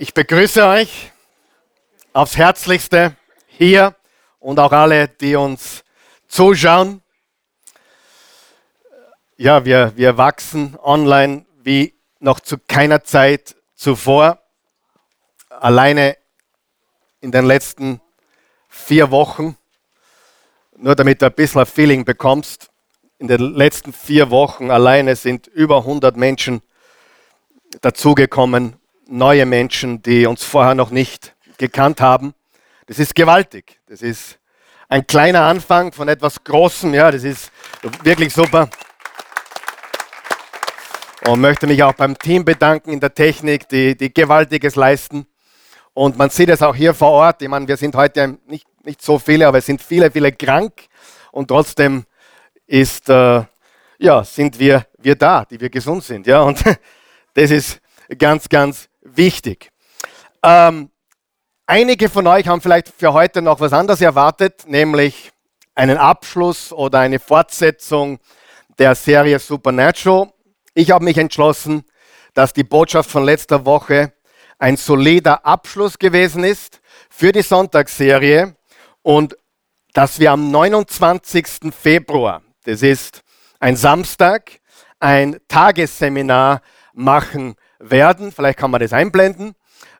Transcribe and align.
Ich 0.00 0.14
begrüße 0.14 0.64
euch 0.64 1.10
aufs 2.12 2.36
Herzlichste 2.36 3.16
hier 3.48 3.96
und 4.38 4.60
auch 4.60 4.70
alle, 4.70 5.08
die 5.08 5.34
uns 5.34 5.82
zuschauen. 6.28 7.02
Ja, 9.36 9.64
wir, 9.64 9.92
wir 9.96 10.16
wachsen 10.16 10.78
online 10.80 11.46
wie 11.64 11.94
noch 12.20 12.38
zu 12.38 12.58
keiner 12.58 13.02
Zeit 13.02 13.56
zuvor. 13.74 14.40
Alleine 15.50 16.16
in 17.20 17.32
den 17.32 17.46
letzten 17.46 18.00
vier 18.68 19.10
Wochen, 19.10 19.56
nur 20.76 20.94
damit 20.94 21.22
du 21.22 21.26
ein 21.26 21.32
bisschen 21.34 21.62
ein 21.62 21.66
Feeling 21.66 22.04
bekommst, 22.04 22.70
in 23.18 23.26
den 23.26 23.40
letzten 23.40 23.92
vier 23.92 24.30
Wochen 24.30 24.70
alleine 24.70 25.16
sind 25.16 25.48
über 25.48 25.78
100 25.78 26.16
Menschen 26.16 26.62
dazugekommen 27.80 28.76
neue 29.08 29.46
Menschen, 29.46 30.02
die 30.02 30.26
uns 30.26 30.44
vorher 30.44 30.74
noch 30.74 30.90
nicht 30.90 31.34
gekannt 31.56 32.00
haben. 32.00 32.34
Das 32.86 32.98
ist 32.98 33.14
gewaltig. 33.14 33.80
Das 33.86 34.02
ist 34.02 34.38
ein 34.88 35.06
kleiner 35.06 35.42
Anfang 35.42 35.92
von 35.92 36.08
etwas 36.08 36.44
Großem. 36.44 36.94
Ja, 36.94 37.10
das 37.10 37.24
ist 37.24 37.50
wirklich 38.02 38.32
super. 38.32 38.68
Und 41.26 41.40
möchte 41.40 41.66
mich 41.66 41.82
auch 41.82 41.94
beim 41.94 42.18
Team 42.18 42.44
bedanken 42.44 42.92
in 42.92 43.00
der 43.00 43.14
Technik, 43.14 43.68
die, 43.68 43.96
die 43.96 44.12
Gewaltiges 44.12 44.76
leisten. 44.76 45.26
Und 45.94 46.16
man 46.16 46.30
sieht 46.30 46.48
es 46.48 46.62
auch 46.62 46.74
hier 46.74 46.94
vor 46.94 47.10
Ort. 47.10 47.42
Ich 47.42 47.48
meine, 47.48 47.66
wir 47.66 47.76
sind 47.76 47.94
heute 47.96 48.38
nicht, 48.46 48.66
nicht 48.84 49.02
so 49.02 49.18
viele, 49.18 49.46
aber 49.48 49.58
es 49.58 49.66
sind 49.66 49.82
viele, 49.82 50.10
viele 50.10 50.32
krank. 50.32 50.72
Und 51.32 51.48
trotzdem 51.48 52.04
ist, 52.66 53.08
äh, 53.08 53.42
ja, 53.98 54.24
sind 54.24 54.58
wir, 54.58 54.86
wir 54.98 55.16
da, 55.16 55.44
die 55.44 55.60
wir 55.60 55.70
gesund 55.70 56.04
sind. 56.04 56.26
Ja, 56.26 56.42
und 56.42 56.62
das 57.34 57.50
ist 57.50 57.80
ganz, 58.16 58.48
ganz 58.48 58.88
wichtig. 59.18 59.70
Ähm, 60.42 60.90
einige 61.66 62.08
von 62.08 62.26
euch 62.26 62.48
haben 62.48 62.62
vielleicht 62.62 62.88
für 62.88 63.12
heute 63.12 63.42
noch 63.42 63.60
was 63.60 63.74
anderes 63.74 64.00
erwartet, 64.00 64.64
nämlich 64.66 65.30
einen 65.74 65.98
Abschluss 65.98 66.72
oder 66.72 67.00
eine 67.00 67.18
Fortsetzung 67.18 68.18
der 68.78 68.94
Serie 68.94 69.38
Supernatural. 69.38 70.32
Ich 70.72 70.90
habe 70.90 71.04
mich 71.04 71.18
entschlossen, 71.18 71.84
dass 72.32 72.52
die 72.54 72.64
Botschaft 72.64 73.10
von 73.10 73.24
letzter 73.24 73.66
Woche 73.66 74.12
ein 74.58 74.76
solider 74.76 75.44
Abschluss 75.44 75.98
gewesen 75.98 76.44
ist 76.44 76.80
für 77.10 77.32
die 77.32 77.42
Sonntagsserie 77.42 78.56
und 79.02 79.36
dass 79.92 80.20
wir 80.20 80.32
am 80.32 80.50
29. 80.50 81.72
Februar, 81.76 82.42
das 82.64 82.82
ist 82.82 83.22
ein 83.58 83.76
Samstag, 83.76 84.60
ein 85.00 85.38
Tagesseminar 85.48 86.62
machen 86.92 87.56
werden. 87.78 88.32
Vielleicht 88.32 88.58
kann 88.58 88.70
man 88.70 88.80
das 88.80 88.92
einblenden. 88.92 89.54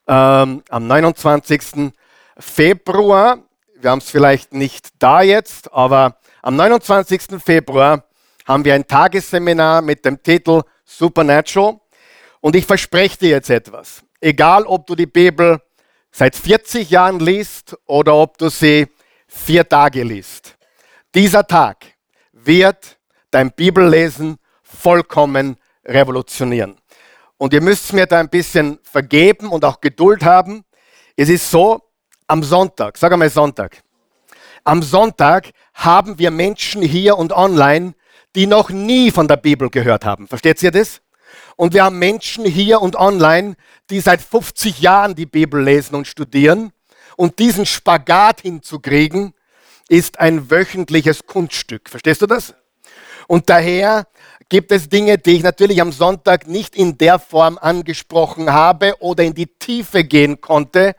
Ähm, 0.07 0.62
am 0.69 0.87
29. 0.87 1.93
Februar, 2.39 3.39
wir 3.81 3.91
haben 3.91 3.98
es 3.98 4.11
vielleicht 4.11 4.53
nicht 4.53 4.89
da 4.98 5.23
jetzt, 5.23 5.73
aber 5.73 6.17
am 6.43 6.56
29. 6.56 7.43
Februar 7.45 8.05
haben 8.47 8.65
wir 8.65 8.75
ein 8.75 8.87
Tagesseminar 8.87 9.83
mit 9.83 10.05
dem 10.05 10.23
Titel 10.23 10.62
Supernatural. 10.84 11.79
Und 12.41 12.56
ich 12.56 12.65
verspreche 12.65 13.19
dir 13.19 13.31
jetzt 13.31 13.51
etwas. 13.51 14.03
Egal, 14.21 14.65
ob 14.65 14.87
du 14.87 14.95
die 14.95 15.06
Bibel 15.06 15.61
seit 16.11 16.34
40 16.34 16.91
Jahren 16.91 17.21
liest 17.21 17.77
oder 17.87 18.15
ob 18.15 18.39
du 18.39 18.49
sie 18.49 18.87
vier 19.27 19.69
Tage 19.69 20.03
liest. 20.03 20.56
Dieser 21.15 21.47
Tag 21.47 21.84
wird 22.33 22.97
dein 23.31 23.53
Bibellesen 23.53 24.39
vollkommen 24.62 25.56
revolutionieren. 25.84 26.78
Und 27.39 27.55
ihr 27.55 27.62
müsst 27.62 27.92
mir 27.92 28.06
da 28.06 28.19
ein 28.20 28.28
bisschen 28.28 28.78
vergeben 28.83 29.48
und 29.48 29.64
auch 29.64 29.81
Geduld 29.81 30.25
haben. 30.25 30.64
Es 31.17 31.28
ist 31.28 31.50
so, 31.50 31.81
am 32.27 32.42
Sonntag, 32.42 32.98
sag 32.98 33.12
einmal 33.12 33.31
Sonntag, 33.31 33.83
am 34.64 34.83
Sonntag 34.83 35.50
haben 35.72 36.19
wir 36.19 36.31
Menschen 36.31 36.82
hier 36.82 37.16
und 37.16 37.32
online, 37.32 37.94
die 38.34 38.47
noch 38.47 38.71
nie 38.71 39.10
von 39.10 39.27
der 39.27 39.37
Bibel 39.37 39.71
gehört 39.71 40.04
haben. 40.04 40.28
Versteht 40.28 40.62
ihr 40.62 40.71
das? 40.71 41.00
Und 41.56 41.75
wir 41.75 41.84
haben 41.84 41.98
Menschen 41.98 42.44
hier 42.44 42.82
und 42.82 42.97
online, 42.97 43.56
die 43.88 44.00
seit 44.00 44.21
50 44.21 44.81
Jahren 44.81 45.15
die 45.15 45.27
Bibel 45.27 45.62
lesen 45.62 45.94
und 45.94 46.06
studieren. 46.06 46.72
Und 47.16 47.38
diesen 47.38 47.66
Spagat 47.66 48.43
hinzukriegen, 48.43 49.32
ist 49.88 50.21
ein 50.21 50.50
wöchentliches 50.50 51.27
Kunststück. 51.27 51.88
Verstehst 51.88 52.21
du 52.21 52.27
das? 52.27 52.54
Und 53.27 53.48
daher 53.48 54.06
gibt 54.48 54.72
es 54.72 54.88
Dinge, 54.88 55.19
die 55.19 55.32
ich 55.32 55.42
natürlich 55.42 55.81
am 55.81 55.92
Sonntag 55.92 56.47
nicht 56.47 56.75
in 56.75 56.98
der 56.98 57.19
Form 57.19 57.59
angesprochen 57.59 58.53
habe 58.53 58.94
oder 59.00 59.25
in 59.25 59.34
die 59.34 59.47
Tiefe 59.47 60.04
gehen 60.04 60.41
konnte, 60.41 60.94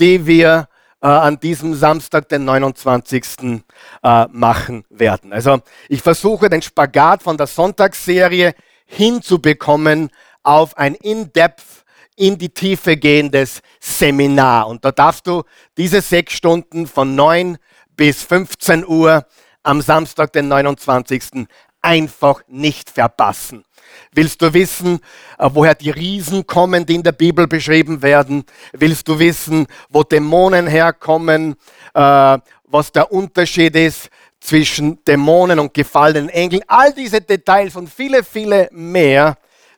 die 0.00 0.26
wir 0.26 0.68
äh, 1.02 1.06
an 1.06 1.38
diesem 1.38 1.74
Samstag, 1.74 2.28
den 2.28 2.44
29. 2.44 3.62
Äh, 4.02 4.26
machen 4.32 4.84
werden. 4.90 5.32
Also 5.32 5.60
ich 5.88 6.02
versuche 6.02 6.48
den 6.48 6.62
Spagat 6.62 7.22
von 7.22 7.36
der 7.36 7.46
Sonntagsserie 7.46 8.54
hinzubekommen 8.86 10.10
auf 10.42 10.76
ein 10.76 10.94
In-Depth, 10.94 11.84
in 12.16 12.36
die 12.36 12.48
Tiefe 12.48 12.96
gehendes 12.96 13.60
Seminar. 13.78 14.66
Und 14.66 14.84
da 14.84 14.90
darfst 14.90 15.26
du 15.28 15.44
diese 15.76 16.00
sechs 16.00 16.32
Stunden 16.32 16.88
von 16.88 17.14
9 17.14 17.58
bis 17.96 18.24
15 18.24 18.84
Uhr 18.84 19.24
am 19.62 19.80
Samstag, 19.80 20.32
den 20.32 20.48
29 20.48 21.46
einfach 21.82 22.42
nicht 22.48 22.90
verpassen. 22.90 23.64
Willst 24.12 24.42
du 24.42 24.52
wissen, 24.52 25.00
äh, 25.38 25.48
woher 25.52 25.74
die 25.74 25.90
Riesen 25.90 26.46
kommen, 26.46 26.84
die 26.84 26.96
in 26.96 27.02
der 27.02 27.12
Bibel 27.12 27.46
beschrieben 27.46 28.02
werden? 28.02 28.44
Willst 28.72 29.08
du 29.08 29.18
wissen, 29.18 29.66
wo 29.88 30.02
Dämonen 30.02 30.66
herkommen? 30.66 31.56
Äh, 31.94 32.38
was 32.64 32.92
der 32.92 33.10
Unterschied 33.12 33.74
ist 33.76 34.08
zwischen 34.40 35.02
Dämonen 35.04 35.58
und 35.58 35.72
gefallenen 35.72 36.28
Engeln? 36.28 36.62
All 36.66 36.92
diese 36.92 37.20
Details 37.20 37.76
und 37.76 37.88
viele, 37.88 38.22
viele 38.22 38.68
mehr, 38.72 39.36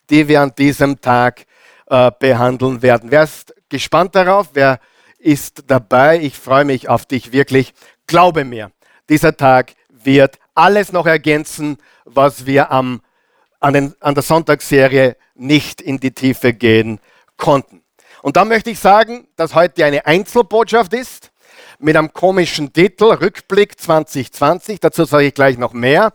die 0.09 0.27
wir 0.27 0.41
an 0.41 0.53
diesem 0.57 1.01
Tag 1.01 1.45
äh, 1.87 2.11
behandeln 2.19 2.83
werden. 2.83 3.11
Wer 3.11 3.25
ist 3.25 3.55
gespannt 3.69 4.15
darauf? 4.15 4.49
Wer 4.55 4.81
ist 5.19 5.65
dabei? 5.67 6.21
Ich 6.21 6.37
freue 6.37 6.65
mich 6.65 6.89
auf 6.89 7.07
dich 7.07 7.33
wirklich. 7.33 7.73
Glaube 8.07 8.45
mir, 8.45 8.73
dieser 9.09 9.37
Tag 9.37 9.75
wird 10.05 10.39
alles 10.55 10.93
noch 10.93 11.07
ergänzen, 11.07 11.79
was 12.05 12.47
wir 12.47 12.71
am, 12.71 13.01
an, 13.61 13.75
den, 13.75 13.95
an 14.01 14.15
der 14.15 14.23
Sonntagsserie 14.23 15.17
nicht 15.35 15.81
in 15.81 16.01
die 16.01 16.13
Tiefe 16.13 16.53
gehen 16.53 17.01
konnten. 17.37 17.83
Und 18.23 18.37
da 18.37 18.45
möchte 18.45 18.71
ich 18.71 18.79
sagen, 18.79 19.27
dass 19.37 19.55
heute 19.55 19.85
eine 19.85 20.07
Einzelbotschaft 20.07 20.93
ist 20.93 21.31
mit 21.79 21.97
einem 21.97 22.13
komischen 22.13 22.73
Titel, 22.73 23.05
Rückblick 23.05 23.81
2020. 23.81 24.81
Dazu 24.81 25.05
sage 25.05 25.27
ich 25.27 25.35
gleich 25.35 25.57
noch 25.57 25.73
mehr. 25.73 26.13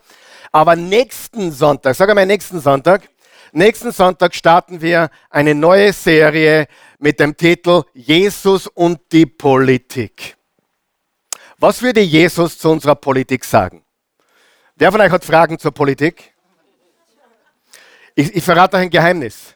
Aber 0.51 0.75
nächsten 0.75 1.51
Sonntag, 1.51 1.95
sag 1.95 2.09
einmal 2.09 2.25
nächsten 2.25 2.61
Sonntag, 2.61 3.09
nächsten 3.51 3.91
Sonntag 3.91 4.35
starten 4.35 4.81
wir 4.81 5.09
eine 5.29 5.55
neue 5.55 5.91
Serie 5.91 6.67
mit 6.99 7.19
dem 7.19 7.35
Titel 7.35 7.83
Jesus 7.93 8.67
und 8.67 8.99
die 9.11 9.25
Politik. 9.25 10.37
Was 11.57 11.81
würde 11.81 12.01
Jesus 12.01 12.57
zu 12.57 12.69
unserer 12.69 12.95
Politik 12.95 13.45
sagen? 13.45 13.85
Wer 14.75 14.91
von 14.91 14.99
euch 14.99 15.11
hat 15.11 15.23
Fragen 15.23 15.57
zur 15.57 15.71
Politik? 15.71 16.33
Ich, 18.13 18.35
ich 18.35 18.43
verrate 18.43 18.75
euch 18.75 18.83
ein 18.83 18.89
Geheimnis. 18.89 19.55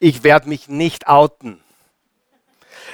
Ich 0.00 0.24
werde 0.24 0.48
mich 0.48 0.68
nicht 0.68 1.06
outen. 1.06 1.62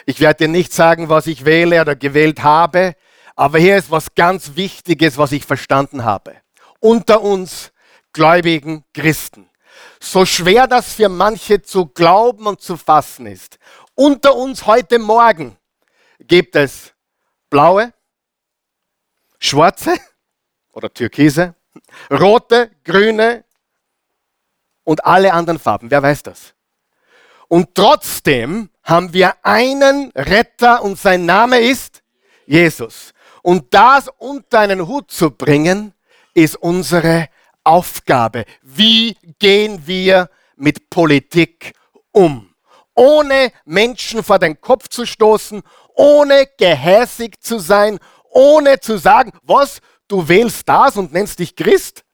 Ich 0.04 0.20
werde 0.20 0.44
dir 0.44 0.48
nicht 0.48 0.72
sagen, 0.72 1.08
was 1.08 1.26
ich 1.26 1.44
wähle 1.44 1.80
oder 1.80 1.96
gewählt 1.96 2.42
habe, 2.42 2.94
aber 3.36 3.58
hier 3.58 3.76
ist 3.76 3.90
was 3.90 4.14
ganz 4.14 4.54
Wichtiges, 4.54 5.16
was 5.16 5.32
ich 5.32 5.46
verstanden 5.46 6.04
habe. 6.04 6.36
Unter 6.78 7.22
uns 7.22 7.72
gläubigen 8.12 8.84
Christen. 8.92 9.48
So 9.98 10.26
schwer 10.26 10.66
das 10.66 10.92
für 10.92 11.08
manche 11.08 11.62
zu 11.62 11.86
glauben 11.86 12.46
und 12.46 12.60
zu 12.60 12.76
fassen 12.76 13.26
ist. 13.26 13.58
Unter 13.94 14.34
uns 14.34 14.66
heute 14.66 14.98
Morgen 14.98 15.56
gibt 16.20 16.56
es 16.56 16.92
blaue, 17.48 17.92
schwarze 19.42 19.94
oder 20.72 20.92
türkise, 20.92 21.54
rote, 22.10 22.70
grüne 22.84 23.44
und 24.84 25.04
alle 25.04 25.32
anderen 25.32 25.58
Farben. 25.58 25.90
Wer 25.90 26.02
weiß 26.02 26.22
das? 26.22 26.54
Und 27.48 27.74
trotzdem 27.74 28.70
haben 28.82 29.12
wir 29.12 29.34
einen 29.42 30.10
Retter 30.14 30.82
und 30.82 30.98
sein 30.98 31.26
Name 31.26 31.58
ist 31.60 32.02
Jesus. 32.46 33.12
Und 33.42 33.74
das 33.74 34.08
unter 34.18 34.60
einen 34.60 34.86
Hut 34.86 35.10
zu 35.10 35.30
bringen, 35.30 35.92
ist 36.34 36.56
unsere 36.56 37.28
Aufgabe. 37.64 38.44
Wie 38.62 39.16
gehen 39.38 39.86
wir 39.86 40.30
mit 40.56 40.88
Politik 40.88 41.74
um? 42.12 42.54
Ohne 42.94 43.52
Menschen 43.64 44.22
vor 44.22 44.38
den 44.38 44.60
Kopf 44.60 44.88
zu 44.88 45.04
stoßen, 45.06 45.62
ohne 45.94 46.48
gehässig 46.58 47.40
zu 47.42 47.58
sein, 47.58 47.98
ohne 48.32 48.80
zu 48.80 48.98
sagen, 48.98 49.32
was, 49.42 49.78
du 50.08 50.26
wählst 50.28 50.68
das 50.68 50.96
und 50.96 51.12
nennst 51.12 51.38
dich 51.38 51.54
Christ? 51.54 52.04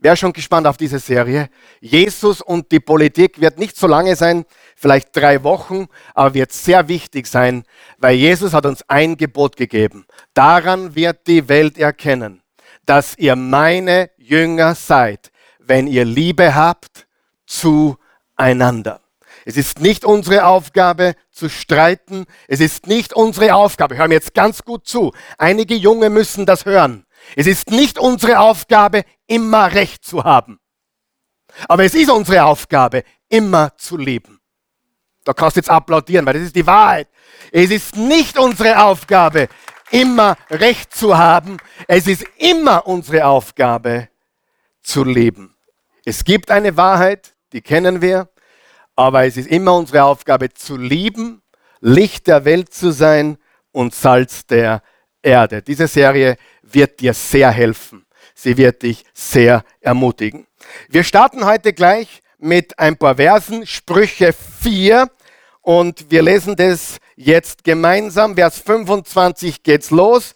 Wer 0.00 0.14
schon 0.14 0.32
gespannt 0.32 0.66
auf 0.68 0.76
diese 0.76 1.00
Serie? 1.00 1.50
Jesus 1.80 2.40
und 2.40 2.70
die 2.70 2.78
Politik 2.78 3.40
wird 3.40 3.58
nicht 3.58 3.76
so 3.76 3.88
lange 3.88 4.14
sein, 4.14 4.44
vielleicht 4.76 5.16
drei 5.16 5.42
Wochen, 5.42 5.88
aber 6.14 6.34
wird 6.34 6.52
sehr 6.52 6.86
wichtig 6.86 7.26
sein, 7.26 7.64
weil 7.98 8.14
Jesus 8.14 8.54
hat 8.54 8.64
uns 8.64 8.84
ein 8.88 9.16
Gebot 9.16 9.56
gegeben. 9.56 10.06
Daran 10.34 10.94
wird 10.94 11.26
die 11.26 11.48
Welt 11.48 11.78
erkennen, 11.78 12.42
dass 12.86 13.18
ihr 13.18 13.34
meine 13.34 14.10
Jünger 14.18 14.76
seid, 14.76 15.32
wenn 15.58 15.88
ihr 15.88 16.04
Liebe 16.04 16.54
habt 16.54 17.08
zueinander. 17.44 19.00
Es 19.48 19.56
ist 19.56 19.80
nicht 19.80 20.04
unsere 20.04 20.44
Aufgabe 20.44 21.14
zu 21.30 21.48
streiten. 21.48 22.26
Es 22.48 22.60
ist 22.60 22.86
nicht 22.86 23.14
unsere 23.14 23.54
Aufgabe. 23.54 23.96
Hör 23.96 24.06
mir 24.06 24.16
jetzt 24.16 24.34
ganz 24.34 24.62
gut 24.62 24.86
zu. 24.86 25.14
Einige 25.38 25.74
Junge 25.74 26.10
müssen 26.10 26.44
das 26.44 26.66
hören. 26.66 27.06
Es 27.34 27.46
ist 27.46 27.70
nicht 27.70 27.98
unsere 27.98 28.40
Aufgabe, 28.40 29.04
immer 29.26 29.72
Recht 29.72 30.04
zu 30.04 30.22
haben. 30.22 30.60
Aber 31.66 31.82
es 31.82 31.94
ist 31.94 32.10
unsere 32.10 32.44
Aufgabe, 32.44 33.04
immer 33.30 33.74
zu 33.78 33.96
lieben. 33.96 34.38
Da 35.24 35.32
kannst 35.32 35.56
du 35.56 35.60
jetzt 35.60 35.70
applaudieren, 35.70 36.26
weil 36.26 36.34
das 36.34 36.42
ist 36.42 36.56
die 36.56 36.66
Wahrheit. 36.66 37.08
Es 37.50 37.70
ist 37.70 37.96
nicht 37.96 38.38
unsere 38.38 38.82
Aufgabe, 38.82 39.48
immer 39.90 40.36
Recht 40.50 40.94
zu 40.94 41.16
haben. 41.16 41.56
Es 41.86 42.06
ist 42.06 42.26
immer 42.36 42.86
unsere 42.86 43.24
Aufgabe, 43.24 44.10
zu 44.82 45.04
leben. 45.04 45.56
Es 46.04 46.22
gibt 46.22 46.50
eine 46.50 46.76
Wahrheit, 46.76 47.34
die 47.54 47.62
kennen 47.62 48.02
wir, 48.02 48.28
aber 48.98 49.26
es 49.26 49.36
ist 49.36 49.46
immer 49.46 49.76
unsere 49.76 50.02
Aufgabe 50.02 50.52
zu 50.52 50.76
lieben, 50.76 51.40
Licht 51.80 52.26
der 52.26 52.44
Welt 52.44 52.74
zu 52.74 52.90
sein 52.90 53.38
und 53.70 53.94
Salz 53.94 54.44
der 54.44 54.82
Erde. 55.22 55.62
Diese 55.62 55.86
Serie 55.86 56.36
wird 56.62 56.98
dir 56.98 57.14
sehr 57.14 57.52
helfen. 57.52 58.06
Sie 58.34 58.56
wird 58.56 58.82
dich 58.82 59.04
sehr 59.14 59.62
ermutigen. 59.80 60.48
Wir 60.88 61.04
starten 61.04 61.46
heute 61.46 61.72
gleich 61.72 62.22
mit 62.38 62.76
ein 62.80 62.96
paar 62.96 63.14
Versen, 63.14 63.68
Sprüche 63.68 64.32
4 64.32 65.08
und 65.62 66.10
wir 66.10 66.22
lesen 66.22 66.56
das 66.56 66.98
jetzt 67.14 67.62
gemeinsam. 67.62 68.34
Vers 68.34 68.58
25 68.58 69.62
geht's 69.62 69.92
los. 69.92 70.34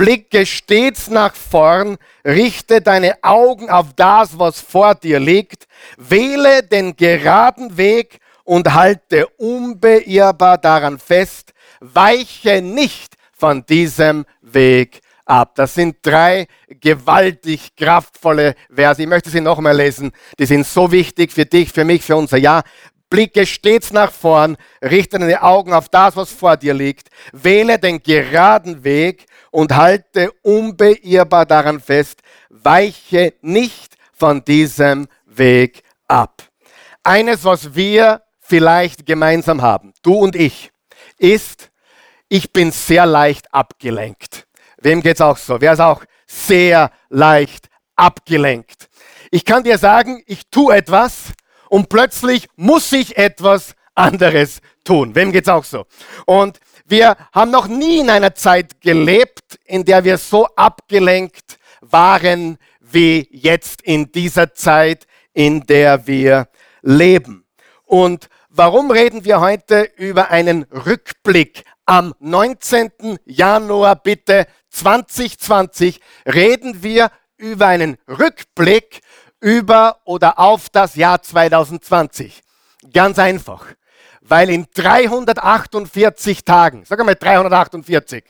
Blicke 0.00 0.46
stets 0.46 1.10
nach 1.10 1.34
vorn, 1.34 1.98
richte 2.24 2.80
deine 2.80 3.22
Augen 3.22 3.68
auf 3.68 3.88
das, 3.94 4.38
was 4.38 4.58
vor 4.58 4.94
dir 4.94 5.20
liegt, 5.20 5.66
wähle 5.98 6.62
den 6.62 6.96
geraden 6.96 7.76
Weg 7.76 8.18
und 8.44 8.72
halte 8.72 9.26
unbeirrbar 9.36 10.56
daran 10.56 10.98
fest, 10.98 11.52
weiche 11.80 12.62
nicht 12.62 13.12
von 13.36 13.66
diesem 13.66 14.24
Weg 14.40 15.02
ab. 15.26 15.54
Das 15.56 15.74
sind 15.74 15.98
drei 16.00 16.46
gewaltig 16.80 17.76
kraftvolle 17.76 18.54
Verse. 18.74 19.02
Ich 19.02 19.08
möchte 19.08 19.28
sie 19.28 19.42
nochmal 19.42 19.76
lesen. 19.76 20.12
Die 20.38 20.46
sind 20.46 20.66
so 20.66 20.90
wichtig 20.90 21.30
für 21.30 21.44
dich, 21.44 21.74
für 21.74 21.84
mich, 21.84 22.02
für 22.02 22.16
unser 22.16 22.38
Jahr. 22.38 22.62
Blicke 23.10 23.44
stets 23.44 23.92
nach 23.92 24.12
vorn, 24.12 24.56
richte 24.80 25.18
deine 25.18 25.42
Augen 25.42 25.74
auf 25.74 25.90
das, 25.90 26.16
was 26.16 26.30
vor 26.30 26.56
dir 26.56 26.72
liegt, 26.72 27.08
wähle 27.32 27.78
den 27.78 28.02
geraden 28.02 28.82
Weg 28.84 29.26
und 29.50 29.76
halte 29.76 30.32
unbeirrbar 30.42 31.46
daran 31.46 31.80
fest, 31.80 32.20
weiche 32.48 33.34
nicht 33.40 33.96
von 34.12 34.44
diesem 34.44 35.08
Weg 35.26 35.82
ab. 36.08 36.42
Eines, 37.02 37.44
was 37.44 37.74
wir 37.74 38.22
vielleicht 38.38 39.06
gemeinsam 39.06 39.62
haben, 39.62 39.92
du 40.02 40.14
und 40.14 40.36
ich, 40.36 40.70
ist, 41.18 41.70
ich 42.28 42.52
bin 42.52 42.72
sehr 42.72 43.06
leicht 43.06 43.52
abgelenkt. 43.52 44.46
Wem 44.80 45.02
geht's 45.02 45.20
auch 45.20 45.36
so? 45.36 45.60
Wer 45.60 45.74
ist 45.74 45.80
auch 45.80 46.04
sehr 46.26 46.90
leicht 47.08 47.68
abgelenkt? 47.96 48.88
Ich 49.30 49.44
kann 49.44 49.64
dir 49.64 49.78
sagen, 49.78 50.22
ich 50.26 50.48
tue 50.50 50.74
etwas 50.74 51.32
und 51.68 51.88
plötzlich 51.88 52.48
muss 52.56 52.90
ich 52.92 53.16
etwas 53.16 53.74
anderes 53.94 54.60
tun. 54.84 55.14
Wem 55.14 55.32
geht's 55.32 55.48
auch 55.48 55.64
so? 55.64 55.86
Und 56.26 56.58
wir 56.90 57.16
haben 57.32 57.50
noch 57.50 57.68
nie 57.68 58.00
in 58.00 58.10
einer 58.10 58.34
Zeit 58.34 58.80
gelebt, 58.80 59.58
in 59.64 59.84
der 59.84 60.04
wir 60.04 60.18
so 60.18 60.46
abgelenkt 60.56 61.58
waren 61.80 62.58
wie 62.80 63.28
jetzt 63.30 63.82
in 63.82 64.10
dieser 64.12 64.54
Zeit, 64.54 65.06
in 65.32 65.66
der 65.66 66.06
wir 66.06 66.48
leben. 66.82 67.46
Und 67.84 68.28
warum 68.48 68.90
reden 68.90 69.24
wir 69.24 69.40
heute 69.40 69.90
über 69.96 70.30
einen 70.30 70.64
Rückblick? 70.64 71.64
Am 71.86 72.14
19. 72.18 73.18
Januar 73.24 73.96
bitte 73.96 74.46
2020 74.70 76.00
reden 76.26 76.82
wir 76.82 77.10
über 77.36 77.66
einen 77.66 77.96
Rückblick 78.08 79.00
über 79.40 80.00
oder 80.04 80.38
auf 80.38 80.68
das 80.68 80.94
Jahr 80.94 81.22
2020. 81.22 82.42
Ganz 82.92 83.18
einfach, 83.18 83.66
weil 84.20 84.50
in 84.50 84.66
348 84.74 86.44
Tagen, 86.44 86.84
sag 86.84 87.04
mal 87.04 87.14
348, 87.14 88.24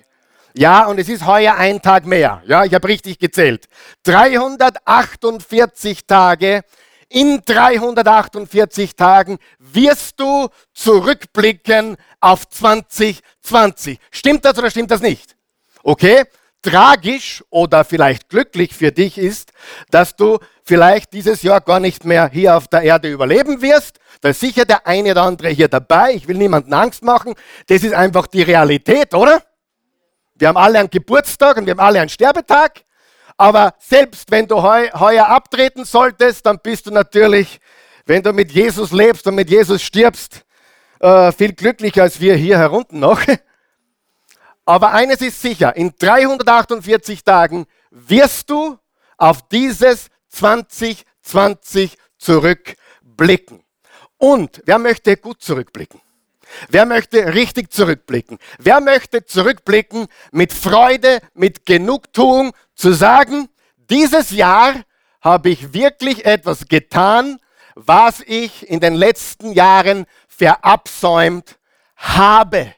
ja, 0.55 0.87
und 0.87 0.99
es 0.99 1.09
ist 1.09 1.27
heuer 1.27 1.57
ein 1.57 1.81
Tag 1.81 2.07
mehr, 2.07 2.43
ja, 2.47 2.65
ich 2.65 2.75
habe 2.75 2.89
richtig 2.89 3.19
gezählt, 3.19 3.67
348 4.05 6.07
Tage, 6.07 6.63
in 7.09 7.43
348 7.45 8.95
Tagen 8.95 9.39
wirst 9.59 10.21
du 10.21 10.49
zurückblicken 10.73 11.97
auf 12.21 12.49
2020. 12.49 13.99
Stimmt 14.13 14.45
das 14.45 14.57
oder 14.57 14.71
stimmt 14.71 14.93
das 14.93 15.01
nicht? 15.01 15.35
Okay? 15.83 16.25
Tragisch 16.62 17.43
oder 17.51 17.85
vielleicht 17.85 18.29
glücklich 18.29 18.75
für 18.75 18.93
dich 18.93 19.19
ist, 19.19 19.53
dass 19.91 20.17
du 20.17 20.39
vielleicht 20.62 21.12
dieses 21.12 21.43
Jahr 21.43 21.61
gar 21.61 21.81
nicht 21.81 22.05
mehr 22.05 22.29
hier 22.29 22.57
auf 22.57 22.69
der 22.69 22.83
Erde 22.83 23.11
überleben 23.11 23.62
wirst. 23.62 23.99
Da 24.21 24.31
ist 24.31 24.41
sicher 24.41 24.65
der 24.65 24.87
eine 24.87 25.12
oder 25.12 25.23
andere 25.23 25.49
hier 25.49 25.69
dabei. 25.69 26.12
Ich 26.12 26.29
will 26.29 26.37
niemanden 26.37 26.73
Angst 26.75 27.03
machen. 27.03 27.35
Das 27.69 27.83
ist 27.83 27.95
einfach 27.95 28.27
die 28.27 28.43
Realität, 28.43 29.15
oder? 29.15 29.43
Wir 30.35 30.49
haben 30.49 30.57
alle 30.57 30.79
einen 30.79 30.91
Geburtstag 30.91 31.57
und 31.57 31.67
wir 31.67 31.73
haben 31.73 31.81
alle 31.81 32.01
einen 32.01 32.09
Sterbetag. 32.09 32.83
Aber 33.37 33.75
selbst 33.79 34.31
wenn 34.31 34.47
du 34.47 34.63
heu, 34.63 34.91
heuer 34.93 35.27
abtreten 35.27 35.85
solltest, 35.85 36.45
dann 36.45 36.59
bist 36.63 36.87
du 36.87 36.91
natürlich, 36.91 37.59
wenn 38.05 38.23
du 38.23 38.33
mit 38.33 38.53
Jesus 38.53 38.93
lebst 38.93 39.27
und 39.27 39.35
mit 39.35 39.49
Jesus 39.49 39.83
stirbst, 39.83 40.45
äh, 41.01 41.33
viel 41.33 41.55
glücklicher 41.55 42.03
als 42.03 42.21
wir 42.21 42.35
hier 42.37 42.59
herunten 42.59 43.01
noch. 43.01 43.21
Aber 44.70 44.93
eines 44.93 45.20
ist 45.20 45.43
sicher, 45.43 45.75
in 45.75 45.94
348 45.99 47.25
Tagen 47.25 47.67
wirst 47.90 48.50
du 48.50 48.78
auf 49.17 49.49
dieses 49.49 50.11
2020 50.28 51.99
zurückblicken. 52.19 53.64
Und 54.17 54.62
wer 54.67 54.78
möchte 54.78 55.17
gut 55.17 55.43
zurückblicken? 55.43 56.00
Wer 56.69 56.86
möchte 56.86 57.34
richtig 57.34 57.72
zurückblicken? 57.72 58.39
Wer 58.60 58.81
möchte 58.81 59.27
zurückblicken 59.27 60.06
mit 60.31 60.53
Freude, 60.53 61.19
mit 61.34 61.67
Genugtuung, 61.67 62.53
zu 62.77 62.93
sagen, 62.93 63.48
dieses 63.77 64.31
Jahr 64.31 64.84
habe 65.20 65.50
ich 65.50 65.72
wirklich 65.72 66.27
etwas 66.27 66.69
getan, 66.69 67.41
was 67.74 68.20
ich 68.20 68.70
in 68.70 68.79
den 68.79 68.94
letzten 68.94 69.50
Jahren 69.50 70.06
verabsäumt 70.29 71.58
habe. 71.96 72.72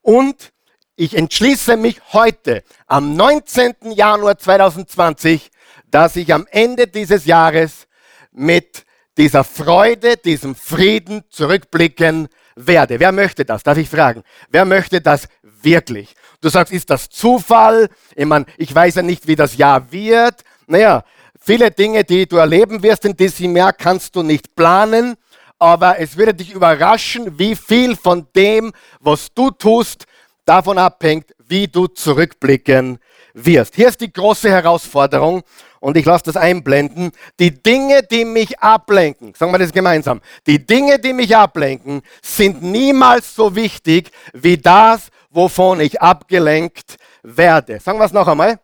Und 0.00 0.52
ich 0.98 1.16
entschließe 1.16 1.76
mich 1.76 2.00
heute, 2.12 2.64
am 2.88 3.14
19. 3.14 3.92
Januar 3.92 4.36
2020, 4.36 5.48
dass 5.88 6.16
ich 6.16 6.34
am 6.34 6.46
Ende 6.50 6.88
dieses 6.88 7.24
Jahres 7.24 7.86
mit 8.32 8.84
dieser 9.16 9.44
Freude, 9.44 10.16
diesem 10.16 10.56
Frieden 10.56 11.22
zurückblicken 11.30 12.26
werde. 12.56 12.98
Wer 12.98 13.12
möchte 13.12 13.44
das? 13.44 13.62
Darf 13.62 13.78
ich 13.78 13.88
fragen? 13.88 14.24
Wer 14.50 14.64
möchte 14.64 15.00
das 15.00 15.28
wirklich? 15.42 16.16
Du 16.40 16.48
sagst, 16.48 16.72
ist 16.72 16.90
das 16.90 17.08
Zufall? 17.08 17.88
Ich 18.16 18.26
meine, 18.26 18.46
ich 18.56 18.74
weiß 18.74 18.96
ja 18.96 19.02
nicht, 19.02 19.28
wie 19.28 19.36
das 19.36 19.56
Jahr 19.56 19.92
wird. 19.92 20.42
Naja, 20.66 21.04
viele 21.40 21.70
Dinge, 21.70 22.02
die 22.02 22.26
du 22.26 22.38
erleben 22.38 22.82
wirst 22.82 23.04
in 23.04 23.16
diesem 23.16 23.56
Jahr, 23.56 23.72
kannst 23.72 24.16
du 24.16 24.24
nicht 24.24 24.56
planen. 24.56 25.14
Aber 25.60 26.00
es 26.00 26.16
würde 26.16 26.34
dich 26.34 26.52
überraschen, 26.52 27.38
wie 27.38 27.54
viel 27.54 27.94
von 27.94 28.26
dem, 28.34 28.72
was 29.00 29.32
du 29.32 29.52
tust, 29.52 30.06
davon 30.48 30.78
abhängt, 30.78 31.34
wie 31.46 31.68
du 31.68 31.86
zurückblicken 31.86 32.98
wirst. 33.34 33.74
Hier 33.74 33.88
ist 33.88 34.00
die 34.00 34.12
große 34.12 34.50
Herausforderung 34.50 35.42
und 35.80 35.96
ich 35.96 36.04
lasse 36.04 36.24
das 36.24 36.36
einblenden. 36.36 37.12
Die 37.38 37.62
Dinge, 37.62 38.02
die 38.02 38.24
mich 38.24 38.58
ablenken, 38.58 39.34
sagen 39.34 39.52
wir 39.52 39.58
das 39.58 39.72
gemeinsam, 39.72 40.20
die 40.46 40.64
Dinge, 40.64 40.98
die 40.98 41.12
mich 41.12 41.36
ablenken, 41.36 42.02
sind 42.22 42.62
niemals 42.62 43.34
so 43.34 43.54
wichtig 43.54 44.10
wie 44.32 44.56
das, 44.56 45.08
wovon 45.30 45.80
ich 45.80 46.00
abgelenkt 46.00 46.96
werde. 47.22 47.78
Sagen 47.80 47.98
wir 47.98 48.06
es 48.06 48.12
noch 48.12 48.26
einmal. 48.26 48.58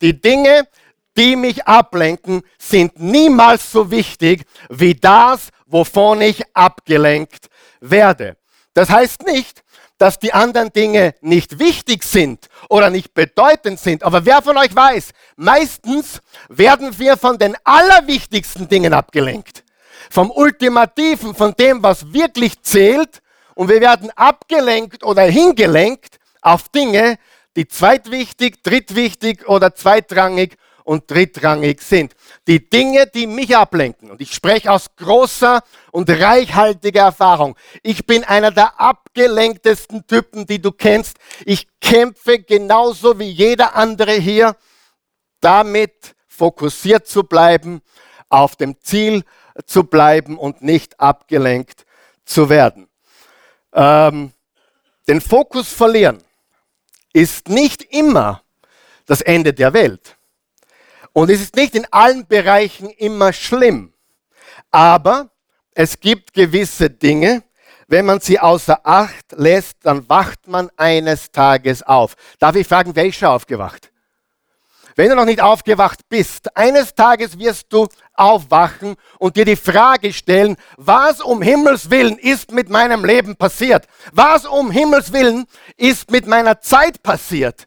Die 0.00 0.18
Dinge, 0.18 0.66
die 1.16 1.36
mich 1.36 1.66
ablenken, 1.66 2.42
sind 2.58 2.98
niemals 2.98 3.70
so 3.70 3.90
wichtig 3.90 4.44
wie 4.70 4.94
das, 4.94 5.50
wovon 5.66 6.20
ich 6.22 6.42
abgelenkt 6.54 7.48
werde. 7.80 8.36
Das 8.74 8.90
heißt 8.90 9.26
nicht, 9.26 9.62
dass 9.98 10.18
die 10.18 10.32
anderen 10.32 10.72
Dinge 10.72 11.14
nicht 11.20 11.58
wichtig 11.58 12.04
sind 12.04 12.48
oder 12.68 12.90
nicht 12.90 13.14
bedeutend 13.14 13.80
sind. 13.80 14.02
Aber 14.02 14.26
wer 14.26 14.42
von 14.42 14.56
euch 14.58 14.74
weiß, 14.74 15.10
meistens 15.36 16.20
werden 16.48 16.98
wir 16.98 17.16
von 17.16 17.38
den 17.38 17.56
allerwichtigsten 17.64 18.68
Dingen 18.68 18.92
abgelenkt. 18.92 19.64
Vom 20.10 20.30
Ultimativen, 20.30 21.34
von 21.34 21.54
dem, 21.54 21.82
was 21.82 22.12
wirklich 22.12 22.62
zählt. 22.62 23.22
Und 23.54 23.68
wir 23.68 23.80
werden 23.80 24.10
abgelenkt 24.14 25.02
oder 25.02 25.22
hingelenkt 25.22 26.18
auf 26.42 26.68
Dinge, 26.68 27.18
die 27.56 27.66
zweitwichtig, 27.66 28.62
drittwichtig 28.62 29.48
oder 29.48 29.74
zweitrangig 29.74 30.56
und 30.86 31.10
drittrangig 31.10 31.82
sind. 31.82 32.14
Die 32.46 32.70
Dinge, 32.70 33.06
die 33.08 33.26
mich 33.26 33.56
ablenken. 33.56 34.10
Und 34.10 34.20
ich 34.20 34.32
spreche 34.32 34.70
aus 34.70 34.86
großer 34.96 35.62
und 35.90 36.08
reichhaltiger 36.08 37.02
Erfahrung. 37.02 37.56
Ich 37.82 38.06
bin 38.06 38.22
einer 38.22 38.52
der 38.52 38.80
abgelenktesten 38.80 40.06
Typen, 40.06 40.46
die 40.46 40.62
du 40.62 40.70
kennst. 40.70 41.18
Ich 41.44 41.66
kämpfe 41.80 42.38
genauso 42.38 43.18
wie 43.18 43.30
jeder 43.30 43.74
andere 43.74 44.12
hier 44.12 44.56
damit 45.40 46.14
fokussiert 46.28 47.06
zu 47.08 47.24
bleiben, 47.24 47.82
auf 48.28 48.56
dem 48.56 48.80
Ziel 48.80 49.24
zu 49.66 49.84
bleiben 49.84 50.38
und 50.38 50.62
nicht 50.62 51.00
abgelenkt 51.00 51.84
zu 52.24 52.48
werden. 52.48 52.88
Ähm, 53.72 54.32
den 55.08 55.20
Fokus 55.20 55.72
verlieren 55.72 56.22
ist 57.12 57.48
nicht 57.48 57.82
immer 57.82 58.42
das 59.06 59.20
Ende 59.20 59.52
der 59.52 59.72
Welt. 59.72 60.15
Und 61.16 61.30
es 61.30 61.40
ist 61.40 61.56
nicht 61.56 61.74
in 61.74 61.86
allen 61.92 62.26
Bereichen 62.26 62.90
immer 62.90 63.32
schlimm. 63.32 63.94
Aber 64.70 65.30
es 65.72 65.98
gibt 65.98 66.34
gewisse 66.34 66.90
Dinge, 66.90 67.42
wenn 67.88 68.04
man 68.04 68.20
sie 68.20 68.38
außer 68.38 68.80
Acht 68.82 69.32
lässt, 69.32 69.78
dann 69.82 70.06
wacht 70.10 70.46
man 70.46 70.68
eines 70.76 71.32
Tages 71.32 71.82
auf. 71.82 72.16
Darf 72.38 72.54
ich 72.56 72.66
fragen, 72.66 72.94
wer 72.94 73.06
ist 73.06 73.16
schon 73.16 73.28
aufgewacht? 73.28 73.90
Wenn 74.94 75.08
du 75.08 75.16
noch 75.16 75.24
nicht 75.24 75.40
aufgewacht 75.40 76.00
bist, 76.10 76.54
eines 76.54 76.94
Tages 76.94 77.38
wirst 77.38 77.72
du 77.72 77.88
aufwachen 78.12 78.96
und 79.18 79.38
dir 79.38 79.46
die 79.46 79.56
Frage 79.56 80.12
stellen, 80.12 80.58
was 80.76 81.22
um 81.22 81.40
Himmels 81.40 81.88
willen 81.88 82.18
ist 82.18 82.52
mit 82.52 82.68
meinem 82.68 83.06
Leben 83.06 83.36
passiert? 83.36 83.86
Was 84.12 84.44
um 84.44 84.70
Himmels 84.70 85.14
willen 85.14 85.46
ist 85.78 86.10
mit 86.10 86.26
meiner 86.26 86.60
Zeit 86.60 87.02
passiert? 87.02 87.66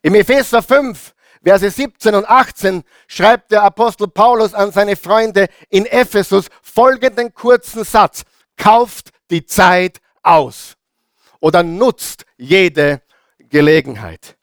Im 0.00 0.14
Epheser 0.14 0.62
5 0.62 1.13
Verse 1.44 1.70
17 1.70 2.14
und 2.14 2.28
18 2.28 2.82
schreibt 3.06 3.52
der 3.52 3.62
Apostel 3.62 4.08
Paulus 4.08 4.54
an 4.54 4.72
seine 4.72 4.96
Freunde 4.96 5.48
in 5.68 5.84
Ephesus 5.84 6.46
folgenden 6.62 7.34
kurzen 7.34 7.84
Satz. 7.84 8.22
Kauft 8.56 9.10
die 9.30 9.44
Zeit 9.44 10.00
aus 10.22 10.74
oder 11.40 11.62
nutzt 11.62 12.24
jede 12.38 13.02
Gelegenheit. 13.38 14.36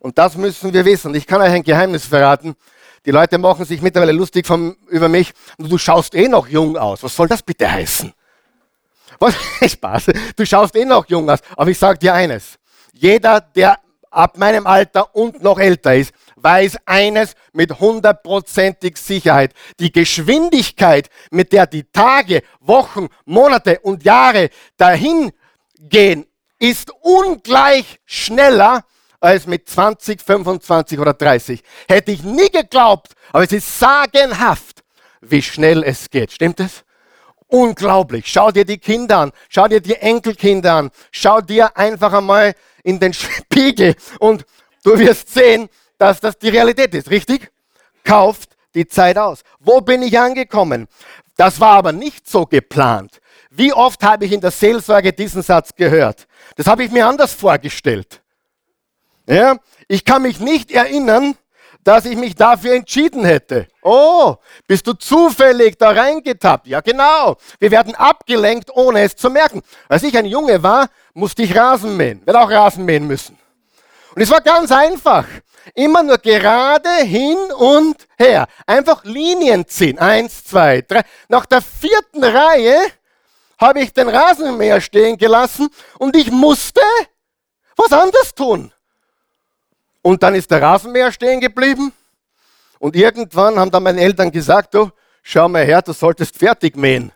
Und 0.00 0.18
das 0.18 0.36
müssen 0.36 0.72
wir 0.72 0.84
wissen. 0.84 1.14
Ich 1.14 1.26
kann 1.26 1.40
euch 1.40 1.50
ein 1.52 1.62
Geheimnis 1.62 2.06
verraten. 2.06 2.56
Die 3.06 3.12
Leute 3.12 3.38
machen 3.38 3.64
sich 3.64 3.80
mittlerweile 3.80 4.12
lustig 4.12 4.46
vom, 4.46 4.76
über 4.88 5.08
mich. 5.08 5.32
Du 5.58 5.78
schaust 5.78 6.14
eh 6.14 6.26
noch 6.26 6.48
jung 6.48 6.76
aus. 6.76 7.02
Was 7.02 7.14
soll 7.14 7.28
das 7.28 7.42
bitte 7.42 7.70
heißen? 7.70 8.12
Was? 9.18 9.34
Spaß. 9.70 10.06
Du 10.36 10.44
schaust 10.44 10.74
eh 10.74 10.84
noch 10.84 11.06
jung 11.06 11.30
aus. 11.30 11.40
Aber 11.56 11.70
ich 11.70 11.78
sage 11.78 11.98
dir 11.98 12.14
eines. 12.14 12.58
Jeder, 12.92 13.40
der 13.40 13.78
ab 14.10 14.36
meinem 14.36 14.66
Alter 14.66 15.14
und 15.14 15.42
noch 15.42 15.58
älter 15.58 15.94
ist, 15.94 16.12
weiß 16.42 16.78
eines 16.86 17.34
mit 17.52 17.78
hundertprozentig 17.78 18.96
Sicherheit. 18.96 19.52
Die 19.78 19.92
Geschwindigkeit, 19.92 21.08
mit 21.30 21.52
der 21.52 21.66
die 21.66 21.84
Tage, 21.84 22.42
Wochen, 22.60 23.08
Monate 23.24 23.80
und 23.80 24.04
Jahre 24.04 24.50
dahin 24.76 25.32
gehen, 25.78 26.26
ist 26.58 26.92
ungleich 27.00 28.00
schneller 28.04 28.84
als 29.20 29.46
mit 29.46 29.68
20, 29.68 30.20
25 30.20 30.98
oder 30.98 31.14
30. 31.14 31.62
Hätte 31.88 32.12
ich 32.12 32.22
nie 32.22 32.50
geglaubt, 32.50 33.12
aber 33.32 33.44
es 33.44 33.52
ist 33.52 33.78
sagenhaft, 33.78 34.82
wie 35.20 35.42
schnell 35.42 35.82
es 35.82 36.08
geht. 36.10 36.32
Stimmt 36.32 36.60
es? 36.60 36.84
Unglaublich. 37.46 38.26
Schau 38.26 38.50
dir 38.50 38.64
die 38.64 38.78
Kinder 38.78 39.18
an, 39.18 39.32
schau 39.48 39.68
dir 39.68 39.80
die 39.80 39.96
Enkelkinder 39.96 40.74
an, 40.74 40.90
schau 41.10 41.40
dir 41.40 41.76
einfach 41.76 42.12
einmal 42.12 42.54
in 42.82 43.00
den 43.00 43.12
Spiegel 43.14 43.96
und 44.18 44.44
du 44.84 44.98
wirst 44.98 45.34
sehen, 45.34 45.68
dass 46.00 46.18
das 46.18 46.38
die 46.38 46.48
Realität 46.48 46.94
ist, 46.94 47.10
richtig? 47.10 47.52
Kauft 48.04 48.56
die 48.74 48.88
Zeit 48.88 49.18
aus. 49.18 49.42
Wo 49.58 49.82
bin 49.82 50.02
ich 50.02 50.18
angekommen? 50.18 50.88
Das 51.36 51.60
war 51.60 51.76
aber 51.76 51.92
nicht 51.92 52.28
so 52.28 52.46
geplant. 52.46 53.20
Wie 53.50 53.72
oft 53.74 54.02
habe 54.02 54.24
ich 54.24 54.32
in 54.32 54.40
der 54.40 54.50
Seelsorge 54.50 55.12
diesen 55.12 55.42
Satz 55.42 55.74
gehört? 55.74 56.26
Das 56.56 56.66
habe 56.66 56.84
ich 56.84 56.90
mir 56.90 57.06
anders 57.06 57.34
vorgestellt. 57.34 58.22
Ja? 59.26 59.58
Ich 59.88 60.06
kann 60.06 60.22
mich 60.22 60.40
nicht 60.40 60.70
erinnern, 60.70 61.36
dass 61.84 62.06
ich 62.06 62.16
mich 62.16 62.34
dafür 62.34 62.74
entschieden 62.74 63.24
hätte. 63.26 63.68
Oh, 63.82 64.36
bist 64.66 64.86
du 64.86 64.94
zufällig 64.94 65.76
da 65.78 65.90
reingetappt? 65.90 66.66
Ja, 66.66 66.80
genau. 66.80 67.36
Wir 67.58 67.70
werden 67.70 67.94
abgelenkt, 67.94 68.70
ohne 68.74 69.02
es 69.02 69.16
zu 69.16 69.28
merken. 69.28 69.60
Als 69.86 70.02
ich 70.02 70.16
ein 70.16 70.26
Junge 70.26 70.62
war, 70.62 70.88
musste 71.12 71.42
ich 71.42 71.54
Rasen 71.54 71.94
mähen. 71.98 72.24
Werde 72.24 72.40
auch 72.40 72.50
Rasen 72.50 72.86
mähen 72.86 73.06
müssen. 73.06 73.36
Und 74.14 74.22
es 74.22 74.30
war 74.30 74.40
ganz 74.40 74.72
einfach. 74.72 75.26
Immer 75.74 76.02
nur 76.02 76.18
gerade 76.18 76.90
hin 77.02 77.36
und 77.58 77.96
her. 78.18 78.46
Einfach 78.66 79.04
Linien 79.04 79.66
ziehen. 79.66 79.98
Eins, 79.98 80.44
zwei, 80.44 80.82
drei. 80.82 81.02
Nach 81.28 81.46
der 81.46 81.62
vierten 81.62 82.24
Reihe 82.24 82.78
habe 83.58 83.80
ich 83.80 83.92
den 83.92 84.08
Rasenmäher 84.08 84.80
stehen 84.80 85.16
gelassen 85.16 85.68
und 85.98 86.16
ich 86.16 86.30
musste 86.30 86.80
was 87.76 87.92
anderes 87.92 88.34
tun. 88.34 88.72
Und 90.02 90.22
dann 90.22 90.34
ist 90.34 90.50
der 90.50 90.62
Rasenmäher 90.62 91.12
stehen 91.12 91.40
geblieben. 91.40 91.92
Und 92.78 92.96
irgendwann 92.96 93.58
haben 93.58 93.70
dann 93.70 93.82
meine 93.82 94.00
Eltern 94.00 94.30
gesagt, 94.30 94.74
du, 94.74 94.90
schau 95.22 95.48
mal 95.48 95.64
her, 95.64 95.82
du 95.82 95.92
solltest 95.92 96.36
fertig 96.36 96.76
mähen. 96.76 97.12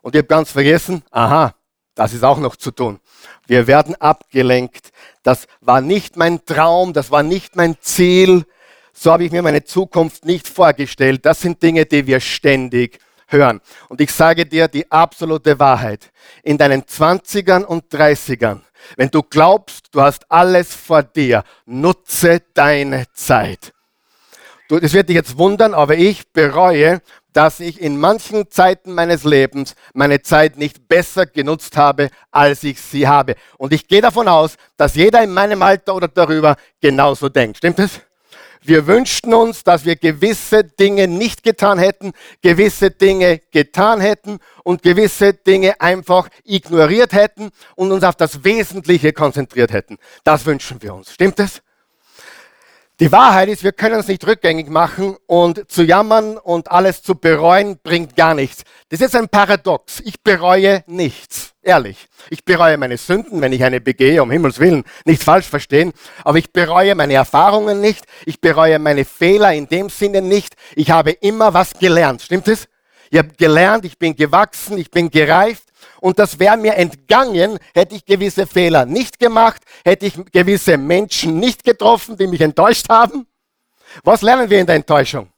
Und 0.00 0.14
ich 0.14 0.20
habe 0.20 0.28
ganz 0.28 0.50
vergessen, 0.50 1.02
aha, 1.10 1.54
das 1.94 2.12
ist 2.12 2.24
auch 2.24 2.38
noch 2.38 2.56
zu 2.56 2.70
tun. 2.70 3.00
Wir 3.46 3.66
werden 3.66 3.94
abgelenkt. 3.96 4.90
Das 5.22 5.46
war 5.60 5.80
nicht 5.80 6.16
mein 6.16 6.44
Traum, 6.44 6.92
das 6.92 7.10
war 7.10 7.22
nicht 7.22 7.56
mein 7.56 7.76
Ziel. 7.80 8.44
So 8.92 9.12
habe 9.12 9.24
ich 9.24 9.32
mir 9.32 9.42
meine 9.42 9.64
Zukunft 9.64 10.24
nicht 10.24 10.48
vorgestellt. 10.48 11.24
Das 11.26 11.40
sind 11.40 11.62
Dinge, 11.62 11.86
die 11.86 12.06
wir 12.06 12.20
ständig 12.20 12.98
hören. 13.28 13.60
Und 13.88 14.00
ich 14.00 14.12
sage 14.12 14.46
dir 14.46 14.68
die 14.68 14.90
absolute 14.90 15.58
Wahrheit. 15.58 16.10
In 16.42 16.58
deinen 16.58 16.82
20ern 16.82 17.64
und 17.64 17.92
30ern, 17.92 18.60
wenn 18.96 19.10
du 19.10 19.22
glaubst, 19.22 19.88
du 19.92 20.00
hast 20.00 20.30
alles 20.30 20.74
vor 20.74 21.02
dir, 21.02 21.44
nutze 21.64 22.42
deine 22.54 23.06
Zeit. 23.12 23.72
Du, 24.68 24.78
das 24.78 24.92
wird 24.92 25.08
dich 25.08 25.16
jetzt 25.16 25.36
wundern, 25.36 25.74
aber 25.74 25.96
ich 25.96 26.32
bereue, 26.32 27.02
dass 27.34 27.60
ich 27.60 27.80
in 27.80 28.00
manchen 28.00 28.50
Zeiten 28.50 28.94
meines 28.94 29.24
Lebens 29.24 29.74
meine 29.92 30.22
Zeit 30.22 30.56
nicht 30.56 30.88
besser 30.88 31.26
genutzt 31.26 31.76
habe, 31.76 32.08
als 32.30 32.64
ich 32.64 32.80
sie 32.80 33.06
habe. 33.06 33.34
Und 33.58 33.74
ich 33.74 33.86
gehe 33.86 34.00
davon 34.00 34.28
aus, 34.28 34.56
dass 34.78 34.94
jeder 34.94 35.22
in 35.22 35.34
meinem 35.34 35.60
Alter 35.60 35.94
oder 35.94 36.08
darüber 36.08 36.56
genauso 36.80 37.28
denkt. 37.28 37.58
Stimmt 37.58 37.80
es? 37.80 38.00
Wir 38.66 38.86
wünschten 38.86 39.34
uns, 39.34 39.62
dass 39.62 39.84
wir 39.84 39.96
gewisse 39.96 40.64
Dinge 40.64 41.06
nicht 41.06 41.42
getan 41.42 41.78
hätten, 41.78 42.12
gewisse 42.40 42.90
Dinge 42.90 43.42
getan 43.50 44.00
hätten 44.00 44.38
und 44.62 44.82
gewisse 44.82 45.34
Dinge 45.34 45.78
einfach 45.82 46.30
ignoriert 46.44 47.12
hätten 47.12 47.50
und 47.76 47.92
uns 47.92 48.04
auf 48.04 48.14
das 48.16 48.42
Wesentliche 48.42 49.12
konzentriert 49.12 49.70
hätten. 49.70 49.98
Das 50.22 50.46
wünschen 50.46 50.80
wir 50.80 50.94
uns. 50.94 51.12
Stimmt 51.12 51.40
es? 51.40 51.60
Die 53.00 53.10
Wahrheit 53.10 53.48
ist, 53.48 53.64
wir 53.64 53.72
können 53.72 53.98
es 53.98 54.06
nicht 54.06 54.24
rückgängig 54.24 54.68
machen 54.68 55.16
und 55.26 55.68
zu 55.68 55.82
jammern 55.82 56.36
und 56.36 56.70
alles 56.70 57.02
zu 57.02 57.16
bereuen 57.16 57.76
bringt 57.82 58.14
gar 58.14 58.34
nichts. 58.34 58.62
Das 58.88 59.00
ist 59.00 59.16
ein 59.16 59.28
Paradox. 59.28 59.98
Ich 60.04 60.22
bereue 60.22 60.84
nichts. 60.86 61.54
Ehrlich. 61.60 62.06
Ich 62.30 62.44
bereue 62.44 62.78
meine 62.78 62.96
Sünden, 62.96 63.40
wenn 63.40 63.52
ich 63.52 63.64
eine 63.64 63.80
begehe, 63.80 64.22
um 64.22 64.30
Himmels 64.30 64.60
Willen, 64.60 64.84
nicht 65.04 65.24
falsch 65.24 65.46
verstehen. 65.46 65.92
Aber 66.22 66.38
ich 66.38 66.52
bereue 66.52 66.94
meine 66.94 67.14
Erfahrungen 67.14 67.80
nicht. 67.80 68.04
Ich 68.26 68.40
bereue 68.40 68.78
meine 68.78 69.04
Fehler 69.04 69.52
in 69.52 69.66
dem 69.66 69.88
Sinne 69.88 70.22
nicht. 70.22 70.54
Ich 70.76 70.92
habe 70.92 71.10
immer 71.10 71.52
was 71.52 71.74
gelernt. 71.74 72.22
Stimmt 72.22 72.46
es? 72.46 72.68
Ich 73.10 73.18
habe 73.18 73.30
gelernt, 73.36 73.84
ich 73.84 73.98
bin 73.98 74.14
gewachsen, 74.14 74.78
ich 74.78 74.92
bin 74.92 75.10
gereift 75.10 75.63
und 76.04 76.18
das 76.18 76.38
wäre 76.38 76.58
mir 76.58 76.74
entgangen, 76.74 77.58
hätte 77.72 77.94
ich 77.94 78.04
gewisse 78.04 78.46
Fehler 78.46 78.84
nicht 78.84 79.18
gemacht, 79.18 79.62
hätte 79.86 80.04
ich 80.04 80.12
gewisse 80.32 80.76
Menschen 80.76 81.40
nicht 81.40 81.64
getroffen, 81.64 82.18
die 82.18 82.26
mich 82.26 82.42
enttäuscht 82.42 82.90
haben. 82.90 83.26
Was 84.02 84.20
lernen 84.20 84.50
wir 84.50 84.60
in 84.60 84.66
der 84.66 84.74
Enttäuschung? 84.74 85.32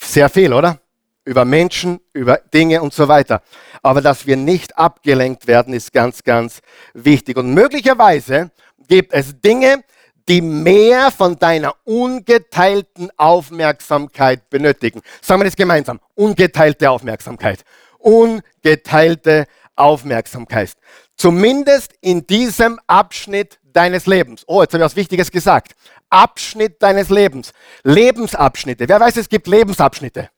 Sehr 0.00 0.30
viel, 0.30 0.54
oder? 0.54 0.80
Über 1.26 1.44
Menschen, 1.44 2.00
über 2.14 2.38
Dinge 2.38 2.80
und 2.80 2.94
so 2.94 3.08
weiter. 3.08 3.42
Aber 3.82 4.00
dass 4.00 4.26
wir 4.26 4.38
nicht 4.38 4.78
abgelenkt 4.78 5.46
werden, 5.46 5.74
ist 5.74 5.92
ganz, 5.92 6.24
ganz 6.24 6.60
wichtig. 6.94 7.36
Und 7.36 7.52
möglicherweise 7.52 8.52
gibt 8.88 9.12
es 9.12 9.38
Dinge, 9.38 9.84
die 10.30 10.40
mehr 10.40 11.10
von 11.10 11.38
deiner 11.38 11.74
ungeteilten 11.84 13.10
Aufmerksamkeit 13.18 14.48
benötigen. 14.48 15.02
Sagen 15.20 15.42
wir 15.42 15.44
das 15.44 15.56
gemeinsam. 15.56 16.00
Ungeteilte 16.14 16.90
Aufmerksamkeit 16.90 17.62
ungeteilte 18.02 19.46
Aufmerksamkeit. 19.76 20.72
Zumindest 21.16 21.92
in 22.00 22.26
diesem 22.26 22.78
Abschnitt 22.86 23.58
deines 23.62 24.06
Lebens. 24.06 24.44
Oh, 24.46 24.62
jetzt 24.62 24.74
habe 24.74 24.82
ich 24.82 24.86
was 24.86 24.96
Wichtiges 24.96 25.30
gesagt. 25.30 25.74
Abschnitt 26.10 26.82
deines 26.82 27.08
Lebens. 27.08 27.52
Lebensabschnitte. 27.84 28.88
Wer 28.88 29.00
weiß, 29.00 29.16
es 29.16 29.28
gibt 29.28 29.46
Lebensabschnitte. 29.46 30.30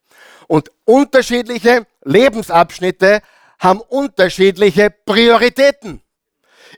Und 0.47 0.71
unterschiedliche 0.85 1.87
Lebensabschnitte 2.05 3.23
haben 3.59 3.81
unterschiedliche 3.81 4.91
Prioritäten. 4.91 6.03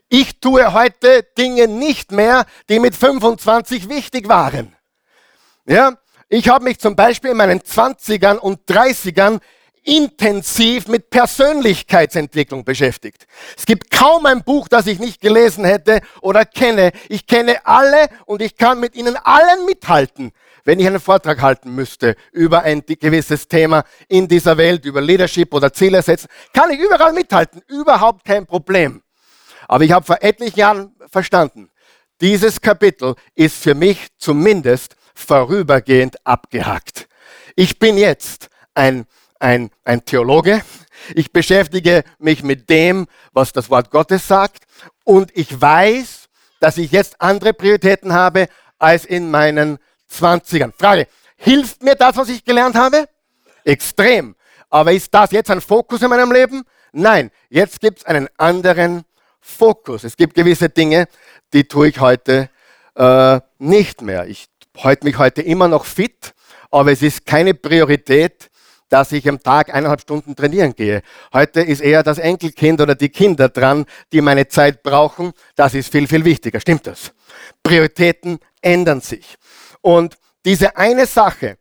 Ich 0.09 0.39
tue 0.39 0.73
heute 0.73 1.23
Dinge 1.37 1.67
nicht 1.67 2.11
mehr, 2.11 2.45
die 2.69 2.79
mit 2.79 2.95
25 2.95 3.89
wichtig 3.89 4.29
waren. 4.29 4.75
Ja, 5.65 5.97
ich 6.29 6.49
habe 6.49 6.63
mich 6.63 6.79
zum 6.79 6.95
Beispiel 6.95 7.31
in 7.31 7.37
meinen 7.37 7.59
20ern 7.59 8.37
und 8.37 8.69
30ern 8.69 9.39
intensiv 9.87 10.87
mit 10.89 11.09
Persönlichkeitsentwicklung 11.09 12.65
beschäftigt. 12.65 13.25
Es 13.57 13.65
gibt 13.65 13.89
kaum 13.89 14.25
ein 14.25 14.43
Buch, 14.43 14.67
das 14.67 14.85
ich 14.85 14.99
nicht 14.99 15.21
gelesen 15.21 15.63
hätte 15.63 16.01
oder 16.21 16.43
kenne. 16.43 16.91
Ich 17.07 17.25
kenne 17.25 17.65
alle 17.65 18.09
und 18.25 18.41
ich 18.41 18.57
kann 18.57 18.81
mit 18.81 18.95
ihnen 18.95 19.15
allen 19.15 19.65
mithalten, 19.65 20.33
wenn 20.65 20.79
ich 20.81 20.87
einen 20.87 20.99
Vortrag 20.99 21.41
halten 21.41 21.73
müsste 21.73 22.17
über 22.33 22.63
ein 22.63 22.83
gewisses 22.85 23.47
Thema 23.47 23.85
in 24.09 24.27
dieser 24.27 24.57
Welt, 24.57 24.83
über 24.83 24.99
Leadership 24.99 25.53
oder 25.53 25.71
Ziele 25.71 26.01
setzen. 26.01 26.27
Kann 26.51 26.69
ich 26.69 26.79
überall 26.79 27.13
mithalten, 27.13 27.61
überhaupt 27.67 28.25
kein 28.25 28.45
Problem. 28.45 29.01
Aber 29.69 29.85
ich 29.85 29.93
habe 29.93 30.05
vor 30.05 30.17
etlichen 30.19 30.59
Jahren 30.59 30.95
verstanden, 31.09 31.69
dieses 32.19 32.59
Kapitel 32.59 33.15
ist 33.35 33.55
für 33.63 33.73
mich 33.73 34.07
zumindest 34.17 34.97
vorübergehend 35.15 36.17
abgehakt. 36.25 37.07
Ich 37.55 37.79
bin 37.79 37.97
jetzt 37.97 38.49
ein 38.73 39.05
ein, 39.39 39.69
ein 39.83 40.03
Theologe. 40.05 40.61
Ich 41.15 41.31
beschäftige 41.31 42.03
mich 42.19 42.43
mit 42.43 42.69
dem, 42.69 43.07
was 43.33 43.53
das 43.53 43.69
Wort 43.69 43.91
Gottes 43.91 44.27
sagt. 44.27 44.63
Und 45.03 45.35
ich 45.35 45.59
weiß, 45.59 46.27
dass 46.59 46.77
ich 46.77 46.91
jetzt 46.91 47.21
andere 47.21 47.53
Prioritäten 47.53 48.13
habe 48.13 48.47
als 48.79 49.05
in 49.05 49.29
meinen 49.31 49.79
20ern. 50.11 50.73
Frage, 50.77 51.07
hilft 51.35 51.83
mir 51.83 51.95
das, 51.95 52.15
was 52.17 52.29
ich 52.29 52.43
gelernt 52.43 52.75
habe? 52.75 53.07
Extrem. 53.63 54.35
Aber 54.69 54.91
ist 54.91 55.13
das 55.13 55.31
jetzt 55.31 55.51
ein 55.51 55.61
Fokus 55.61 56.01
in 56.01 56.09
meinem 56.09 56.31
Leben? 56.31 56.63
Nein, 56.91 57.31
jetzt 57.49 57.79
gibt 57.79 57.99
es 57.99 58.05
einen 58.05 58.27
anderen 58.37 59.03
Fokus. 59.39 60.03
Es 60.03 60.17
gibt 60.17 60.33
gewisse 60.33 60.69
Dinge, 60.69 61.07
die 61.53 61.63
tue 61.65 61.89
ich 61.89 61.99
heute 61.99 62.49
äh, 62.95 63.39
nicht 63.59 64.01
mehr. 64.01 64.27
Ich 64.27 64.47
halte 64.77 65.05
mich 65.05 65.17
heute 65.17 65.41
immer 65.41 65.67
noch 65.67 65.85
fit, 65.85 66.33
aber 66.71 66.91
es 66.91 67.01
ist 67.01 67.25
keine 67.25 67.53
Priorität, 67.53 68.49
dass 68.89 69.11
ich 69.11 69.27
am 69.27 69.41
Tag 69.41 69.73
eineinhalb 69.73 70.01
Stunden 70.01 70.35
trainieren 70.35 70.73
gehe. 70.75 71.01
Heute 71.33 71.61
ist 71.61 71.81
eher 71.81 72.03
das 72.03 72.17
Enkelkind 72.17 72.81
oder 72.81 72.95
die 72.95 73.09
Kinder 73.09 73.49
dran, 73.49 73.85
die 74.11 74.21
meine 74.21 74.47
Zeit 74.47 74.83
brauchen. 74.83 75.33
Das 75.55 75.73
ist 75.73 75.91
viel, 75.91 76.07
viel 76.07 76.25
wichtiger. 76.25 76.59
Stimmt 76.59 76.87
das? 76.87 77.11
Prioritäten 77.63 78.39
ändern 78.61 79.01
sich. 79.01 79.35
Und 79.81 80.17
diese 80.45 80.77
eine 80.77 81.05
Sache 81.05 81.57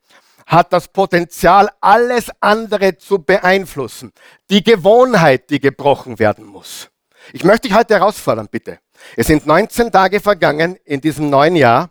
hat 0.46 0.72
das 0.72 0.88
Potenzial, 0.88 1.68
alles 1.80 2.30
andere 2.40 2.96
zu 2.98 3.18
beeinflussen. 3.18 4.12
Die 4.48 4.62
Gewohnheit, 4.62 5.50
die 5.50 5.60
gebrochen 5.60 6.18
werden 6.18 6.44
muss. 6.44 6.88
Ich 7.32 7.42
möchte 7.42 7.66
dich 7.66 7.76
heute 7.76 7.94
herausfordern, 7.94 8.48
bitte. 8.48 8.78
Es 9.16 9.26
sind 9.26 9.46
19 9.46 9.90
Tage 9.90 10.20
vergangen 10.20 10.76
in 10.84 11.00
diesem 11.00 11.28
neuen 11.28 11.56
Jahr. 11.56 11.90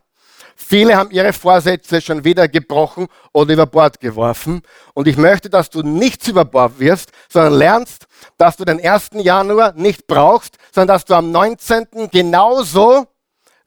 Viele 0.55 0.95
haben 0.95 1.11
ihre 1.11 1.33
Vorsätze 1.33 1.99
schon 1.99 2.23
wieder 2.23 2.47
gebrochen 2.47 3.07
oder 3.33 3.53
über 3.53 3.65
Bord 3.65 3.99
geworfen. 3.99 4.61
Und 4.93 5.07
ich 5.07 5.17
möchte, 5.17 5.49
dass 5.49 5.69
du 5.69 5.81
nichts 5.81 6.29
über 6.29 6.45
Bord 6.45 6.79
wirfst, 6.79 7.11
sondern 7.29 7.53
lernst, 7.53 8.07
dass 8.37 8.55
du 8.55 8.63
den 8.63 8.83
1. 8.83 9.09
Januar 9.15 9.73
nicht 9.73 10.07
brauchst, 10.07 10.57
sondern 10.73 10.95
dass 10.95 11.05
du 11.05 11.13
am 11.13 11.31
19. 11.31 12.09
genauso 12.09 13.05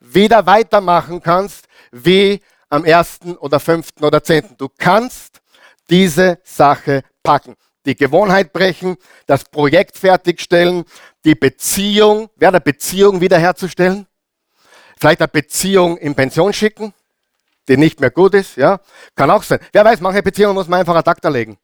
wieder 0.00 0.47
weitermachen 0.47 1.23
kannst 1.23 1.66
wie 1.92 2.40
am 2.71 2.85
1. 2.85 3.21
oder 3.38 3.61
5. 3.61 3.88
oder 4.00 4.23
10. 4.23 4.57
Du 4.57 4.68
kannst 4.76 5.40
diese 5.90 6.38
Sache 6.42 7.02
packen. 7.23 7.54
Die 7.87 7.97
Gewohnheit 7.97 8.52
brechen, 8.52 8.97
das 9.26 9.45
Projekt 9.45 9.97
fertigstellen, 9.97 10.85
die 11.25 11.35
Beziehung, 11.35 12.28
wer 12.37 12.49
eine 12.49 12.61
Beziehung 12.61 13.21
wiederherzustellen, 13.21 14.07
Vielleicht 14.98 15.20
eine 15.20 15.28
Beziehung 15.28 15.96
in 15.96 16.14
Pension 16.14 16.52
schicken, 16.52 16.92
die 17.68 17.76
nicht 17.76 18.00
mehr 18.00 18.11
gut 18.11 18.34
ist, 18.34 18.56
ja. 18.56 18.80
Kann 19.14 19.30
auch 19.30 19.42
sein. 19.42 19.61
Wer 19.72 19.84
weiß, 19.84 20.00
manche 20.00 20.22
Beziehungen 20.22 20.54
muss 20.54 20.68
man 20.68 20.80
einfach 20.80 20.96
ad 20.96 21.08
acta 21.11 21.28
legen. 21.28 21.58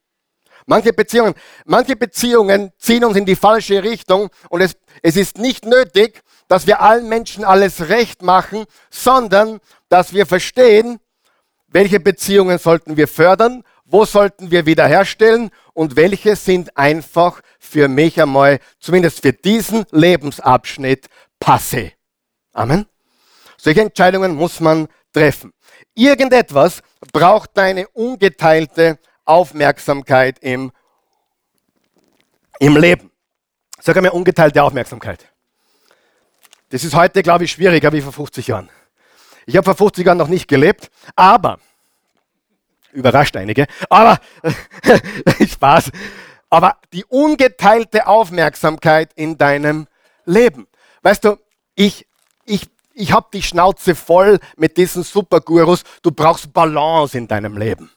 Manche 0.66 0.92
Beziehungen, 0.92 1.34
manche 1.66 1.94
Beziehungen 1.94 2.72
ziehen 2.78 3.04
uns 3.04 3.16
in 3.16 3.26
die 3.26 3.36
falsche 3.36 3.82
Richtung 3.82 4.30
und 4.48 4.62
es, 4.62 4.76
es 5.02 5.16
ist 5.16 5.36
nicht 5.38 5.66
nötig, 5.66 6.22
dass 6.48 6.66
wir 6.66 6.80
allen 6.80 7.08
Menschen 7.08 7.44
alles 7.44 7.88
recht 7.88 8.22
machen, 8.22 8.64
sondern 8.90 9.60
dass 9.90 10.14
wir 10.14 10.24
verstehen, 10.24 11.00
welche 11.66 12.00
Beziehungen 12.00 12.58
sollten 12.58 12.96
wir 12.96 13.08
fördern, 13.08 13.62
wo 13.84 14.06
sollten 14.06 14.50
wir 14.50 14.64
wiederherstellen 14.64 15.50
und 15.74 15.96
welche 15.96 16.36
sind 16.36 16.76
einfach 16.76 17.40
für 17.58 17.88
mich 17.88 18.20
einmal, 18.20 18.58
zumindest 18.78 19.20
für 19.20 19.32
diesen 19.32 19.84
Lebensabschnitt, 19.90 21.08
passe. 21.38 21.92
Amen. 22.52 22.86
Solche 23.64 23.81
Entscheidungen 23.81 24.35
muss 24.35 24.61
man 24.61 24.88
treffen. 25.11 25.55
Irgendetwas 25.94 26.83
braucht 27.14 27.57
deine 27.57 27.88
ungeteilte 27.88 28.98
Aufmerksamkeit 29.24 30.38
im, 30.40 30.70
im 32.59 32.77
Leben. 32.77 33.11
Sag 33.81 33.96
einmal 33.96 34.12
ungeteilte 34.12 34.62
Aufmerksamkeit. 34.62 35.33
Das 36.68 36.85
ist 36.85 36.94
heute, 36.94 37.22
glaube 37.22 37.44
ich, 37.44 37.53
schwieriger 37.53 37.90
wie 37.90 38.03
vor 38.03 38.12
50 38.12 38.48
Jahren. 38.48 38.68
Ich 39.46 39.57
habe 39.57 39.64
vor 39.64 39.74
50 39.74 40.05
Jahren 40.05 40.18
noch 40.18 40.29
nicht 40.29 40.46
gelebt, 40.46 40.90
aber, 41.16 41.59
überrascht 42.92 43.35
einige, 43.35 43.66
aber, 43.88 44.18
Spaß, 45.48 45.90
aber 46.50 46.77
die 46.92 47.07
ungeteilte 47.07 48.09
Aufmerksamkeit 48.09 49.14
in 49.14 49.38
deinem 49.38 49.87
Leben. 50.27 50.66
Weißt 51.00 51.24
du, 51.24 51.38
ich, 51.74 52.07
ich 52.44 52.73
ich 52.94 53.12
habe 53.12 53.28
die 53.33 53.42
Schnauze 53.42 53.94
voll 53.94 54.38
mit 54.57 54.76
diesen 54.76 55.02
Supergurus. 55.02 55.83
Du 56.02 56.11
brauchst 56.11 56.52
Balance 56.52 57.18
in 57.18 57.26
deinem 57.26 57.57
Leben. 57.57 57.90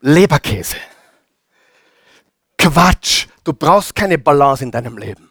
Leberkäse. 0.00 0.76
Quatsch. 2.58 3.28
Du 3.44 3.52
brauchst 3.52 3.94
keine 3.94 4.18
Balance 4.18 4.64
in 4.64 4.72
deinem 4.72 4.98
Leben. 4.98 5.30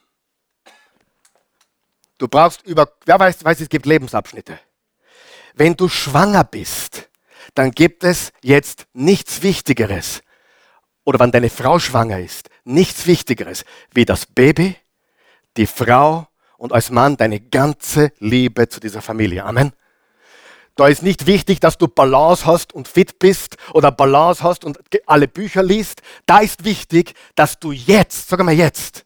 Du 2.17 2.29
brauchst 2.29 2.61
über, 2.65 2.89
wer 3.05 3.19
weiß, 3.19 3.43
weiß, 3.43 3.59
es 3.59 3.69
gibt 3.69 3.85
Lebensabschnitte. 3.85 4.57
Wenn 5.53 5.75
du 5.75 5.89
schwanger 5.89 6.45
bist, 6.45 7.09
dann 7.53 7.71
gibt 7.71 8.05
es 8.05 8.31
jetzt 8.41 8.87
nichts 8.93 9.41
Wichtigeres. 9.41 10.21
Oder 11.03 11.19
wenn 11.19 11.31
deine 11.31 11.49
Frau 11.49 11.77
schwanger 11.79 12.19
ist, 12.19 12.49
nichts 12.63 13.05
Wichtigeres 13.05 13.65
wie 13.93 14.05
das 14.05 14.25
Baby, 14.25 14.77
die 15.57 15.67
Frau 15.67 16.27
und 16.65 16.73
als 16.73 16.89
Mann 16.89 17.15
deine 17.15 17.39
ganze 17.39 18.11
Liebe 18.19 18.67
zu 18.67 18.79
dieser 18.79 19.01
Familie. 19.01 19.45
Amen. 19.45 19.71
Da 20.75 20.87
ist 20.87 21.03
nicht 21.03 21.27
wichtig, 21.27 21.61
dass 21.61 21.77
du 21.77 21.87
Balance 21.87 22.45
hast 22.45 22.73
und 22.73 22.87
fit 22.87 23.19
bist 23.19 23.55
oder 23.73 23.91
Balance 23.91 24.43
hast 24.43 24.65
und 24.65 24.79
alle 25.05 25.27
Bücher 25.27 25.63
liest. 25.63 26.01
Da 26.25 26.39
ist 26.39 26.65
wichtig, 26.65 27.13
dass 27.35 27.59
du 27.59 27.71
jetzt, 27.71 28.27
sag 28.27 28.43
mal 28.43 28.53
jetzt, 28.53 29.05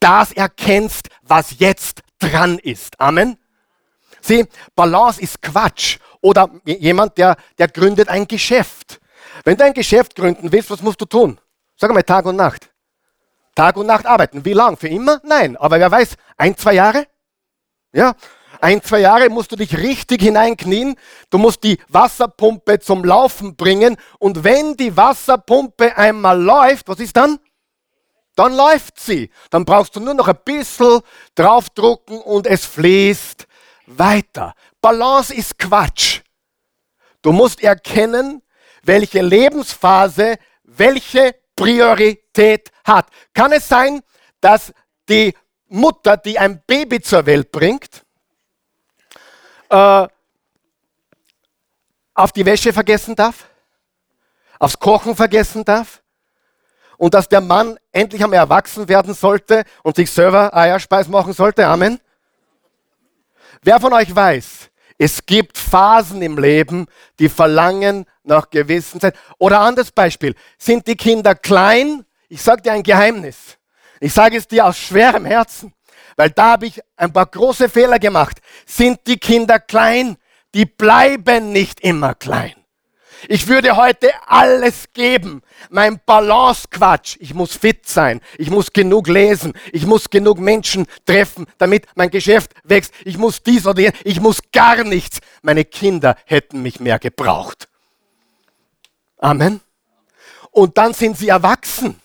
das 0.00 0.32
erkennst, 0.32 1.08
was 1.22 1.60
jetzt 1.60 2.02
dran 2.18 2.58
ist. 2.58 3.00
Amen. 3.00 3.38
Sieh, 4.20 4.44
Balance 4.74 5.22
ist 5.22 5.40
Quatsch. 5.40 5.98
Oder 6.20 6.50
jemand, 6.64 7.16
der, 7.16 7.36
der 7.58 7.68
gründet 7.68 8.08
ein 8.08 8.26
Geschäft. 8.26 9.00
Wenn 9.44 9.56
du 9.56 9.64
ein 9.64 9.74
Geschäft 9.74 10.14
gründen 10.16 10.50
willst, 10.50 10.70
was 10.70 10.82
musst 10.82 11.00
du 11.00 11.04
tun? 11.04 11.40
Sag 11.76 11.94
mal 11.94 12.02
Tag 12.02 12.26
und 12.26 12.36
Nacht. 12.36 12.71
Tag 13.54 13.76
und 13.76 13.86
Nacht 13.86 14.06
arbeiten. 14.06 14.44
Wie 14.44 14.52
lang? 14.52 14.76
Für 14.76 14.88
immer? 14.88 15.20
Nein. 15.24 15.56
Aber 15.56 15.78
wer 15.78 15.90
weiß, 15.90 16.16
ein, 16.36 16.56
zwei 16.56 16.74
Jahre? 16.74 17.06
Ja. 17.92 18.14
Ein, 18.60 18.82
zwei 18.82 19.00
Jahre 19.00 19.28
musst 19.28 19.52
du 19.52 19.56
dich 19.56 19.76
richtig 19.76 20.22
hineinknien. 20.22 20.94
Du 21.30 21.38
musst 21.38 21.64
die 21.64 21.78
Wasserpumpe 21.88 22.78
zum 22.78 23.04
Laufen 23.04 23.56
bringen. 23.56 23.96
Und 24.18 24.44
wenn 24.44 24.76
die 24.76 24.96
Wasserpumpe 24.96 25.96
einmal 25.96 26.40
läuft, 26.40 26.88
was 26.88 27.00
ist 27.00 27.16
dann? 27.16 27.38
Dann 28.36 28.54
läuft 28.54 28.98
sie. 29.00 29.30
Dann 29.50 29.64
brauchst 29.64 29.96
du 29.96 30.00
nur 30.00 30.14
noch 30.14 30.28
ein 30.28 30.38
bisschen 30.44 31.00
draufdrucken 31.34 32.20
und 32.20 32.46
es 32.46 32.64
fließt 32.64 33.46
weiter. 33.86 34.54
Balance 34.80 35.34
ist 35.34 35.58
Quatsch. 35.58 36.20
Du 37.20 37.32
musst 37.32 37.62
erkennen, 37.62 38.42
welche 38.82 39.22
Lebensphase 39.22 40.38
welche 40.76 41.34
Priorität 41.56 42.70
hat. 42.84 43.08
Kann 43.34 43.52
es 43.52 43.68
sein, 43.68 44.00
dass 44.40 44.72
die 45.08 45.34
Mutter, 45.68 46.16
die 46.16 46.38
ein 46.38 46.62
Baby 46.66 47.00
zur 47.00 47.24
Welt 47.26 47.50
bringt, 47.50 48.04
äh, 49.70 50.06
auf 52.14 52.32
die 52.32 52.44
Wäsche 52.44 52.72
vergessen 52.72 53.16
darf, 53.16 53.48
aufs 54.58 54.78
Kochen 54.78 55.16
vergessen 55.16 55.64
darf 55.64 56.02
und 56.98 57.14
dass 57.14 57.28
der 57.28 57.40
Mann 57.40 57.78
endlich 57.90 58.22
einmal 58.22 58.38
erwachsen 58.38 58.88
werden 58.88 59.14
sollte 59.14 59.64
und 59.82 59.96
sich 59.96 60.10
selber 60.10 60.54
Eierspeis 60.54 61.08
machen 61.08 61.32
sollte. 61.32 61.66
Amen. 61.66 61.98
Wer 63.62 63.80
von 63.80 63.92
euch 63.92 64.14
weiß, 64.14 64.70
es 65.04 65.26
gibt 65.26 65.58
Phasen 65.58 66.22
im 66.22 66.38
Leben, 66.38 66.86
die 67.18 67.28
verlangen 67.28 68.04
nach 68.22 68.50
gewissen 68.50 69.00
Zeit. 69.00 69.16
Oder 69.36 69.58
anderes 69.58 69.90
Beispiel. 69.90 70.36
Sind 70.58 70.86
die 70.86 70.94
Kinder 70.94 71.34
klein? 71.34 72.04
Ich 72.28 72.40
sage 72.40 72.62
dir 72.62 72.70
ein 72.70 72.84
Geheimnis. 72.84 73.58
Ich 73.98 74.12
sage 74.12 74.36
es 74.36 74.46
dir 74.46 74.64
aus 74.64 74.78
schwerem 74.78 75.24
Herzen, 75.24 75.74
weil 76.14 76.30
da 76.30 76.52
habe 76.52 76.66
ich 76.66 76.80
ein 76.96 77.12
paar 77.12 77.26
große 77.26 77.68
Fehler 77.68 77.98
gemacht. 77.98 78.38
Sind 78.64 79.00
die 79.08 79.16
Kinder 79.16 79.58
klein? 79.58 80.18
Die 80.54 80.66
bleiben 80.66 81.50
nicht 81.50 81.80
immer 81.80 82.14
klein. 82.14 82.54
Ich 83.28 83.46
würde 83.46 83.76
heute 83.76 84.10
alles 84.26 84.92
geben. 84.92 85.42
Mein 85.70 86.00
Balance-Quatsch. 86.04 87.16
Ich 87.20 87.34
muss 87.34 87.56
fit 87.56 87.88
sein. 87.88 88.20
Ich 88.38 88.50
muss 88.50 88.72
genug 88.72 89.08
lesen. 89.08 89.52
Ich 89.72 89.86
muss 89.86 90.10
genug 90.10 90.38
Menschen 90.38 90.86
treffen, 91.06 91.46
damit 91.58 91.86
mein 91.94 92.10
Geschäft 92.10 92.52
wächst. 92.64 92.92
Ich 93.04 93.18
muss 93.18 93.42
dies 93.42 93.66
oder 93.66 93.80
jenes. 93.80 93.98
Ich 94.04 94.20
muss 94.20 94.40
gar 94.52 94.82
nichts. 94.84 95.20
Meine 95.42 95.64
Kinder 95.64 96.16
hätten 96.24 96.62
mich 96.62 96.80
mehr 96.80 96.98
gebraucht. 96.98 97.68
Amen. 99.18 99.60
Und 100.50 100.76
dann 100.76 100.92
sind 100.92 101.16
sie 101.16 101.28
erwachsen. 101.28 102.01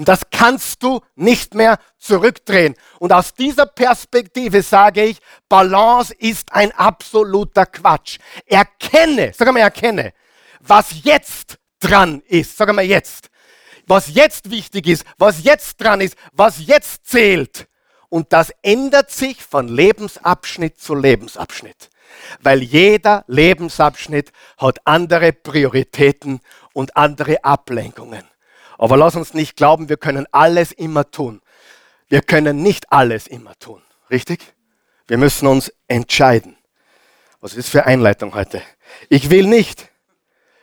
Und 0.00 0.08
das 0.08 0.22
kannst 0.30 0.82
du 0.82 1.02
nicht 1.14 1.52
mehr 1.54 1.78
zurückdrehen. 1.98 2.74
Und 3.00 3.12
aus 3.12 3.34
dieser 3.34 3.66
Perspektive 3.66 4.62
sage 4.62 5.04
ich, 5.04 5.18
Balance 5.46 6.14
ist 6.14 6.54
ein 6.54 6.72
absoluter 6.72 7.66
Quatsch. 7.66 8.18
Erkenne, 8.46 9.32
sag 9.36 9.52
mal 9.52 9.60
erkenne, 9.60 10.14
was 10.60 11.04
jetzt 11.04 11.58
dran 11.80 12.22
ist. 12.28 12.56
Sag 12.56 12.72
mal 12.72 12.82
jetzt. 12.82 13.28
Was 13.86 14.14
jetzt 14.14 14.50
wichtig 14.50 14.86
ist, 14.86 15.04
was 15.18 15.44
jetzt 15.44 15.78
dran 15.78 16.00
ist, 16.00 16.16
was 16.32 16.66
jetzt 16.66 17.06
zählt. 17.06 17.68
Und 18.08 18.32
das 18.32 18.54
ändert 18.62 19.10
sich 19.10 19.42
von 19.42 19.68
Lebensabschnitt 19.68 20.80
zu 20.80 20.94
Lebensabschnitt. 20.94 21.90
Weil 22.40 22.62
jeder 22.62 23.22
Lebensabschnitt 23.26 24.32
hat 24.56 24.78
andere 24.86 25.34
Prioritäten 25.34 26.40
und 26.72 26.96
andere 26.96 27.44
Ablenkungen. 27.44 28.24
Aber 28.80 28.96
lass 28.96 29.14
uns 29.14 29.34
nicht 29.34 29.56
glauben, 29.56 29.90
wir 29.90 29.98
können 29.98 30.26
alles 30.32 30.72
immer 30.72 31.10
tun. 31.10 31.42
Wir 32.08 32.22
können 32.22 32.62
nicht 32.62 32.90
alles 32.90 33.26
immer 33.26 33.54
tun. 33.58 33.82
Richtig? 34.10 34.40
Wir 35.06 35.18
müssen 35.18 35.46
uns 35.46 35.70
entscheiden. 35.86 36.56
Was 37.42 37.52
ist 37.52 37.68
für 37.68 37.84
Einleitung 37.84 38.34
heute? 38.34 38.62
Ich 39.10 39.28
will 39.28 39.46
nicht. 39.46 39.90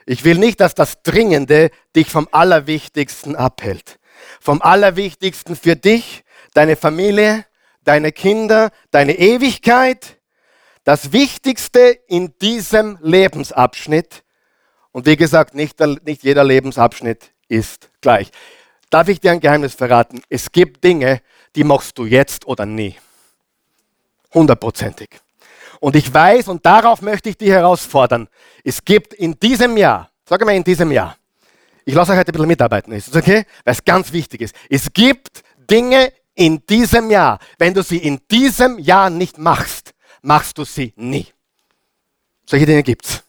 Ich 0.07 0.23
will 0.23 0.39
nicht, 0.39 0.59
dass 0.61 0.73
das 0.73 1.03
Dringende 1.03 1.69
dich 1.95 2.09
vom 2.09 2.27
Allerwichtigsten 2.31 3.35
abhält. 3.35 3.99
Vom 4.41 4.63
Allerwichtigsten 4.63 5.55
für 5.55 5.75
dich, 5.75 6.23
deine 6.55 6.75
Familie, 6.75 7.45
deine 7.83 8.11
Kinder, 8.11 8.71
deine 8.89 9.19
Ewigkeit. 9.19 10.17
Das 10.83 11.11
Wichtigste 11.11 11.99
in 12.07 12.35
diesem 12.39 12.97
Lebensabschnitt. 12.99 14.23
Und 14.91 15.05
wie 15.05 15.17
gesagt, 15.17 15.53
nicht, 15.53 15.79
nicht 16.03 16.23
jeder 16.23 16.43
Lebensabschnitt 16.43 17.31
ist 17.47 17.89
gleich. 18.01 18.31
Darf 18.89 19.07
ich 19.09 19.19
dir 19.19 19.31
ein 19.31 19.39
Geheimnis 19.39 19.75
verraten? 19.75 20.21
Es 20.29 20.51
gibt 20.51 20.83
Dinge, 20.83 21.21
die 21.55 21.63
machst 21.63 21.97
du 21.97 22.05
jetzt 22.05 22.45
oder 22.47 22.65
nie. 22.65 22.95
Hundertprozentig. 24.33 25.09
Und 25.79 25.95
ich 25.95 26.13
weiß, 26.13 26.47
und 26.47 26.65
darauf 26.65 27.01
möchte 27.01 27.29
ich 27.29 27.37
dich 27.37 27.49
herausfordern, 27.49 28.27
es 28.63 28.83
gibt 28.83 29.13
in 29.13 29.39
diesem 29.39 29.77
Jahr, 29.77 30.09
sag 30.25 30.43
mal 30.43 30.55
in 30.55 30.63
diesem 30.63 30.91
Jahr, 30.91 31.17
ich 31.85 31.93
lasse 31.93 32.11
euch 32.11 32.17
heute 32.17 32.31
ein 32.31 32.33
bisschen 32.33 32.47
mitarbeiten, 32.47 32.91
ist 32.91 33.07
das 33.07 33.21
okay? 33.21 33.45
Weil 33.63 33.73
es 33.73 33.85
ganz 33.85 34.11
wichtig 34.11 34.41
ist. 34.41 34.55
Es 34.69 34.91
gibt 34.91 35.43
Dinge 35.69 36.11
in 36.35 36.65
diesem 36.65 37.09
Jahr, 37.09 37.39
wenn 37.57 37.73
du 37.73 37.81
sie 37.81 37.97
in 37.97 38.19
diesem 38.29 38.79
Jahr 38.79 39.09
nicht 39.09 39.37
machst, 39.37 39.93
machst 40.21 40.57
du 40.57 40.65
sie 40.65 40.93
nie. 40.95 41.27
Solche 42.45 42.65
Dinge 42.65 42.83
gibt's. 42.83 43.23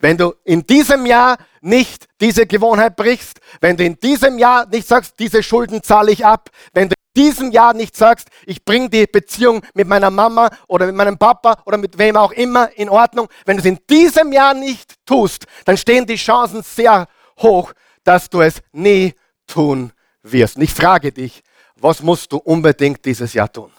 Wenn 0.00 0.16
du 0.16 0.34
in 0.44 0.66
diesem 0.66 1.06
Jahr 1.06 1.36
nicht 1.60 2.06
diese 2.20 2.46
Gewohnheit 2.46 2.96
brichst, 2.96 3.40
wenn 3.60 3.76
du 3.76 3.84
in 3.84 3.98
diesem 3.98 4.38
Jahr 4.38 4.66
nicht 4.66 4.86
sagst, 4.86 5.18
diese 5.18 5.42
Schulden 5.42 5.82
zahle 5.82 6.12
ich 6.12 6.24
ab, 6.24 6.50
wenn 6.72 6.88
du 6.88 6.94
in 7.14 7.22
diesem 7.22 7.52
Jahr 7.52 7.74
nicht 7.74 7.96
sagst, 7.96 8.28
ich 8.46 8.64
bringe 8.64 8.90
die 8.90 9.06
Beziehung 9.06 9.62
mit 9.74 9.88
meiner 9.88 10.10
Mama 10.10 10.50
oder 10.66 10.86
mit 10.86 10.94
meinem 10.94 11.18
Papa 11.18 11.62
oder 11.64 11.78
mit 11.78 11.96
wem 11.98 12.16
auch 12.16 12.32
immer 12.32 12.70
in 12.76 12.88
Ordnung, 12.88 13.28
wenn 13.46 13.56
du 13.56 13.60
es 13.60 13.66
in 13.66 13.78
diesem 13.88 14.32
Jahr 14.32 14.54
nicht 14.54 14.94
tust, 15.06 15.46
dann 15.64 15.76
stehen 15.76 16.06
die 16.06 16.16
Chancen 16.16 16.62
sehr 16.62 17.06
hoch, 17.38 17.72
dass 18.02 18.28
du 18.28 18.40
es 18.40 18.60
nie 18.72 19.14
tun 19.46 19.92
wirst. 20.22 20.56
Und 20.56 20.62
ich 20.62 20.74
frage 20.74 21.12
dich, 21.12 21.42
was 21.76 22.02
musst 22.02 22.32
du 22.32 22.38
unbedingt 22.38 23.04
dieses 23.04 23.34
Jahr 23.34 23.52
tun? 23.52 23.72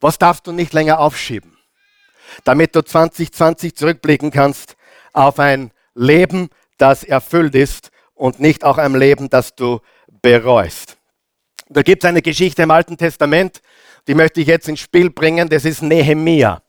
Was 0.00 0.18
darfst 0.18 0.46
du 0.46 0.52
nicht 0.52 0.72
länger 0.72 0.98
aufschieben, 0.98 1.56
damit 2.44 2.74
du 2.74 2.82
2020 2.82 3.76
zurückblicken 3.76 4.30
kannst 4.30 4.76
auf 5.12 5.38
ein 5.38 5.70
Leben, 5.94 6.48
das 6.78 7.04
erfüllt 7.04 7.54
ist 7.54 7.90
und 8.14 8.40
nicht 8.40 8.64
auch 8.64 8.78
ein 8.78 8.94
Leben, 8.94 9.30
das 9.30 9.54
du 9.54 9.80
bereust. 10.22 10.96
Da 11.68 11.82
gibt 11.82 12.04
es 12.04 12.08
eine 12.08 12.22
Geschichte 12.22 12.62
im 12.62 12.70
Alten 12.70 12.96
Testament, 12.96 13.62
die 14.08 14.14
möchte 14.14 14.40
ich 14.40 14.48
jetzt 14.48 14.68
ins 14.68 14.80
Spiel 14.80 15.10
bringen, 15.10 15.48
das 15.48 15.64
ist 15.64 15.82
Nehemia. 15.82 16.62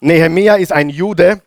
Nehemia 0.00 0.56
ist 0.56 0.72
ein 0.72 0.88
Jude, 0.88 1.42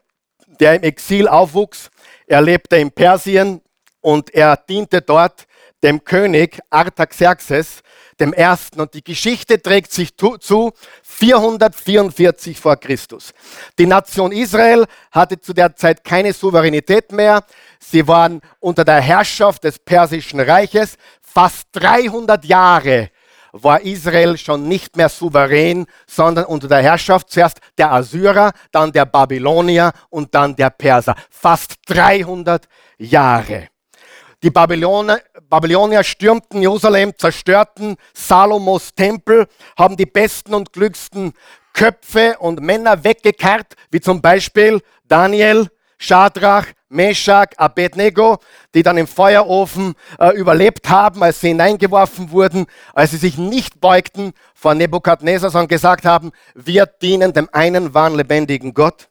der 0.59 0.75
im 0.75 0.83
Exil 0.83 1.27
aufwuchs. 1.27 1.89
Er 2.27 2.41
lebte 2.41 2.77
in 2.77 2.91
Persien 2.91 3.61
und 4.01 4.33
er 4.33 4.57
diente 4.57 5.01
dort 5.01 5.47
dem 5.83 6.03
König 6.03 6.59
Artaxerxes 6.69 7.81
dem 8.19 8.33
Ersten. 8.33 8.81
Und 8.81 8.93
die 8.93 9.03
Geschichte 9.03 9.61
trägt 9.61 9.91
sich 9.91 10.15
zu 10.15 10.71
444 11.03 12.59
vor 12.59 12.77
Christus. 12.77 13.33
Die 13.77 13.85
Nation 13.85 14.31
Israel 14.31 14.85
hatte 15.11 15.39
zu 15.39 15.53
der 15.53 15.75
Zeit 15.75 16.03
keine 16.03 16.33
Souveränität 16.33 17.11
mehr. 17.11 17.43
Sie 17.79 18.07
waren 18.07 18.41
unter 18.59 18.83
der 18.85 19.01
Herrschaft 19.01 19.63
des 19.63 19.79
Persischen 19.79 20.39
Reiches. 20.39 20.97
Fast 21.21 21.67
300 21.73 22.45
Jahre 22.45 23.09
war 23.51 23.81
Israel 23.81 24.37
schon 24.37 24.67
nicht 24.67 24.95
mehr 24.95 25.09
souverän, 25.09 25.85
sondern 26.05 26.45
unter 26.45 26.67
der 26.67 26.81
Herrschaft 26.81 27.31
zuerst 27.31 27.59
der 27.77 27.91
Assyrer, 27.91 28.51
dann 28.71 28.91
der 28.91 29.05
Babylonier 29.05 29.91
und 30.09 30.33
dann 30.35 30.55
der 30.55 30.69
Perser. 30.69 31.15
Fast 31.29 31.75
300 31.87 32.67
Jahre. 32.97 33.69
Die 34.41 34.49
Babylonier, 34.49 35.21
Babylonier 35.49 36.01
stürmten 36.01 36.61
Jerusalem, 36.61 37.13
zerstörten 37.17 37.97
Salomos 38.13 38.95
Tempel, 38.95 39.47
haben 39.77 39.97
die 39.97 40.05
besten 40.05 40.53
und 40.53 40.71
klügsten 40.71 41.33
Köpfe 41.73 42.37
und 42.39 42.61
Männer 42.61 43.03
weggekarrt, 43.03 43.75
wie 43.91 43.99
zum 43.99 44.21
Beispiel 44.21 44.81
Daniel, 45.09 45.67
Shadrach, 45.97 46.67
Meshach, 46.87 47.49
Abednego, 47.57 48.37
die 48.73 48.81
dann 48.81 48.97
im 48.97 49.07
Feuerofen 49.07 49.93
äh, 50.17 50.29
überlebt 50.37 50.89
haben, 50.89 51.21
als 51.21 51.41
sie 51.41 51.49
hineingeworfen 51.49 52.31
wurden, 52.31 52.65
als 52.93 53.11
sie 53.11 53.17
sich 53.17 53.37
nicht 53.37 53.81
beugten 53.81 54.31
vor 54.55 54.73
Nebukadnezar, 54.73 55.49
sondern 55.51 55.67
gesagt 55.67 56.05
haben, 56.05 56.31
wir 56.55 56.85
dienen 56.85 57.33
dem 57.33 57.49
einen 57.51 57.93
wahren 57.93 58.15
lebendigen 58.15 58.73
Gott. 58.73 59.09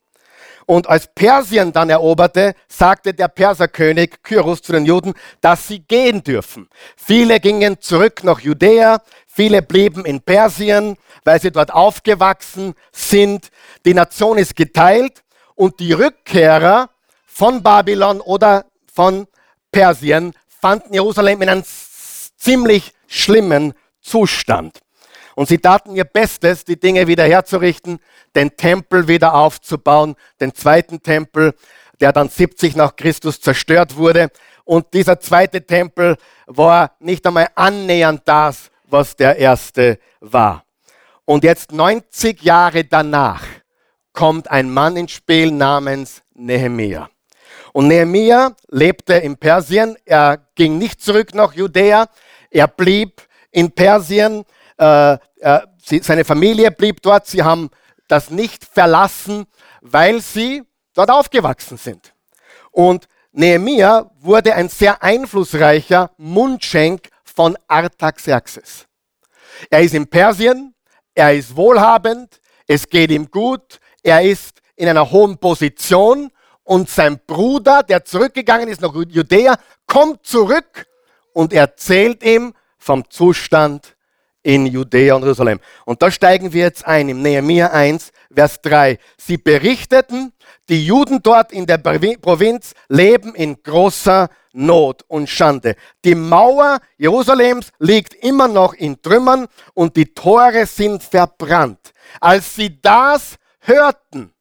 Und 0.71 0.87
als 0.87 1.07
Persien 1.15 1.73
dann 1.73 1.89
eroberte, 1.89 2.55
sagte 2.69 3.15
der 3.15 3.29
Perserkönig 3.29 4.23
Kyros 4.23 4.61
zu 4.61 4.73
den 4.73 4.85
Juden, 4.85 5.15
dass 5.41 5.67
sie 5.67 5.79
gehen 5.79 6.23
dürfen. 6.23 6.69
Viele 6.95 7.41
gingen 7.41 7.81
zurück 7.81 8.23
nach 8.23 8.41
Judäa, 8.41 9.01
viele 9.27 9.63
blieben 9.63 10.05
in 10.05 10.21
Persien, 10.21 10.99
weil 11.25 11.41
sie 11.41 11.51
dort 11.51 11.73
aufgewachsen 11.73 12.75
sind. 12.93 13.49
Die 13.87 13.95
Nation 13.95 14.37
ist 14.37 14.57
geteilt 14.57 15.25
und 15.55 15.81
die 15.81 15.95
Rückkehrer 15.95 16.91
von 17.25 17.63
Babylon 17.63 18.21
oder 18.21 18.67
von 18.93 19.27
Persien 19.73 20.35
fanden 20.61 20.93
Jerusalem 20.93 21.41
in 21.41 21.49
einem 21.49 21.65
ziemlich 22.37 22.93
schlimmen 23.07 23.73
Zustand. 24.03 24.81
Und 25.39 25.47
sie 25.47 25.59
taten 25.59 25.95
ihr 25.95 26.03
Bestes, 26.03 26.65
die 26.65 26.81
Dinge 26.81 27.07
wieder 27.07 27.23
herzurichten, 27.23 28.01
den 28.35 28.57
Tempel 28.57 29.07
wieder 29.07 29.35
aufzubauen, 29.35 30.17
den 30.41 30.53
zweiten 30.53 31.01
Tempel, 31.01 31.55
der 32.01 32.13
dann 32.13 32.29
70 32.29 32.75
nach 32.75 32.97
Christus 32.97 33.41
zerstört 33.41 33.95
wurde. 33.95 34.33
Und 34.65 34.93
dieser 34.95 35.21
zweite 35.21 35.65
Tempel 35.65 36.17
war 36.47 36.97
nicht 36.99 37.25
einmal 37.25 37.47
annähernd 37.55 38.23
das, 38.25 38.73
was 38.89 39.15
der 39.15 39.37
erste 39.37 40.01
war. 40.19 40.65
Und 41.25 41.45
jetzt 41.45 41.71
90 41.71 42.43
Jahre 42.43 42.83
danach 42.83 43.45
kommt 44.13 44.51
ein 44.51 44.69
Mann 44.69 44.97
ins 44.97 45.13
Spiel 45.13 45.53
namens 45.53 46.21
Nehemia. 46.35 47.09
Und 47.73 47.87
Nehemia 47.87 48.57
lebte 48.71 49.15
in 49.15 49.37
Persien. 49.37 49.97
Er 50.05 50.41
ging 50.57 50.79
nicht 50.79 51.01
zurück 51.01 51.33
nach 51.33 51.53
Judäa. 51.53 52.09
Er 52.51 52.67
blieb 52.67 53.23
in 53.53 53.71
Persien. 53.71 54.45
Äh, 54.79 55.19
äh, 55.41 55.61
sie, 55.83 56.01
seine 56.01 56.25
Familie 56.25 56.71
blieb 56.71 57.03
dort. 57.03 57.27
Sie 57.27 57.43
haben 57.43 57.71
das 58.09 58.31
nicht 58.31 58.65
verlassen, 58.65 59.47
weil 59.81 60.21
sie 60.21 60.63
dort 60.95 61.11
aufgewachsen 61.11 61.77
sind. 61.77 62.13
Und 62.71 63.09
Nehemia 63.33 64.11
wurde 64.21 64.55
ein 64.55 64.69
sehr 64.69 65.03
einflussreicher 65.03 66.11
Mundschenk 66.17 67.09
von 67.23 67.57
Artaxerxes. 67.69 68.87
Er 69.71 69.83
ist 69.83 69.95
in 69.95 70.09
Persien, 70.09 70.75
er 71.15 71.35
ist 71.35 71.55
wohlhabend, 71.55 72.41
es 72.67 72.89
geht 72.89 73.11
ihm 73.11 73.31
gut, 73.31 73.81
er 74.03 74.23
ist 74.23 74.61
in 74.77 74.89
einer 74.89 75.11
hohen 75.11 75.39
Position 75.39 76.31
und 76.65 76.89
sein 76.89 77.21
Bruder, 77.27 77.83
der 77.83 78.05
zurückgegangen 78.05 78.69
ist 78.69 78.81
nach 78.81 78.95
Judäa, 78.95 79.57
kommt 79.87 80.27
zurück 80.27 80.87
und 81.33 81.53
erzählt 81.53 82.23
ihm 82.23 82.55
vom 82.79 83.09
Zustand 83.11 83.97
in 84.43 84.67
Judäa 84.67 85.15
und 85.15 85.23
Jerusalem. 85.23 85.61
Und 85.85 86.03
da 86.03 86.11
steigen 86.11 86.53
wir 86.53 86.63
jetzt 86.63 86.87
ein 86.87 87.09
im 87.09 87.23
Nehemiah 87.23 87.69
1, 87.69 88.13
Vers 88.35 88.61
3. 88.63 88.99
Sie 89.17 89.37
berichteten, 89.37 90.33
die 90.69 90.85
Juden 90.85 91.21
dort 91.23 91.53
in 91.53 91.67
der 91.67 91.79
Provinz 91.79 92.75
leben 92.89 93.35
in 93.35 93.63
großer 93.63 94.29
Not 94.53 95.05
und 95.09 95.29
Schande. 95.29 95.77
Die 96.05 96.15
Mauer 96.15 96.81
Jerusalems 96.97 97.71
liegt 97.79 98.15
immer 98.15 98.49
noch 98.49 98.75
in 98.75 99.01
Trümmern 99.01 99.47
und 99.75 99.97
die 99.97 100.13
Tore 100.13 100.67
sind 100.67 101.03
verbrannt. 101.03 101.93
Als 102.21 102.55
sie 102.55 102.81
das 102.81 103.37
hörten, 103.61 104.33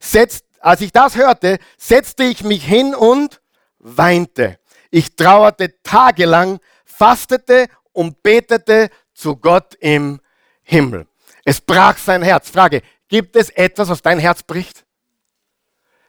setzt, 0.00 0.44
als 0.60 0.80
ich 0.80 0.92
das 0.92 1.16
hörte, 1.16 1.58
setzte 1.78 2.24
ich 2.24 2.42
mich 2.42 2.64
hin 2.64 2.94
und 2.94 3.40
weinte. 3.78 4.58
Ich 4.90 5.14
trauerte 5.14 5.80
tagelang, 5.82 6.58
fastete 6.84 7.68
und 7.92 8.22
betete 8.22 8.90
zu 9.20 9.36
Gott 9.36 9.74
im 9.80 10.20
Himmel. 10.62 11.06
Es 11.44 11.60
brach 11.60 11.98
sein 11.98 12.22
Herz. 12.22 12.50
Frage, 12.50 12.82
gibt 13.08 13.36
es 13.36 13.50
etwas, 13.50 13.88
was 13.88 14.02
dein 14.02 14.18
Herz 14.18 14.42
bricht? 14.42 14.84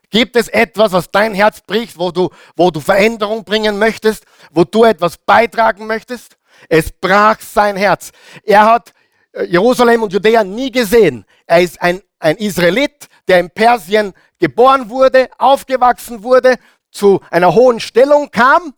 Gibt 0.10 0.36
es 0.36 0.48
etwas, 0.50 0.92
was 0.92 1.10
dein 1.10 1.34
Herz 1.34 1.62
bricht, 1.62 1.98
wo 1.98 2.12
du, 2.12 2.30
wo 2.56 2.70
du 2.70 2.80
Veränderung 2.80 3.44
bringen 3.44 3.80
möchtest, 3.80 4.26
wo 4.52 4.64
du 4.64 4.84
etwas 4.84 5.18
beitragen 5.18 5.88
möchtest? 5.88 6.38
Es 6.68 6.92
brach 6.92 7.40
sein 7.40 7.78
Herz. 7.78 8.12
Er 8.44 8.66
hat 8.66 8.94
äh, 9.32 9.46
Jerusalem 9.46 10.04
und 10.04 10.14
Judäa 10.14 10.44
nie 10.44 10.72
gesehen. 10.72 11.26
Er 11.46 11.62
ist 11.62 11.82
ein, 11.82 12.02
ein 12.20 12.38
Israelit, 12.38 13.08
der 13.28 13.40
in 13.40 13.50
Persien 13.50 14.14
geboren 14.38 14.90
wurde, 14.90 15.30
aufgewachsen 15.38 16.24
wurde, 16.24 16.58
zu 16.92 17.22
einer 17.30 17.56
hohen 17.56 17.80
Stellung 17.80 18.32
kam 18.32 18.74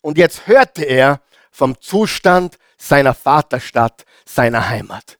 und 0.00 0.18
jetzt 0.18 0.46
hörte 0.46 0.84
er 0.84 1.20
vom 1.50 1.80
Zustand 1.80 2.58
seiner 2.76 3.14
Vaterstadt, 3.14 4.04
seiner 4.24 4.68
Heimat. 4.68 5.18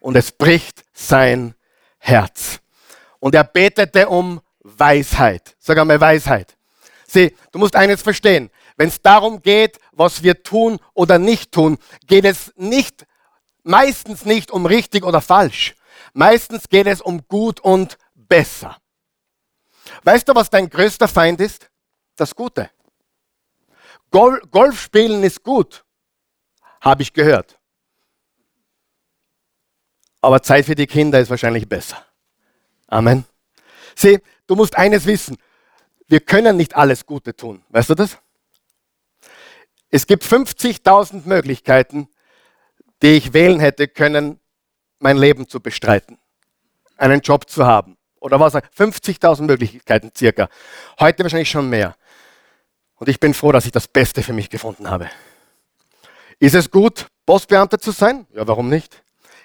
Und 0.00 0.16
es 0.16 0.32
bricht 0.32 0.84
sein 0.92 1.54
Herz. 1.98 2.60
Und 3.18 3.34
er 3.34 3.44
betete 3.44 4.08
um 4.08 4.40
Weisheit. 4.60 5.56
Sag 5.58 5.78
einmal 5.78 6.00
Weisheit. 6.00 6.56
Sieh, 7.06 7.34
du 7.52 7.58
musst 7.58 7.76
eines 7.76 8.02
verstehen. 8.02 8.50
Wenn 8.76 8.88
es 8.88 9.00
darum 9.00 9.40
geht, 9.40 9.78
was 9.92 10.22
wir 10.22 10.42
tun 10.42 10.78
oder 10.92 11.18
nicht 11.18 11.52
tun, 11.52 11.78
geht 12.06 12.24
es 12.24 12.52
nicht, 12.56 13.06
meistens 13.62 14.24
nicht 14.24 14.50
um 14.50 14.66
richtig 14.66 15.04
oder 15.04 15.20
falsch. 15.20 15.74
Meistens 16.12 16.68
geht 16.68 16.86
es 16.86 17.00
um 17.00 17.26
gut 17.26 17.60
und 17.60 17.96
besser. 18.14 18.76
Weißt 20.02 20.28
du, 20.28 20.34
was 20.34 20.50
dein 20.50 20.68
größter 20.68 21.08
Feind 21.08 21.40
ist? 21.40 21.70
Das 22.16 22.34
Gute. 22.34 22.70
Gol 24.10 24.40
Golf 24.50 24.80
spielen 24.80 25.22
ist 25.22 25.42
gut, 25.42 25.84
habe 26.86 27.02
ich 27.02 27.12
gehört. 27.12 27.58
Aber 30.20 30.40
Zeit 30.42 30.66
für 30.66 30.76
die 30.76 30.86
Kinder 30.86 31.20
ist 31.20 31.30
wahrscheinlich 31.30 31.68
besser. 31.68 32.04
Amen. 32.86 33.24
Sieh, 33.96 34.20
du 34.46 34.54
musst 34.54 34.76
eines 34.76 35.04
wissen. 35.04 35.36
Wir 36.06 36.20
können 36.20 36.56
nicht 36.56 36.76
alles 36.76 37.04
Gute 37.04 37.34
tun. 37.34 37.64
Weißt 37.70 37.90
du 37.90 37.94
das? 37.94 38.18
Es 39.90 40.06
gibt 40.06 40.24
50.000 40.24 41.26
Möglichkeiten, 41.26 42.08
die 43.02 43.16
ich 43.16 43.32
wählen 43.32 43.58
hätte 43.58 43.88
können, 43.88 44.38
mein 45.00 45.16
Leben 45.16 45.48
zu 45.48 45.60
bestreiten, 45.60 46.18
einen 46.96 47.20
Job 47.20 47.50
zu 47.50 47.66
haben 47.66 47.96
oder 48.20 48.38
was. 48.38 48.54
50.000 48.54 49.42
Möglichkeiten 49.42 50.12
circa. 50.16 50.48
Heute 51.00 51.24
wahrscheinlich 51.24 51.50
schon 51.50 51.68
mehr. 51.68 51.96
Und 52.94 53.08
ich 53.08 53.18
bin 53.18 53.34
froh, 53.34 53.52
dass 53.52 53.66
ich 53.66 53.72
das 53.72 53.88
Beste 53.88 54.22
für 54.22 54.32
mich 54.32 54.50
gefunden 54.50 54.88
habe. 54.88 55.10
Ist 56.38 56.54
es 56.54 56.70
gut, 56.70 57.06
Postbeamter 57.24 57.78
zu 57.78 57.90
sein? 57.90 58.26
Ja, 58.34 58.46
warum 58.46 58.68
nicht? 58.68 59.02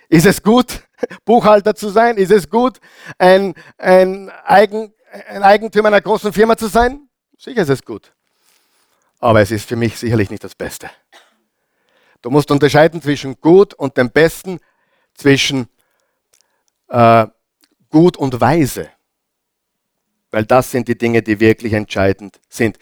Ist 0.10 0.25
es 0.25 0.43
gut, 0.43 0.82
Buchhalter 1.25 1.73
zu 1.73 1.89
sein? 1.89 2.17
Ist 2.17 2.32
es 2.32 2.49
gut, 2.49 2.80
ein, 3.17 3.56
ein, 3.77 4.30
Eigen, 4.43 4.93
ein 5.30 5.43
Eigentümer 5.43 5.88
einer 5.88 6.01
großen 6.01 6.34
Firma 6.34 6.58
zu 6.58 6.67
sein? 6.67 7.08
Sicher 7.38 7.62
ist 7.62 7.69
es 7.69 7.84
gut. 7.84 8.13
Aber 9.19 9.41
es 9.41 9.51
ist 9.51 9.67
für 9.67 9.75
mich 9.75 9.97
sicherlich 9.97 10.30
nicht 10.30 10.43
das 10.43 10.56
Beste. 10.56 10.89
Du 12.21 12.30
musst 12.30 12.51
unterscheiden 12.51 13.01
zwischen 13.01 13.39
gut 13.39 13.73
und 13.73 13.97
dem 13.97 14.12
Besten, 14.12 14.60
zwischen 15.13 15.67
äh, 16.89 17.27
gut 17.89 18.17
und 18.17 18.39
weise. 18.41 18.89
Weil 20.30 20.45
das 20.45 20.71
sind 20.71 20.88
die 20.88 20.97
Dinge, 20.97 21.21
die 21.21 21.39
wirklich 21.39 21.73
entscheidend 21.73 22.39
sind. 22.49 22.77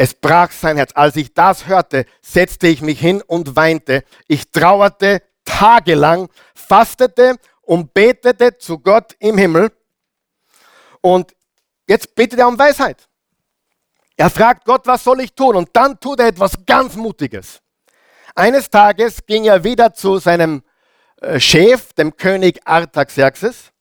Es 0.00 0.14
brach 0.14 0.52
sein 0.52 0.76
Herz. 0.76 0.92
Als 0.94 1.16
ich 1.16 1.34
das 1.34 1.66
hörte, 1.66 2.06
setzte 2.22 2.68
ich 2.68 2.82
mich 2.82 3.00
hin 3.00 3.20
und 3.20 3.56
weinte. 3.56 4.04
Ich 4.28 4.52
trauerte 4.52 5.22
tagelang, 5.44 6.28
fastete 6.54 7.34
und 7.62 7.94
betete 7.94 8.56
zu 8.58 8.78
Gott 8.78 9.16
im 9.18 9.36
Himmel. 9.36 9.72
Und 11.00 11.34
jetzt 11.88 12.14
betet 12.14 12.38
er 12.38 12.46
um 12.46 12.56
Weisheit. 12.56 13.08
Er 14.16 14.30
fragt 14.30 14.64
Gott, 14.66 14.86
was 14.86 15.02
soll 15.02 15.20
ich 15.20 15.34
tun? 15.34 15.56
Und 15.56 15.70
dann 15.72 15.98
tut 15.98 16.20
er 16.20 16.28
etwas 16.28 16.52
ganz 16.64 16.94
Mutiges. 16.94 17.60
Eines 18.36 18.70
Tages 18.70 19.26
ging 19.26 19.46
er 19.46 19.64
wieder 19.64 19.94
zu 19.94 20.18
seinem 20.18 20.62
äh, 21.20 21.40
Chef, 21.40 21.92
dem 21.94 22.16
König 22.16 22.60
Artaxerxes, 22.64 23.72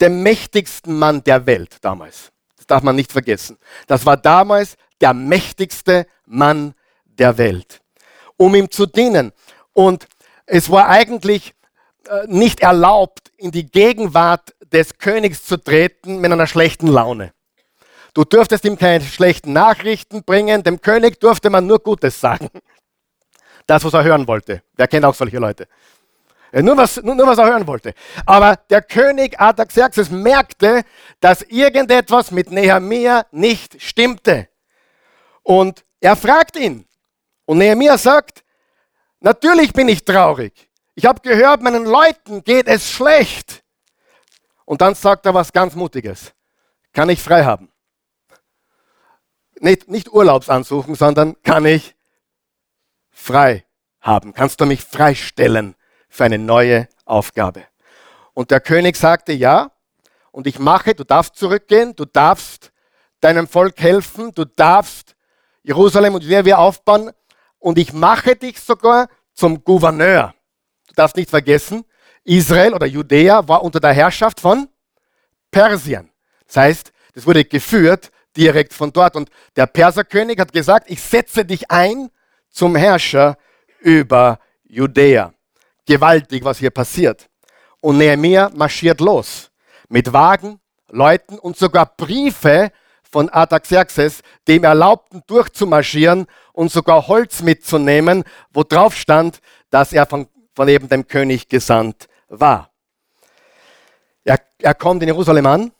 dem 0.00 0.24
mächtigsten 0.24 0.98
Mann 0.98 1.22
der 1.22 1.46
Welt 1.46 1.76
damals. 1.82 2.32
Das 2.56 2.66
darf 2.66 2.82
man 2.82 2.96
nicht 2.96 3.12
vergessen. 3.12 3.58
Das 3.86 4.04
war 4.04 4.16
damals 4.16 4.76
der 5.02 5.14
mächtigste 5.14 6.06
Mann 6.26 6.74
der 7.04 7.36
Welt, 7.36 7.82
um 8.36 8.54
ihm 8.54 8.70
zu 8.70 8.86
dienen. 8.86 9.32
Und 9.72 10.06
es 10.46 10.70
war 10.70 10.88
eigentlich 10.88 11.54
äh, 12.08 12.26
nicht 12.26 12.60
erlaubt, 12.60 13.32
in 13.36 13.50
die 13.50 13.66
Gegenwart 13.66 14.54
des 14.72 14.98
Königs 14.98 15.44
zu 15.44 15.56
treten 15.56 16.18
mit 16.20 16.32
einer 16.32 16.46
schlechten 16.46 16.86
Laune. 16.86 17.32
Du 18.14 18.24
dürftest 18.24 18.64
ihm 18.64 18.78
keine 18.78 19.04
schlechten 19.04 19.52
Nachrichten 19.52 20.22
bringen, 20.22 20.62
dem 20.62 20.80
König 20.80 21.18
durfte 21.20 21.50
man 21.50 21.66
nur 21.66 21.78
Gutes 21.78 22.20
sagen. 22.20 22.48
Das, 23.66 23.84
was 23.84 23.94
er 23.94 24.04
hören 24.04 24.26
wollte. 24.26 24.62
Wer 24.76 24.88
kennt 24.88 25.04
auch 25.04 25.14
solche 25.14 25.38
Leute? 25.38 25.66
Nur 26.52 26.76
was, 26.76 27.02
nur, 27.02 27.14
nur 27.14 27.26
was 27.26 27.38
er 27.38 27.46
hören 27.46 27.66
wollte. 27.66 27.94
Aber 28.26 28.56
der 28.68 28.82
König 28.82 29.40
Artaxerxes 29.40 30.10
merkte, 30.10 30.82
dass 31.20 31.42
irgendetwas 31.42 32.30
mit 32.30 32.50
Nehemiah 32.50 33.24
nicht 33.30 33.80
stimmte. 33.80 34.48
Und 35.42 35.84
er 36.00 36.16
fragt 36.16 36.56
ihn. 36.56 36.86
Und 37.44 37.58
Nehemiah 37.58 37.98
sagt, 37.98 38.44
natürlich 39.20 39.72
bin 39.72 39.88
ich 39.88 40.04
traurig. 40.04 40.70
Ich 40.94 41.06
habe 41.06 41.20
gehört, 41.20 41.62
meinen 41.62 41.84
Leuten 41.84 42.44
geht 42.44 42.66
es 42.66 42.90
schlecht. 42.90 43.62
Und 44.64 44.80
dann 44.80 44.94
sagt 44.94 45.26
er 45.26 45.34
was 45.34 45.52
ganz 45.52 45.74
Mutiges. 45.74 46.32
Kann 46.92 47.08
ich 47.08 47.22
frei 47.22 47.44
haben? 47.44 47.70
Nicht, 49.60 49.88
nicht 49.88 50.12
Urlaubsansuchen, 50.12 50.94
sondern 50.94 51.40
kann 51.42 51.64
ich 51.64 51.94
frei 53.10 53.64
haben? 54.00 54.32
Kannst 54.34 54.60
du 54.60 54.66
mich 54.66 54.82
freistellen 54.82 55.74
für 56.08 56.24
eine 56.24 56.38
neue 56.38 56.88
Aufgabe? 57.04 57.64
Und 58.34 58.50
der 58.50 58.60
König 58.60 58.96
sagte 58.96 59.32
ja. 59.32 59.70
Und 60.30 60.46
ich 60.46 60.58
mache, 60.58 60.94
du 60.94 61.04
darfst 61.04 61.36
zurückgehen, 61.36 61.94
du 61.94 62.06
darfst 62.06 62.72
deinem 63.20 63.46
Volk 63.46 63.78
helfen, 63.78 64.32
du 64.32 64.46
darfst 64.46 65.14
Jerusalem 65.62 66.14
und 66.14 66.22
Judäa 66.22 66.44
wir 66.44 66.58
aufbauen 66.58 67.10
und 67.58 67.78
ich 67.78 67.92
mache 67.92 68.36
dich 68.36 68.60
sogar 68.60 69.08
zum 69.32 69.62
Gouverneur. 69.64 70.34
Du 70.88 70.94
darfst 70.94 71.16
nicht 71.16 71.30
vergessen, 71.30 71.84
Israel 72.24 72.74
oder 72.74 72.86
Judäa 72.86 73.46
war 73.48 73.62
unter 73.62 73.80
der 73.80 73.92
Herrschaft 73.92 74.40
von 74.40 74.68
Persien. 75.50 76.10
Das 76.46 76.56
heißt, 76.56 76.92
das 77.14 77.26
wurde 77.26 77.44
geführt 77.44 78.10
direkt 78.36 78.72
von 78.72 78.92
dort. 78.92 79.16
Und 79.16 79.30
der 79.56 79.66
Perserkönig 79.66 80.38
hat 80.38 80.52
gesagt, 80.52 80.90
ich 80.90 81.00
setze 81.00 81.44
dich 81.44 81.70
ein 81.70 82.10
zum 82.50 82.76
Herrscher 82.76 83.36
über 83.80 84.38
Judäa. 84.64 85.32
Gewaltig, 85.86 86.44
was 86.44 86.58
hier 86.58 86.70
passiert. 86.70 87.28
Und 87.80 87.98
Nehemiah 87.98 88.50
marschiert 88.54 89.00
los 89.00 89.50
mit 89.88 90.12
Wagen, 90.12 90.60
Leuten 90.88 91.38
und 91.38 91.56
sogar 91.56 91.86
Briefe 91.96 92.70
von 93.12 93.28
Artaxerxes, 93.28 94.22
dem 94.48 94.64
erlaubten, 94.64 95.22
durchzumarschieren 95.26 96.26
und 96.52 96.72
sogar 96.72 97.06
Holz 97.06 97.42
mitzunehmen, 97.42 98.24
wo 98.52 98.64
drauf 98.64 98.96
stand, 98.96 99.40
dass 99.70 99.92
er 99.92 100.06
von, 100.06 100.26
von 100.54 100.66
eben 100.66 100.88
dem 100.88 101.06
König 101.06 101.48
gesandt 101.48 102.08
war. 102.28 102.70
Er, 104.24 104.40
er 104.58 104.74
kommt 104.74 105.02
in 105.02 105.08
Jerusalem 105.08 105.46
an. 105.46 105.72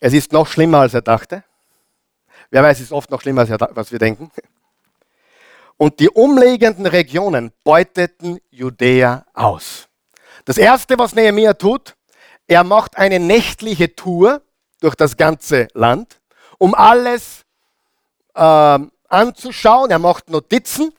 Es 0.00 0.12
ist 0.12 0.32
noch 0.32 0.46
schlimmer, 0.46 0.80
als 0.80 0.94
er 0.94 1.02
dachte. 1.02 1.44
Wer 2.50 2.62
weiß, 2.62 2.78
es 2.78 2.84
ist 2.84 2.92
oft 2.92 3.10
noch 3.10 3.22
schlimmer, 3.22 3.48
als 3.74 3.90
wir 3.90 3.98
denken. 3.98 4.30
Und 5.76 5.98
die 5.98 6.10
umliegenden 6.10 6.86
Regionen 6.86 7.52
beuteten 7.64 8.38
Judäa 8.50 9.24
aus. 9.32 9.88
Das 10.44 10.58
erste, 10.58 10.98
was 10.98 11.14
Nehemiah 11.14 11.54
tut, 11.54 11.96
er 12.46 12.64
macht 12.64 12.98
eine 12.98 13.18
nächtliche 13.18 13.96
Tour 13.96 14.42
durch 14.80 14.94
das 14.94 15.16
ganze 15.16 15.68
Land, 15.72 16.20
um 16.58 16.74
alles 16.74 17.44
äh, 18.34 18.78
anzuschauen. 19.08 19.90
Er 19.90 19.98
macht 19.98 20.30
Notizen 20.30 20.92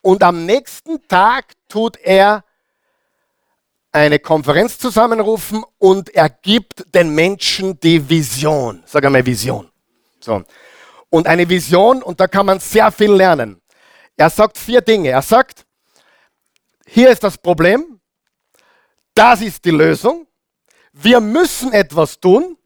und 0.00 0.22
am 0.22 0.46
nächsten 0.46 1.06
Tag 1.08 1.52
tut 1.68 1.96
er 1.96 2.44
eine 3.92 4.18
Konferenz 4.18 4.78
zusammenrufen 4.78 5.64
und 5.78 6.14
er 6.14 6.28
gibt 6.28 6.94
den 6.94 7.14
Menschen 7.14 7.80
die 7.80 8.08
Vision. 8.08 8.82
Sag 8.84 9.04
einmal 9.04 9.24
Vision. 9.24 9.70
So. 10.20 10.44
Und 11.08 11.26
eine 11.26 11.48
Vision, 11.48 12.02
und 12.02 12.20
da 12.20 12.26
kann 12.26 12.46
man 12.46 12.60
sehr 12.60 12.92
viel 12.92 13.12
lernen. 13.12 13.60
Er 14.16 14.28
sagt 14.28 14.58
vier 14.58 14.82
Dinge. 14.82 15.10
Er 15.10 15.22
sagt, 15.22 15.64
hier 16.86 17.10
ist 17.10 17.22
das 17.22 17.38
Problem, 17.38 18.00
das 19.14 19.40
ist 19.40 19.64
die 19.64 19.70
Lösung, 19.70 20.26
wir 20.92 21.20
müssen 21.20 21.72
etwas 21.72 22.20
tun 22.20 22.56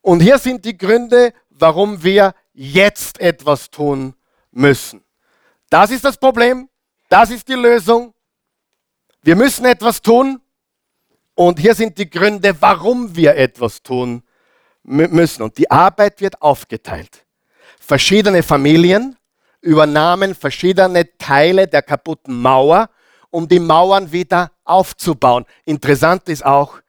und 0.00 0.20
hier 0.20 0.38
sind 0.38 0.64
die 0.64 0.76
Gründe, 0.76 1.32
warum 1.62 2.02
wir 2.02 2.34
jetzt 2.52 3.20
etwas 3.20 3.70
tun 3.70 4.14
müssen. 4.50 5.02
Das 5.70 5.90
ist 5.90 6.04
das 6.04 6.18
Problem, 6.18 6.68
das 7.08 7.30
ist 7.30 7.48
die 7.48 7.54
Lösung. 7.54 8.12
Wir 9.22 9.36
müssen 9.36 9.64
etwas 9.64 10.02
tun 10.02 10.40
und 11.34 11.58
hier 11.58 11.74
sind 11.74 11.96
die 11.96 12.10
Gründe, 12.10 12.54
warum 12.60 13.14
wir 13.16 13.36
etwas 13.36 13.82
tun 13.82 14.22
müssen. 14.82 15.42
Und 15.42 15.56
die 15.56 15.70
Arbeit 15.70 16.20
wird 16.20 16.42
aufgeteilt. 16.42 17.24
Verschiedene 17.78 18.42
Familien 18.42 19.16
übernahmen 19.60 20.34
verschiedene 20.34 21.16
Teile 21.16 21.68
der 21.68 21.82
kaputten 21.82 22.42
Mauer, 22.42 22.90
um 23.30 23.46
die 23.46 23.60
Mauern 23.60 24.10
wieder 24.10 24.50
aufzubauen. 24.64 25.46
Interessant 25.64 26.28
ist 26.28 26.44
auch, 26.44 26.80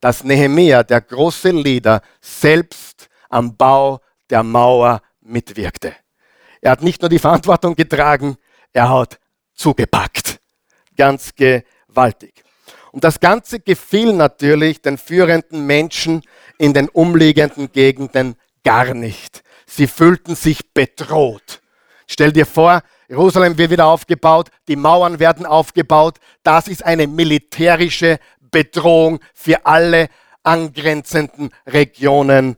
dass 0.00 0.24
Nehemia, 0.24 0.82
der 0.82 1.02
große 1.02 1.50
Leader, 1.50 2.00
selbst 2.20 3.10
am 3.28 3.56
Bau 3.56 4.00
der 4.32 4.42
Mauer 4.42 5.02
mitwirkte. 5.20 5.94
Er 6.60 6.72
hat 6.72 6.82
nicht 6.82 7.02
nur 7.02 7.08
die 7.08 7.18
Verantwortung 7.18 7.76
getragen, 7.76 8.36
er 8.72 8.88
hat 8.88 9.20
zugepackt. 9.54 10.40
Ganz 10.96 11.34
gewaltig. 11.34 12.42
Und 12.92 13.04
das 13.04 13.20
Ganze 13.20 13.60
gefiel 13.60 14.12
natürlich 14.12 14.82
den 14.82 14.98
führenden 14.98 15.66
Menschen 15.66 16.22
in 16.58 16.72
den 16.72 16.88
umliegenden 16.88 17.70
Gegenden 17.72 18.36
gar 18.64 18.94
nicht. 18.94 19.42
Sie 19.66 19.86
fühlten 19.86 20.34
sich 20.34 20.72
bedroht. 20.72 21.62
Stell 22.06 22.32
dir 22.32 22.46
vor, 22.46 22.82
Jerusalem 23.08 23.58
wird 23.58 23.70
wieder 23.70 23.86
aufgebaut, 23.86 24.48
die 24.68 24.76
Mauern 24.76 25.18
werden 25.18 25.46
aufgebaut. 25.46 26.18
Das 26.42 26.68
ist 26.68 26.84
eine 26.84 27.06
militärische 27.06 28.18
Bedrohung 28.40 29.20
für 29.34 29.66
alle 29.66 30.08
angrenzenden 30.42 31.50
Regionen 31.66 32.56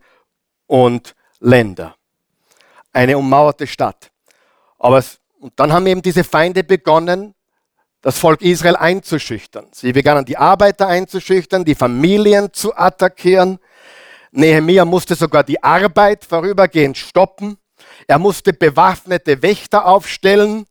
und 0.67 1.14
Länder. 1.39 1.95
Eine 2.93 3.17
ummauerte 3.17 3.67
Stadt. 3.67 4.11
Aber 4.79 4.97
es, 4.97 5.19
und 5.39 5.53
dann 5.57 5.73
haben 5.73 5.87
eben 5.87 6.01
diese 6.01 6.23
Feinde 6.23 6.63
begonnen, 6.63 7.33
das 8.01 8.19
Volk 8.19 8.41
Israel 8.41 8.75
einzuschüchtern. 8.75 9.67
Sie 9.71 9.91
begannen 9.91 10.25
die 10.25 10.37
Arbeiter 10.37 10.87
einzuschüchtern, 10.87 11.65
die 11.65 11.73
Familien 11.73 12.53
zu 12.53 12.75
attackieren. 12.77 13.57
Nehemiah 14.31 14.85
musste 14.85 15.15
sogar 15.15 15.43
die 15.43 15.63
Arbeit 15.63 16.23
vorübergehend 16.23 16.97
stoppen. 16.97 17.57
Er 18.07 18.19
musste 18.19 18.53
bewaffnete 18.53 19.41
Wächter 19.41 19.87
aufstellen. 19.87 20.67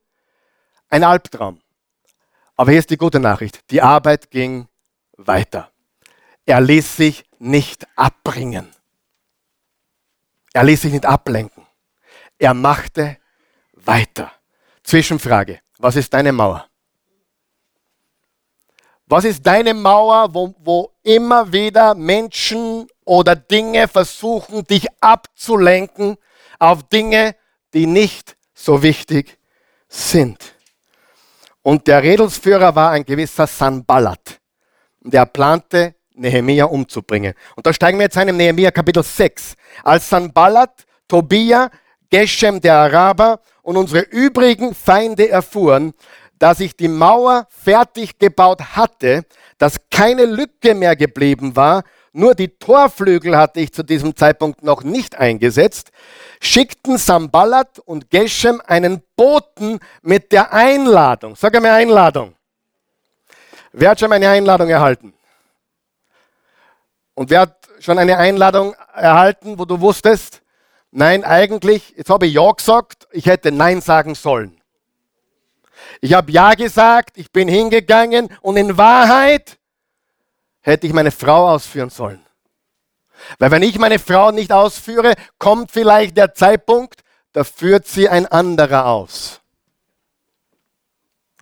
Ein 0.88 1.02
Albtraum. 1.02 1.60
Aber 2.56 2.70
hier 2.70 2.78
ist 2.78 2.90
die 2.90 2.98
gute 2.98 3.18
Nachricht. 3.18 3.68
Die 3.70 3.82
Arbeit 3.82 4.30
ging 4.30 4.68
weiter. 5.16 5.70
Er 6.46 6.60
ließ 6.60 6.96
sich 6.96 7.24
nicht 7.38 7.86
abbringen. 7.96 8.68
Er 10.54 10.64
ließ 10.64 10.82
sich 10.82 10.92
nicht 10.92 11.04
ablenken. 11.04 11.66
Er 12.38 12.54
machte 12.54 13.18
weiter. 13.72 14.32
Zwischenfrage. 14.82 15.60
Was 15.78 15.96
ist 15.96 16.14
deine 16.14 16.32
Mauer? 16.32 16.66
Was 19.06 19.24
ist 19.24 19.46
deine 19.46 19.74
Mauer, 19.74 20.32
wo, 20.32 20.54
wo 20.60 20.92
immer 21.02 21.52
wieder 21.52 21.94
Menschen 21.94 22.86
oder 23.04 23.36
Dinge 23.36 23.86
versuchen, 23.88 24.64
dich 24.64 24.86
abzulenken 25.00 26.16
auf 26.58 26.84
Dinge, 26.84 27.36
die 27.74 27.86
nicht 27.86 28.36
so 28.54 28.82
wichtig 28.82 29.38
sind? 29.88 30.54
Und 31.62 31.86
der 31.86 32.02
Redelsführer 32.02 32.74
war 32.74 32.92
ein 32.92 33.04
gewisser 33.04 33.46
Sanballat 33.46 34.40
der 35.04 35.26
plante, 35.26 35.94
Nehemia 36.14 36.66
umzubringen. 36.66 37.34
Und 37.56 37.66
da 37.66 37.72
steigen 37.72 37.98
wir 37.98 38.04
jetzt 38.04 38.16
ein 38.16 38.28
im 38.28 38.36
Nehemia 38.36 38.70
Kapitel 38.70 39.02
6. 39.02 39.54
Als 39.82 40.08
Sanballat, 40.08 40.84
Tobia, 41.08 41.70
Geshem 42.10 42.60
der 42.60 42.76
Araber 42.76 43.40
und 43.62 43.76
unsere 43.76 44.02
übrigen 44.02 44.74
Feinde 44.74 45.28
erfuhren, 45.28 45.92
dass 46.38 46.60
ich 46.60 46.76
die 46.76 46.88
Mauer 46.88 47.46
fertig 47.50 48.18
gebaut 48.18 48.76
hatte, 48.76 49.24
dass 49.58 49.76
keine 49.90 50.24
Lücke 50.24 50.74
mehr 50.74 50.96
geblieben 50.96 51.56
war, 51.56 51.84
nur 52.12 52.36
die 52.36 52.48
Torflügel 52.48 53.36
hatte 53.36 53.60
ich 53.60 53.72
zu 53.72 53.82
diesem 53.82 54.14
Zeitpunkt 54.14 54.62
noch 54.62 54.84
nicht 54.84 55.16
eingesetzt, 55.16 55.90
schickten 56.40 56.96
Sambalat 56.96 57.80
und 57.80 58.08
Geshem 58.10 58.62
einen 58.64 59.02
Boten 59.16 59.80
mit 60.00 60.30
der 60.30 60.52
Einladung. 60.52 61.34
Sag 61.34 61.56
einmal 61.56 61.72
Einladung. 61.72 62.36
Wer 63.72 63.90
hat 63.90 63.98
schon 63.98 64.12
eine 64.12 64.28
Einladung 64.28 64.68
erhalten? 64.68 65.12
Und 67.14 67.30
wer 67.30 67.42
hat 67.42 67.68
schon 67.80 67.98
eine 67.98 68.18
Einladung 68.18 68.74
erhalten, 68.92 69.58
wo 69.58 69.64
du 69.64 69.80
wusstest, 69.80 70.42
nein, 70.90 71.24
eigentlich, 71.24 71.94
jetzt 71.96 72.10
habe 72.10 72.26
ich 72.26 72.34
Ja 72.34 72.50
gesagt, 72.50 73.06
ich 73.12 73.26
hätte 73.26 73.52
Nein 73.52 73.80
sagen 73.80 74.14
sollen. 74.14 74.60
Ich 76.00 76.14
habe 76.14 76.32
Ja 76.32 76.54
gesagt, 76.54 77.18
ich 77.18 77.30
bin 77.30 77.48
hingegangen 77.48 78.28
und 78.40 78.56
in 78.56 78.76
Wahrheit 78.76 79.58
hätte 80.60 80.86
ich 80.86 80.92
meine 80.92 81.10
Frau 81.10 81.50
ausführen 81.50 81.90
sollen. 81.90 82.24
Weil 83.38 83.50
wenn 83.50 83.62
ich 83.62 83.78
meine 83.78 83.98
Frau 83.98 84.30
nicht 84.30 84.52
ausführe, 84.52 85.14
kommt 85.38 85.70
vielleicht 85.70 86.16
der 86.16 86.34
Zeitpunkt, 86.34 87.02
da 87.32 87.44
führt 87.44 87.86
sie 87.86 88.08
ein 88.08 88.26
anderer 88.26 88.86
aus. 88.86 89.40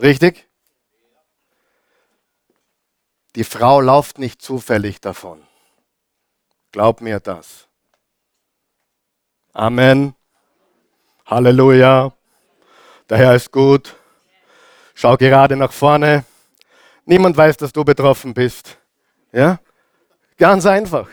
Richtig? 0.01 0.49
Die 3.35 3.45
Frau 3.45 3.81
lauft 3.81 4.19
nicht 4.19 4.43
zufällig 4.43 5.01
davon. 5.01 5.43
Glaub 6.73 7.03
mir 7.03 7.21
das. 7.21 7.69
Amen. 9.53 10.15
Halleluja. 11.27 12.13
Der 13.11 13.19
Herr 13.19 13.35
ist 13.35 13.53
gut. 13.53 13.95
Schau 14.95 15.19
gerade 15.19 15.55
nach 15.55 15.73
vorne. 15.73 16.25
Niemand 17.05 17.37
weiß, 17.37 17.59
dass 17.59 17.73
du 17.75 17.85
betroffen 17.85 18.33
bist. 18.33 18.79
Ja? 19.33 19.61
Ganz 20.39 20.65
einfach. 20.65 21.09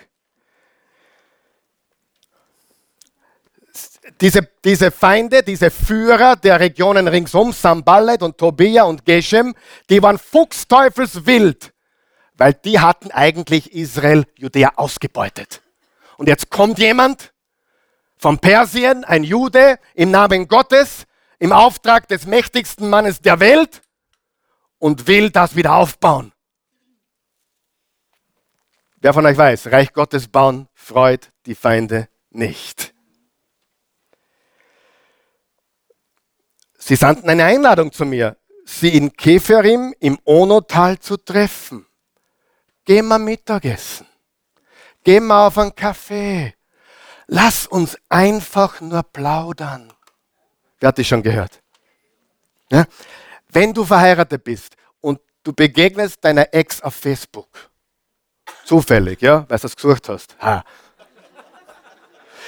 Diese, 4.22 4.48
diese 4.64 4.92
Feinde, 4.92 5.44
diese 5.44 5.70
Führer 5.70 6.38
der 6.38 6.60
Regionen 6.60 7.08
ringsum, 7.08 7.52
Sambalet 7.52 8.22
und 8.22 8.38
Tobia 8.38 8.84
und 8.84 9.06
Geshem, 9.06 9.54
die 9.90 10.02
waren 10.02 10.18
fuchsteufelswild 10.18 11.74
weil 12.40 12.54
die 12.54 12.80
hatten 12.80 13.12
eigentlich 13.12 13.74
Israel, 13.74 14.26
Judäa 14.38 14.72
ausgebeutet. 14.78 15.62
Und 16.18 16.28
jetzt 16.28 16.50
kommt 16.50 16.80
jemand 16.80 17.34
von 18.18 18.40
Persien, 18.40 19.04
ein 19.04 19.26
Jude, 19.26 19.78
im 19.94 20.10
Namen 20.10 20.48
Gottes, 20.48 21.06
im 21.38 21.52
Auftrag 21.52 22.08
des 22.08 22.26
mächtigsten 22.26 22.90
Mannes 22.90 23.22
der 23.22 23.42
Welt 23.42 23.82
und 24.78 25.08
will 25.08 25.30
das 25.32 25.58
wieder 25.58 25.76
aufbauen. 25.76 26.32
Wer 29.02 29.14
von 29.14 29.26
euch 29.26 29.38
weiß, 29.38 29.68
Reich 29.68 29.92
Gottes 29.92 30.30
bauen 30.30 30.70
freut 30.74 31.32
die 31.46 31.56
Feinde 31.56 32.08
nicht. 32.30 32.94
Sie 36.78 36.96
sandten 36.96 37.30
eine 37.30 37.44
Einladung 37.44 37.92
zu 37.92 38.06
mir, 38.06 38.38
sie 38.66 38.96
in 38.96 39.12
Keferim 39.12 39.94
im 40.00 40.18
Onotal 40.24 41.00
zu 41.00 41.18
treffen. 41.18 41.86
Gehen 42.90 43.08
wir 43.08 43.20
Mittagessen. 43.20 44.08
Gehen 45.04 45.28
wir 45.28 45.46
auf 45.46 45.60
einen 45.60 45.76
Kaffee. 45.76 46.56
Lass 47.28 47.68
uns 47.68 47.96
einfach 48.10 48.82
nur 48.82 49.04
plaudern. 49.04 49.94
Wer 50.80 50.88
hat 50.88 50.98
das 50.98 51.06
schon 51.06 51.22
gehört? 51.22 51.62
Ja? 52.72 52.86
Wenn 53.50 53.76
du 53.76 53.86
verheiratet 53.86 54.44
bist 54.44 54.76
und 55.02 55.20
du 55.44 55.54
begegnest 55.54 56.26
deiner 56.26 56.52
Ex 56.52 56.82
auf 56.82 56.96
Facebook, 56.96 57.70
zufällig, 58.66 59.22
ja, 59.22 59.46
weil 59.48 59.60
du 59.60 59.62
das 59.62 59.76
gesucht 59.76 60.10
hast, 60.10 60.36
ha. 60.42 60.64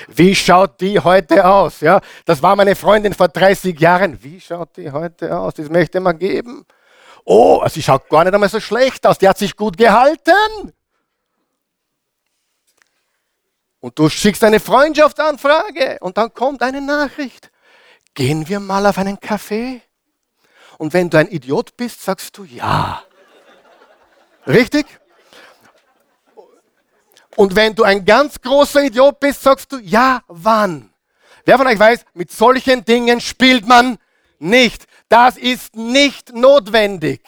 Wie 0.08 0.34
schaut 0.34 0.82
die 0.82 1.00
heute 1.00 1.46
aus? 1.46 1.82
Ja, 1.82 2.02
das 2.26 2.42
war 2.42 2.56
meine 2.56 2.76
Freundin 2.76 3.14
vor 3.14 3.28
30 3.28 3.80
Jahren. 3.80 4.24
Wie 4.24 4.42
schaut 4.42 4.76
die 4.76 4.90
heute 4.90 5.38
aus? 5.38 5.54
Das 5.54 5.70
möchte 5.70 6.00
man 6.00 6.18
geben. 6.18 6.66
Oh, 7.24 7.66
sie 7.68 7.84
schaut 7.84 8.10
gar 8.10 8.24
nicht 8.24 8.34
einmal 8.34 8.50
so 8.50 8.60
schlecht 8.60 9.06
aus. 9.06 9.18
Die 9.18 9.28
hat 9.28 9.38
sich 9.38 9.56
gut 9.56 9.78
gehalten. 9.78 10.74
Und 13.80 13.98
du 13.98 14.10
schickst 14.10 14.44
eine 14.44 14.60
Freundschaftsanfrage 14.60 15.98
und 16.02 16.18
dann 16.18 16.34
kommt 16.34 16.62
eine 16.62 16.82
Nachricht. 16.82 17.52
Gehen 18.14 18.48
wir 18.48 18.60
mal 18.60 18.86
auf 18.86 18.98
einen 18.98 19.20
Kaffee? 19.20 19.82
Und 20.78 20.94
wenn 20.94 21.10
du 21.10 21.18
ein 21.18 21.28
Idiot 21.30 21.76
bist, 21.78 22.02
sagst 22.02 22.38
du 22.38 22.44
ja. 22.44 23.04
Richtig? 24.48 24.86
Und 27.36 27.56
wenn 27.56 27.74
du 27.74 27.84
ein 27.84 28.04
ganz 28.06 28.42
großer 28.42 28.84
Idiot 28.84 29.20
bist, 29.20 29.42
sagst 29.42 29.72
du 29.72 29.78
ja, 29.78 30.22
wann? 30.28 30.92
Wer 31.46 31.58
von 31.58 31.68
euch 31.68 31.80
weiß, 31.80 32.06
mit 32.14 32.32
solchen 32.32 32.86
Dingen 32.86 33.22
spielt 33.22 33.66
man 33.68 33.98
nicht. 34.38 34.86
Das 35.12 35.36
ist 35.36 35.76
nicht 35.76 36.34
notwendig. 36.34 37.22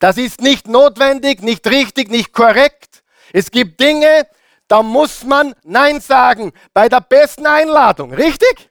Das 0.00 0.16
ist 0.16 0.40
nicht 0.40 0.66
notwendig, 0.66 1.40
nicht 1.40 1.64
richtig, 1.68 2.10
nicht 2.10 2.32
korrekt. 2.32 3.04
Es 3.32 3.52
gibt 3.52 3.78
Dinge, 3.78 4.26
da 4.66 4.82
muss 4.82 5.22
man 5.22 5.54
Nein 5.62 6.00
sagen. 6.00 6.52
Bei 6.74 6.88
der 6.88 7.00
besten 7.00 7.46
Einladung. 7.46 8.12
Richtig? 8.12 8.68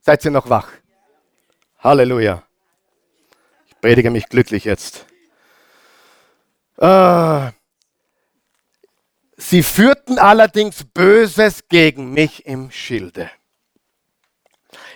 Seid 0.00 0.24
ihr 0.24 0.30
noch 0.30 0.48
wach? 0.48 0.68
Halleluja. 1.80 2.42
Ich 3.66 3.78
predige 3.82 4.10
mich 4.10 4.26
glücklich 4.30 4.64
jetzt. 4.64 5.04
Äh, 6.78 7.50
sie 9.36 9.62
führten 9.62 10.18
allerdings 10.18 10.84
Böses 10.84 11.68
gegen 11.68 12.14
mich 12.14 12.46
im 12.46 12.70
Schilde. 12.70 13.30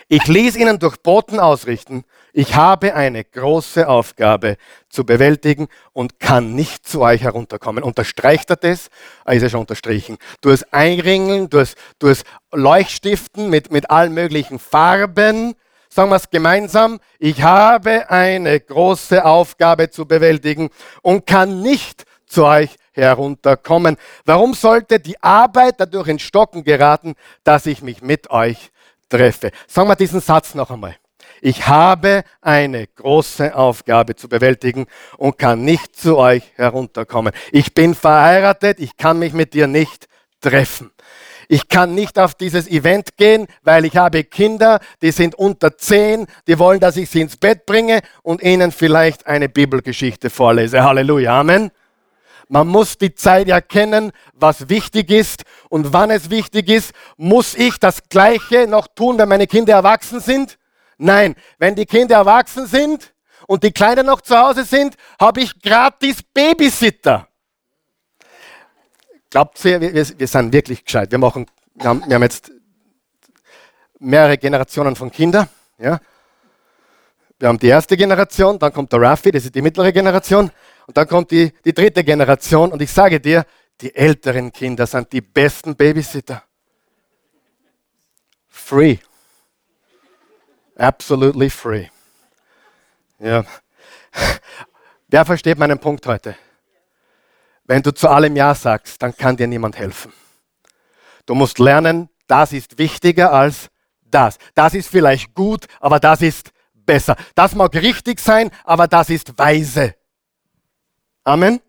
Ich 0.07 0.25
ließ 0.27 0.55
ihnen 0.55 0.79
durch 0.79 0.97
Boten 0.97 1.39
ausrichten, 1.39 2.03
ich 2.37 2.55
habe 2.55 2.95
eine 2.95 3.23
große 3.23 3.87
Aufgabe 3.87 4.57
zu 4.89 5.05
bewältigen 5.05 5.69
und 5.93 6.19
kann 6.19 6.53
nicht 6.53 6.85
zu 6.85 6.99
euch 6.99 7.21
herunterkommen. 7.21 7.81
Unterstreicht 7.81 8.49
er 8.49 8.57
das? 8.57 8.89
Ah, 9.23 9.31
ist 9.31 9.43
er 9.43 9.49
schon 9.49 9.61
unterstrichen. 9.61 10.17
Du 10.41 10.49
es 10.49 10.63
einringeln, 10.73 11.49
du 11.49 11.59
es, 11.59 11.75
du 11.97 12.09
es 12.09 12.25
Leuchtstiften 12.51 13.49
mit, 13.49 13.71
mit 13.71 13.89
allen 13.89 14.13
möglichen 14.13 14.59
Farben. 14.59 15.53
Sagen 15.87 16.09
wir 16.09 16.17
es 16.17 16.29
gemeinsam. 16.29 16.99
Ich 17.19 17.41
habe 17.41 18.09
eine 18.09 18.59
große 18.59 19.23
Aufgabe 19.23 19.89
zu 19.89 20.05
bewältigen 20.05 20.71
und 21.01 21.25
kann 21.25 21.61
nicht 21.61 22.03
zu 22.25 22.43
euch 22.43 22.75
herunterkommen. 22.91 23.95
Warum 24.25 24.55
sollte 24.55 24.99
die 24.99 25.23
Arbeit 25.23 25.75
dadurch 25.77 26.09
in 26.09 26.19
Stocken 26.19 26.65
geraten, 26.65 27.15
dass 27.45 27.65
ich 27.65 27.81
mich 27.81 28.01
mit 28.01 28.29
euch 28.29 28.71
treffe. 29.07 29.51
Sagen 29.67 29.87
wir 29.87 29.95
diesen 29.95 30.19
Satz 30.19 30.53
noch 30.53 30.69
einmal. 30.69 30.97
Ich 31.41 31.67
habe 31.67 32.23
eine 32.41 32.87
große 32.87 33.55
Aufgabe 33.55 34.15
zu 34.15 34.29
bewältigen 34.29 34.87
und 35.17 35.37
kann 35.37 35.63
nicht 35.63 35.95
zu 35.95 36.17
euch 36.17 36.43
herunterkommen. 36.55 37.33
Ich 37.51 37.73
bin 37.73 37.95
verheiratet, 37.95 38.79
ich 38.79 38.97
kann 38.97 39.19
mich 39.19 39.33
mit 39.33 39.53
dir 39.53 39.67
nicht 39.67 40.07
treffen. 40.41 40.91
Ich 41.47 41.67
kann 41.67 41.93
nicht 41.93 42.17
auf 42.17 42.33
dieses 42.33 42.67
Event 42.67 43.17
gehen, 43.17 43.47
weil 43.61 43.85
ich 43.85 43.95
habe 43.95 44.23
Kinder, 44.23 44.79
die 45.01 45.11
sind 45.11 45.35
unter 45.35 45.77
zehn, 45.77 46.25
die 46.47 46.57
wollen, 46.57 46.79
dass 46.79 46.97
ich 46.97 47.09
sie 47.09 47.21
ins 47.21 47.37
Bett 47.37 47.65
bringe 47.65 48.01
und 48.23 48.41
ihnen 48.41 48.71
vielleicht 48.71 49.27
eine 49.27 49.49
Bibelgeschichte 49.49 50.29
vorlese. 50.29 50.83
Halleluja, 50.83 51.39
Amen. 51.39 51.71
Man 52.47 52.67
muss 52.67 52.97
die 52.97 53.15
Zeit 53.15 53.47
erkennen, 53.47 54.11
was 54.33 54.69
wichtig 54.69 55.09
ist 55.09 55.43
und 55.69 55.93
wann 55.93 56.11
es 56.11 56.29
wichtig 56.29 56.69
ist. 56.69 56.93
Muss 57.17 57.55
ich 57.55 57.79
das 57.79 58.07
Gleiche 58.09 58.67
noch 58.67 58.87
tun, 58.87 59.17
wenn 59.17 59.29
meine 59.29 59.47
Kinder 59.47 59.73
erwachsen 59.73 60.19
sind? 60.19 60.57
Nein, 60.97 61.35
wenn 61.57 61.75
die 61.75 61.85
Kinder 61.85 62.15
erwachsen 62.15 62.67
sind 62.67 63.13
und 63.47 63.63
die 63.63 63.71
Kleinen 63.71 64.05
noch 64.05 64.21
zu 64.21 64.37
Hause 64.37 64.63
sind, 64.63 64.95
habe 65.19 65.41
ich 65.41 65.59
gratis 65.61 66.23
Babysitter. 66.23 67.27
Glaubt 69.29 69.63
ihr, 69.65 69.81
wir, 69.81 69.93
wir, 69.93 70.27
sind 70.27 70.53
wirklich 70.53 70.85
gescheit. 70.85 71.11
Wir, 71.11 71.17
machen, 71.17 71.45
wir, 71.73 71.89
haben, 71.89 72.03
wir 72.07 72.15
haben 72.15 72.23
jetzt 72.23 72.51
mehrere 73.99 74.37
Generationen 74.37 74.95
von 74.95 75.11
Kindern. 75.11 75.49
Ja? 75.77 75.99
Wir 77.37 77.49
haben 77.49 77.59
die 77.59 77.67
erste 77.67 77.97
Generation, 77.97 78.57
dann 78.57 78.71
kommt 78.71 78.93
der 78.93 79.01
Raffi, 79.01 79.31
das 79.31 79.43
ist 79.43 79.55
die 79.55 79.61
mittlere 79.61 79.91
Generation. 79.91 80.51
Und 80.87 80.95
dann 80.95 81.07
kommt 81.07 81.31
die, 81.31 81.51
die 81.65 81.73
dritte 81.73 82.03
Generation 82.03 82.71
und 82.71 82.81
ich 82.81 82.91
sage 82.91 83.19
dir, 83.19 83.45
die 83.81 83.93
älteren 83.93 84.51
Kinder 84.53 84.87
sind 84.87 85.11
die 85.11 85.21
besten 85.21 85.75
Babysitter. 85.75 86.43
Free. 88.47 88.97
Absolutely 90.77 91.49
free. 91.49 91.87
Ja. 93.19 93.45
Wer 95.07 95.25
versteht 95.25 95.57
meinen 95.57 95.79
Punkt 95.79 96.05
heute? 96.05 96.35
Wenn 97.63 97.81
du 97.81 97.93
zu 97.93 98.09
allem 98.09 98.35
Ja 98.35 98.53
sagst, 98.53 99.01
dann 99.01 99.15
kann 99.15 99.37
dir 99.37 99.47
niemand 99.47 99.77
helfen. 99.77 100.11
Du 101.25 101.33
musst 101.33 101.59
lernen, 101.59 102.09
das 102.27 102.53
ist 102.53 102.77
wichtiger 102.77 103.31
als 103.31 103.69
das. 104.03 104.37
Das 104.53 104.73
ist 104.73 104.89
vielleicht 104.89 105.33
gut, 105.33 105.65
aber 105.79 105.99
das 105.99 106.21
ist 106.21 106.51
besser. 106.73 107.15
Das 107.33 107.55
mag 107.55 107.73
richtig 107.73 108.19
sein, 108.19 108.51
aber 108.63 108.87
das 108.87 109.09
ist 109.09 109.37
weise. 109.39 109.95
Amen. 111.23 111.61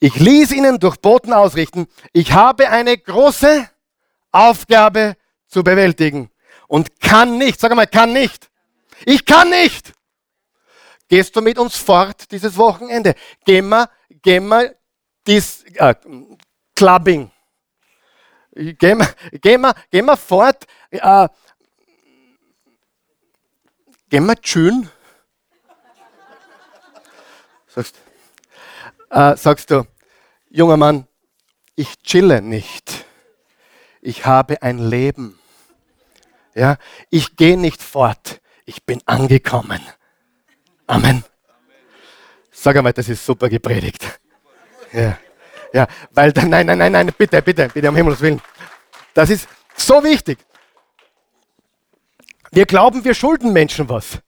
Ich 0.00 0.16
ließ 0.16 0.52
ihnen 0.52 0.78
durch 0.80 0.96
Boten 0.96 1.32
ausrichten, 1.32 1.86
ich 2.12 2.32
habe 2.32 2.68
eine 2.68 2.98
große 2.98 3.70
Aufgabe 4.32 5.16
zu 5.46 5.62
bewältigen 5.62 6.30
und 6.74 7.00
kann 7.00 7.38
nicht, 7.38 7.60
sag 7.60 7.72
mal, 7.76 7.86
kann 7.86 8.12
nicht. 8.12 8.50
Ich 9.06 9.24
kann 9.24 9.48
nicht. 9.48 9.92
Gehst 11.06 11.36
du 11.36 11.40
mit 11.40 11.56
uns 11.56 11.76
fort 11.76 12.28
dieses 12.32 12.56
Wochenende? 12.56 13.14
Gehen 13.44 13.68
wir, 13.68 13.88
gehen 14.22 14.48
wir 14.48 14.74
dies, 15.24 15.62
äh, 15.74 15.94
Clubbing. 16.74 17.30
Gehen 18.52 18.98
wir, 18.98 19.14
gehen 19.38 19.60
wir, 19.60 19.72
gehen 19.88 20.04
wir 20.04 20.16
fort. 20.16 20.66
Äh, 20.90 21.28
gehen 24.08 24.26
wir 24.26 24.34
schön. 24.42 24.90
Sagst, 27.68 28.00
äh, 29.10 29.36
sagst 29.36 29.70
du, 29.70 29.86
junger 30.50 30.76
Mann, 30.76 31.06
ich 31.76 32.02
chille 32.02 32.42
nicht. 32.42 33.04
Ich 34.00 34.26
habe 34.26 34.60
ein 34.60 34.78
Leben. 34.78 35.38
Ja, 36.54 36.76
ich 37.10 37.36
gehe 37.36 37.56
nicht 37.56 37.82
fort. 37.82 38.40
Ich 38.64 38.84
bin 38.84 39.00
angekommen. 39.06 39.80
Amen. 40.86 41.24
Sag 42.50 42.76
einmal, 42.76 42.92
das 42.92 43.08
ist 43.08 43.24
super 43.24 43.48
gepredigt. 43.48 44.20
Ja, 44.92 45.18
ja, 45.72 45.88
weil 46.12 46.32
dann, 46.32 46.50
nein, 46.50 46.66
nein, 46.66 46.78
nein, 46.78 46.92
nein, 46.92 47.12
bitte, 47.18 47.42
bitte, 47.42 47.68
bitte, 47.68 47.88
um 47.88 47.96
Himmels 47.96 48.20
Willen. 48.20 48.40
Das 49.12 49.28
ist 49.28 49.48
so 49.76 50.02
wichtig. 50.04 50.38
Wir 52.52 52.66
glauben, 52.66 53.04
wir 53.04 53.14
schulden 53.14 53.52
Menschen 53.52 53.88
was. 53.88 54.20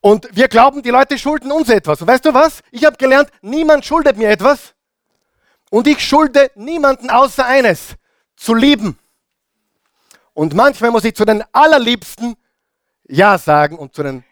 Und 0.00 0.28
wir 0.32 0.48
glauben, 0.48 0.82
die 0.82 0.90
Leute 0.90 1.18
schulden 1.18 1.50
uns 1.50 1.68
etwas. 1.68 2.00
Und 2.00 2.06
weißt 2.06 2.26
du 2.26 2.34
was? 2.34 2.60
Ich 2.70 2.84
habe 2.84 2.96
gelernt, 2.96 3.30
niemand 3.42 3.84
schuldet 3.84 4.16
mir 4.16 4.28
etwas. 4.28 4.74
Und 5.70 5.88
ich 5.88 6.06
schulde 6.06 6.50
niemanden 6.54 7.10
außer 7.10 7.44
eines, 7.44 7.96
zu 8.36 8.54
lieben. 8.54 8.98
Und 10.34 10.54
manchmal 10.54 10.90
muss 10.90 11.04
ich 11.04 11.14
zu 11.14 11.24
den 11.24 11.42
allerliebsten 11.52 12.36
Ja 13.04 13.38
sagen 13.38 13.78
und 13.78 13.94
zu 13.94 14.02
den 14.02 14.24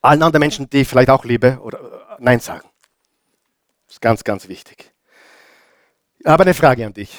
allen 0.00 0.22
anderen 0.22 0.40
Menschen, 0.40 0.70
die 0.70 0.78
ich 0.78 0.88
vielleicht 0.88 1.10
auch 1.10 1.24
liebe, 1.24 1.58
oder 1.60 1.78
äh, 1.78 2.16
Nein 2.20 2.40
sagen. 2.40 2.66
Das 3.86 3.96
ist 3.96 4.00
ganz, 4.00 4.24
ganz 4.24 4.48
wichtig. 4.48 4.92
Ich 6.18 6.26
habe 6.26 6.44
eine 6.44 6.54
Frage 6.54 6.86
an 6.86 6.94
dich, 6.94 7.14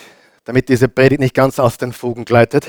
damit 0.45 0.69
diese 0.69 0.87
Predigt 0.87 1.19
nicht 1.21 1.35
ganz 1.35 1.59
aus 1.59 1.77
den 1.77 1.93
Fugen 1.93 2.25
gleitet. 2.25 2.67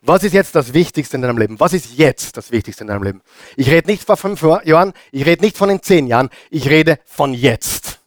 Was 0.00 0.22
ist 0.22 0.34
jetzt 0.34 0.54
das 0.54 0.74
Wichtigste 0.74 1.16
in 1.16 1.22
deinem 1.22 1.38
Leben? 1.38 1.58
Was 1.60 1.72
ist 1.72 1.96
jetzt 1.96 2.36
das 2.36 2.50
Wichtigste 2.50 2.84
in 2.84 2.88
deinem 2.88 3.04
Leben? 3.04 3.22
Ich 3.56 3.70
rede 3.70 3.88
nicht 3.90 4.04
von 4.04 4.16
fünf 4.16 4.42
Jahren, 4.42 4.92
ich 5.12 5.24
rede 5.24 5.42
nicht 5.42 5.56
von 5.56 5.70
den 5.70 5.82
zehn 5.82 6.06
Jahren, 6.06 6.28
ich 6.50 6.68
rede 6.68 6.98
von 7.06 7.32
jetzt. 7.32 8.00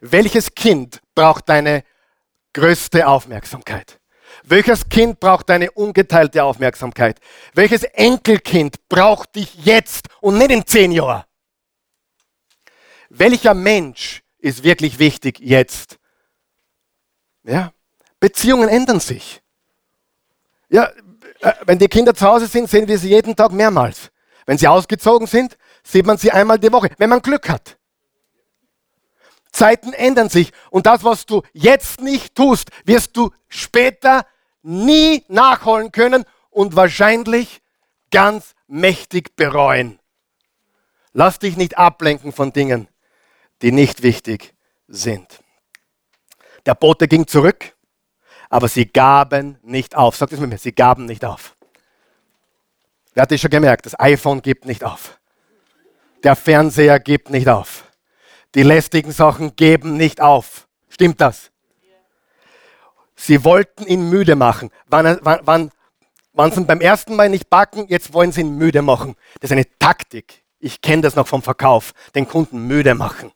Welches 0.00 0.54
Kind 0.54 1.02
braucht 1.14 1.48
deine 1.48 1.84
größte 2.54 3.06
Aufmerksamkeit? 3.06 3.97
Welches 4.50 4.88
Kind 4.88 5.20
braucht 5.20 5.50
deine 5.50 5.70
ungeteilte 5.70 6.42
Aufmerksamkeit? 6.42 7.20
Welches 7.52 7.82
Enkelkind 7.82 8.88
braucht 8.88 9.34
dich 9.34 9.54
jetzt 9.64 10.08
und 10.20 10.38
nicht 10.38 10.50
in 10.50 10.66
zehn 10.66 10.90
Jahren? 10.90 11.24
Welcher 13.10 13.52
Mensch 13.52 14.22
ist 14.38 14.62
wirklich 14.62 14.98
wichtig 14.98 15.38
jetzt? 15.40 15.98
Ja, 17.44 17.72
Beziehungen 18.20 18.68
ändern 18.68 19.00
sich. 19.00 19.42
Ja, 20.70 20.92
äh, 21.40 21.52
wenn 21.66 21.78
die 21.78 21.88
Kinder 21.88 22.14
zu 22.14 22.26
Hause 22.26 22.46
sind, 22.46 22.70
sehen 22.70 22.88
wir 22.88 22.98
sie 22.98 23.10
jeden 23.10 23.36
Tag 23.36 23.52
mehrmals. 23.52 24.10
Wenn 24.46 24.56
sie 24.56 24.68
ausgezogen 24.68 25.26
sind, 25.26 25.58
sieht 25.82 26.06
man 26.06 26.16
sie 26.16 26.30
einmal 26.30 26.58
die 26.58 26.72
Woche, 26.72 26.90
wenn 26.96 27.10
man 27.10 27.20
Glück 27.20 27.48
hat. 27.48 27.76
Zeiten 29.52 29.92
ändern 29.92 30.28
sich 30.28 30.52
und 30.70 30.86
das, 30.86 31.04
was 31.04 31.26
du 31.26 31.42
jetzt 31.52 32.00
nicht 32.00 32.34
tust, 32.34 32.70
wirst 32.84 33.16
du 33.16 33.30
später 33.48 34.26
nie 34.68 35.24
nachholen 35.28 35.92
können 35.92 36.24
und 36.50 36.76
wahrscheinlich 36.76 37.62
ganz 38.10 38.54
mächtig 38.66 39.34
bereuen. 39.34 39.98
Lass 41.14 41.38
dich 41.38 41.56
nicht 41.56 41.78
ablenken 41.78 42.32
von 42.32 42.52
Dingen, 42.52 42.86
die 43.62 43.72
nicht 43.72 44.02
wichtig 44.02 44.54
sind. 44.86 45.40
Der 46.66 46.74
Bote 46.74 47.08
ging 47.08 47.26
zurück, 47.26 47.74
aber 48.50 48.68
sie 48.68 48.86
gaben 48.86 49.58
nicht 49.62 49.96
auf. 49.96 50.16
Sagt 50.16 50.34
es 50.34 50.40
mit 50.40 50.50
mir, 50.50 50.58
sie 50.58 50.72
gaben 50.72 51.06
nicht 51.06 51.24
auf. 51.24 51.56
Wer 53.14 53.22
hat 53.22 53.30
das 53.30 53.40
schon 53.40 53.50
gemerkt? 53.50 53.86
Das 53.86 53.98
iPhone 53.98 54.42
gibt 54.42 54.66
nicht 54.66 54.84
auf. 54.84 55.18
Der 56.24 56.36
Fernseher 56.36 57.00
gibt 57.00 57.30
nicht 57.30 57.48
auf. 57.48 57.84
Die 58.54 58.62
lästigen 58.62 59.12
Sachen 59.12 59.56
geben 59.56 59.96
nicht 59.96 60.20
auf. 60.20 60.68
Stimmt 60.88 61.20
das? 61.20 61.50
Sie 63.20 63.44
wollten 63.44 63.84
ihn 63.86 64.08
müde 64.08 64.36
machen. 64.36 64.70
Wann, 64.86 65.18
wann, 65.22 66.52
sie 66.52 66.64
beim 66.64 66.80
ersten 66.80 67.16
Mal 67.16 67.28
nicht 67.28 67.50
backen, 67.50 67.86
jetzt 67.88 68.12
wollen 68.12 68.30
sie 68.30 68.42
ihn 68.42 68.56
müde 68.56 68.80
machen. 68.80 69.16
Das 69.40 69.50
ist 69.50 69.52
eine 69.52 69.66
Taktik. 69.80 70.44
Ich 70.60 70.80
kenne 70.80 71.02
das 71.02 71.16
noch 71.16 71.26
vom 71.26 71.42
Verkauf. 71.42 71.92
Den 72.14 72.28
Kunden 72.28 72.68
müde 72.68 72.94
machen. 72.94 73.32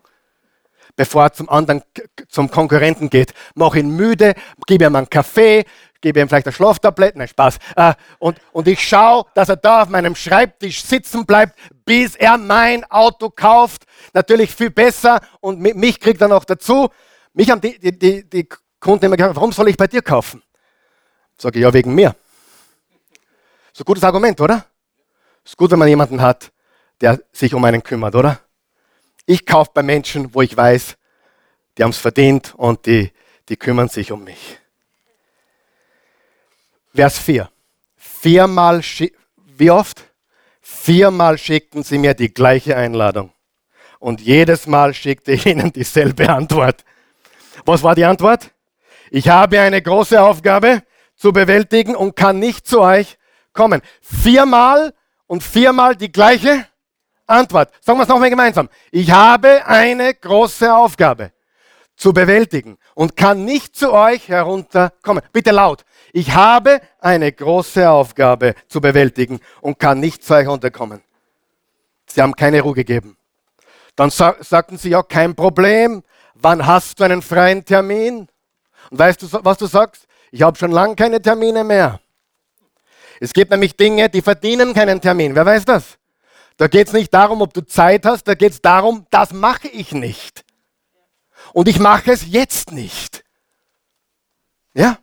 Bevor 0.94 1.24
er 1.24 1.32
zum 1.32 1.48
anderen, 1.48 1.82
zum 2.28 2.48
Konkurrenten 2.48 3.10
geht. 3.10 3.34
Mach 3.56 3.74
ihn 3.74 3.96
müde, 3.96 4.34
gib 4.66 4.82
ihm 4.82 4.94
einen 4.94 5.10
Kaffee, 5.10 5.64
gebe 6.00 6.20
ihm 6.20 6.28
vielleicht 6.28 6.46
eine 6.46 6.52
Schlaftablette, 6.52 7.18
nein, 7.18 7.28
Spaß. 7.28 7.56
Äh, 7.74 7.94
und, 8.20 8.38
und 8.52 8.68
ich 8.68 8.86
schaue, 8.86 9.24
dass 9.34 9.48
er 9.48 9.56
da 9.56 9.82
auf 9.82 9.88
meinem 9.88 10.14
Schreibtisch 10.14 10.84
sitzen 10.84 11.26
bleibt, 11.26 11.58
bis 11.84 12.14
er 12.14 12.38
mein 12.38 12.84
Auto 12.88 13.30
kauft. 13.30 13.84
Natürlich 14.12 14.54
viel 14.54 14.70
besser 14.70 15.20
und 15.40 15.58
mich 15.58 15.98
kriegt 15.98 16.20
er 16.20 16.28
noch 16.28 16.44
dazu. 16.44 16.88
Mich 17.34 17.50
haben 17.50 17.60
die, 17.60 17.78
die, 17.78 18.28
die 18.28 18.48
Kunden 18.82 19.04
immer 19.04 19.16
gefragt, 19.16 19.36
warum 19.36 19.52
soll 19.52 19.68
ich 19.68 19.76
bei 19.76 19.86
dir 19.86 20.02
kaufen? 20.02 20.42
Sage 21.38 21.60
ich, 21.60 21.62
ja, 21.62 21.72
wegen 21.72 21.94
mir. 21.94 22.16
So 23.72 23.84
gutes 23.84 24.02
Argument, 24.02 24.40
oder? 24.40 24.66
Ist 25.44 25.56
gut, 25.56 25.70
wenn 25.70 25.78
man 25.78 25.88
jemanden 25.88 26.20
hat, 26.20 26.50
der 27.00 27.20
sich 27.32 27.54
um 27.54 27.64
einen 27.64 27.84
kümmert, 27.84 28.16
oder? 28.16 28.40
Ich 29.24 29.46
kaufe 29.46 29.70
bei 29.72 29.84
Menschen, 29.84 30.34
wo 30.34 30.42
ich 30.42 30.56
weiß, 30.56 30.96
die 31.78 31.84
haben 31.84 31.90
es 31.90 31.98
verdient 31.98 32.54
und 32.56 32.84
die, 32.86 33.12
die 33.48 33.56
kümmern 33.56 33.88
sich 33.88 34.10
um 34.10 34.24
mich. 34.24 34.58
Vers 36.92 37.20
4. 37.20 37.48
Viermal, 37.96 38.82
wie 39.36 39.70
oft? 39.70 40.02
Viermal 40.60 41.38
schickten 41.38 41.84
sie 41.84 41.98
mir 41.98 42.14
die 42.14 42.34
gleiche 42.34 42.76
Einladung. 42.76 43.32
Und 44.00 44.20
jedes 44.20 44.66
Mal 44.66 44.92
schickte 44.92 45.30
ich 45.30 45.46
ihnen 45.52 45.72
dieselbe 45.72 46.28
Antwort. 46.28 46.84
Was 47.64 47.84
war 47.84 47.94
die 47.94 48.04
Antwort? 48.04 48.50
Ich 49.14 49.28
habe 49.28 49.60
eine 49.60 49.82
große 49.82 50.22
Aufgabe 50.22 50.82
zu 51.16 51.34
bewältigen 51.34 51.94
und 51.94 52.16
kann 52.16 52.38
nicht 52.38 52.66
zu 52.66 52.80
euch 52.80 53.18
kommen. 53.52 53.82
Viermal 54.00 54.94
und 55.26 55.42
viermal 55.42 55.96
die 55.96 56.10
gleiche 56.10 56.66
Antwort. 57.26 57.70
Sagen 57.82 57.98
wir 57.98 58.04
es 58.04 58.08
nochmal 58.08 58.30
gemeinsam. 58.30 58.70
Ich 58.90 59.10
habe 59.10 59.66
eine 59.66 60.14
große 60.14 60.74
Aufgabe 60.74 61.32
zu 61.94 62.14
bewältigen 62.14 62.78
und 62.94 63.14
kann 63.14 63.44
nicht 63.44 63.76
zu 63.76 63.92
euch 63.92 64.30
herunterkommen. 64.30 65.22
Bitte 65.30 65.50
laut. 65.50 65.84
Ich 66.14 66.32
habe 66.34 66.80
eine 66.98 67.30
große 67.30 67.90
Aufgabe 67.90 68.54
zu 68.66 68.80
bewältigen 68.80 69.40
und 69.60 69.78
kann 69.78 70.00
nicht 70.00 70.24
zu 70.24 70.32
euch 70.32 70.44
herunterkommen. 70.44 71.02
Sie 72.06 72.22
haben 72.22 72.34
keine 72.34 72.62
Ruhe 72.62 72.74
gegeben. 72.74 73.18
Dann 73.94 74.08
sa 74.08 74.36
sagten 74.40 74.78
sie, 74.78 74.88
ja, 74.88 75.02
kein 75.02 75.34
Problem. 75.34 76.02
Wann 76.32 76.66
hast 76.66 76.98
du 76.98 77.04
einen 77.04 77.20
freien 77.20 77.66
Termin? 77.66 78.28
Und 78.92 78.98
weißt 78.98 79.22
du, 79.22 79.26
was 79.42 79.56
du 79.56 79.64
sagst? 79.64 80.06
Ich 80.30 80.42
habe 80.42 80.58
schon 80.58 80.70
lange 80.70 80.94
keine 80.96 81.20
Termine 81.22 81.64
mehr. 81.64 81.98
Es 83.20 83.32
gibt 83.32 83.50
nämlich 83.50 83.74
Dinge, 83.74 84.10
die 84.10 84.20
verdienen 84.20 84.74
keinen 84.74 85.00
Termin. 85.00 85.34
Wer 85.34 85.46
weiß 85.46 85.64
das? 85.64 85.96
Da 86.58 86.68
geht 86.68 86.88
es 86.88 86.92
nicht 86.92 87.12
darum, 87.14 87.40
ob 87.40 87.54
du 87.54 87.62
Zeit 87.62 88.04
hast, 88.04 88.24
da 88.24 88.34
geht 88.34 88.52
es 88.52 88.60
darum, 88.60 89.06
das 89.08 89.32
mache 89.32 89.66
ich 89.68 89.92
nicht 89.92 90.44
und 91.54 91.68
ich 91.68 91.78
mache 91.78 92.12
es 92.12 92.30
jetzt 92.30 92.70
nicht. 92.70 93.24
Ja? 94.74 94.98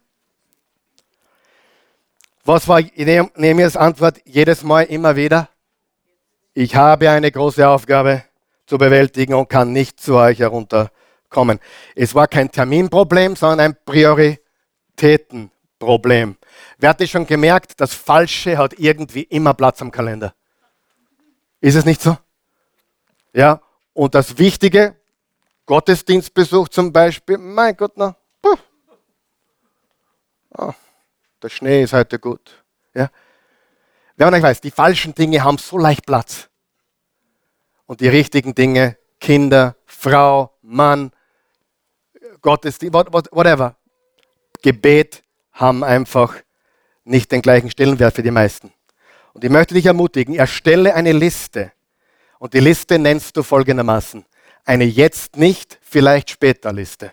Was 2.45 2.67
war 2.67 2.81
Nehemias 2.81 3.75
Antwort 3.75 4.21
jedes 4.23 4.61
Mal 4.61 4.83
immer 4.83 5.15
wieder? 5.15 5.49
Ich 6.53 6.75
habe 6.75 7.09
eine 7.09 7.31
große 7.31 7.67
Aufgabe 7.67 8.23
zu 8.67 8.77
bewältigen 8.77 9.33
und 9.33 9.49
kann 9.49 9.73
nicht 9.73 9.99
zu 9.99 10.15
euch 10.15 10.43
herunterkommen. 11.29 11.59
Es 11.95 12.13
war 12.15 12.27
kein 12.27 12.51
Terminproblem, 12.51 13.35
sondern 13.35 13.59
ein 13.59 13.77
Prioritätenproblem. 13.85 16.37
Wer 16.77 16.89
hat 16.89 17.01
das 17.01 17.09
schon 17.09 17.25
gemerkt? 17.25 17.79
Das 17.79 17.93
Falsche 17.93 18.57
hat 18.57 18.77
irgendwie 18.77 19.23
immer 19.23 19.53
Platz 19.53 19.81
am 19.81 19.91
Kalender. 19.91 20.33
Ist 21.61 21.75
es 21.75 21.85
nicht 21.85 22.01
so? 22.01 22.17
Ja, 23.33 23.61
und 23.93 24.15
das 24.15 24.37
Wichtige, 24.37 24.95
Gottesdienstbesuch 25.65 26.69
zum 26.69 26.91
Beispiel, 26.91 27.37
mein 27.37 27.77
Gott, 27.77 27.93
na, 27.95 28.15
oh, 30.57 30.73
der 31.41 31.49
Schnee 31.49 31.83
ist 31.83 31.93
heute 31.93 32.17
gut. 32.17 32.63
Ja? 32.93 33.09
Wer 34.15 34.27
von 34.27 34.33
euch 34.33 34.43
weiß, 34.43 34.61
die 34.61 34.71
falschen 34.71 35.13
Dinge 35.13 35.43
haben 35.43 35.57
so 35.57 35.77
leicht 35.77 36.05
Platz. 36.05 36.49
Und 37.85 38.01
die 38.01 38.07
richtigen 38.07 38.55
Dinge, 38.55 38.97
Kinder, 39.19 39.75
Frau, 39.85 40.57
Mann, 40.61 41.11
Gottesdienst, 42.41 42.93
whatever, 42.93 43.75
Gebet 44.61 45.23
haben 45.51 45.83
einfach 45.83 46.35
nicht 47.03 47.31
den 47.31 47.41
gleichen 47.41 47.71
Stellenwert 47.71 48.15
für 48.15 48.23
die 48.23 48.31
meisten. 48.31 48.71
Und 49.33 49.43
ich 49.43 49.49
möchte 49.49 49.73
dich 49.73 49.85
ermutigen, 49.85 50.35
erstelle 50.35 50.93
eine 50.95 51.11
Liste. 51.11 51.71
Und 52.39 52.53
die 52.53 52.59
Liste 52.59 52.99
nennst 52.99 53.35
du 53.35 53.43
folgendermaßen 53.43 54.25
eine 54.69 54.83
jetzt 54.83 55.35
nicht, 55.35 55.79
vielleicht 55.81 56.29
später 56.29 56.71
Liste. 56.71 57.11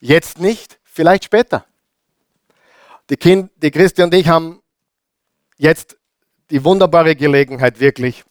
Jetzt 0.00 0.38
nicht, 0.38 0.80
vielleicht 0.82 1.24
später. 1.24 1.66
Die, 3.10 3.18
kind, 3.18 3.50
die 3.56 3.70
Christi 3.70 4.02
und 4.02 4.14
ich 4.14 4.26
haben 4.26 4.62
jetzt 5.58 5.98
die 6.48 6.64
wunderbare 6.64 7.14
Gelegenheit, 7.14 7.80
wirklich 7.80 8.24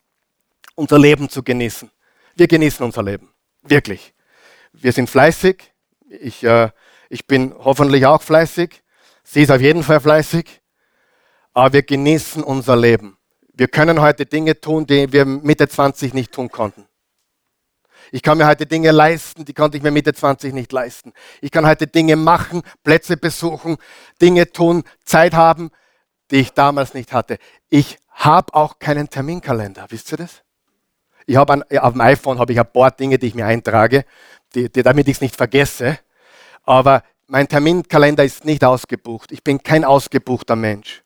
unser 0.73 0.97
Leben 0.97 1.29
zu 1.29 1.43
genießen. 1.43 1.91
Wir 2.35 2.47
genießen 2.47 2.83
unser 2.83 3.03
Leben, 3.03 3.29
wirklich. 3.61 4.14
Wir 4.81 4.91
sind 4.91 5.09
fleißig. 5.09 5.73
Ich, 6.09 6.43
äh, 6.43 6.69
ich 7.09 7.27
bin 7.27 7.53
hoffentlich 7.57 8.05
auch 8.05 8.21
fleißig. 8.21 8.83
Sie 9.23 9.41
ist 9.41 9.51
auf 9.51 9.61
jeden 9.61 9.83
Fall 9.83 9.99
fleißig. 9.99 10.61
Aber 11.53 11.73
wir 11.73 11.83
genießen 11.83 12.43
unser 12.43 12.75
Leben. 12.75 13.17
Wir 13.53 13.67
können 13.67 14.01
heute 14.01 14.25
Dinge 14.25 14.59
tun, 14.59 14.85
die 14.85 15.11
wir 15.13 15.25
Mitte 15.25 15.67
20 15.67 16.13
nicht 16.13 16.33
tun 16.33 16.49
konnten. 16.49 16.85
Ich 18.11 18.21
kann 18.21 18.37
mir 18.37 18.47
heute 18.47 18.65
Dinge 18.65 18.91
leisten, 18.91 19.45
die 19.45 19.53
konnte 19.53 19.77
ich 19.77 19.83
mir 19.83 19.91
Mitte 19.91 20.13
20 20.13 20.53
nicht 20.53 20.71
leisten. 20.71 21.13
Ich 21.41 21.49
kann 21.49 21.65
heute 21.65 21.87
Dinge 21.87 22.15
machen, 22.17 22.61
Plätze 22.83 23.17
besuchen, 23.17 23.77
Dinge 24.21 24.51
tun, 24.51 24.83
Zeit 25.05 25.33
haben, 25.33 25.71
die 26.29 26.37
ich 26.37 26.53
damals 26.53 26.93
nicht 26.93 27.13
hatte. 27.13 27.37
Ich 27.69 27.97
habe 28.09 28.53
auch 28.53 28.77
keinen 28.79 29.09
Terminkalender. 29.09 29.87
Wisst 29.89 30.11
ihr 30.11 30.17
das? 30.17 30.43
Ich 31.25 31.37
habe 31.37 31.65
auf 31.81 31.93
dem 31.93 32.01
iPhone 32.01 32.37
habe 32.37 32.53
ich 32.53 32.59
ein 32.59 32.71
paar 32.71 32.91
Dinge, 32.91 33.17
die 33.17 33.27
ich 33.27 33.35
mir 33.35 33.47
eintrage, 33.47 34.05
die, 34.55 34.71
die, 34.71 34.83
damit 34.83 35.07
ich 35.07 35.17
es 35.17 35.21
nicht 35.21 35.35
vergesse. 35.35 35.99
Aber 36.63 37.03
mein 37.27 37.47
Terminkalender 37.47 38.23
ist 38.23 38.45
nicht 38.45 38.63
ausgebucht. 38.63 39.31
Ich 39.31 39.43
bin 39.43 39.61
kein 39.61 39.83
ausgebuchter 39.83 40.55
Mensch. 40.55 41.03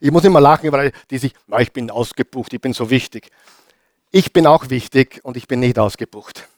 Ich 0.00 0.10
muss 0.10 0.24
immer 0.24 0.40
lachen, 0.40 0.72
weil 0.72 0.92
die 1.10 1.18
sich, 1.18 1.34
na, 1.46 1.60
ich 1.60 1.72
bin 1.72 1.90
ausgebucht, 1.90 2.52
ich 2.52 2.60
bin 2.60 2.72
so 2.72 2.90
wichtig. 2.90 3.30
Ich 4.10 4.32
bin 4.32 4.46
auch 4.46 4.68
wichtig 4.70 5.20
und 5.22 5.36
ich 5.36 5.46
bin 5.46 5.60
nicht 5.60 5.78
ausgebucht. 5.78 6.48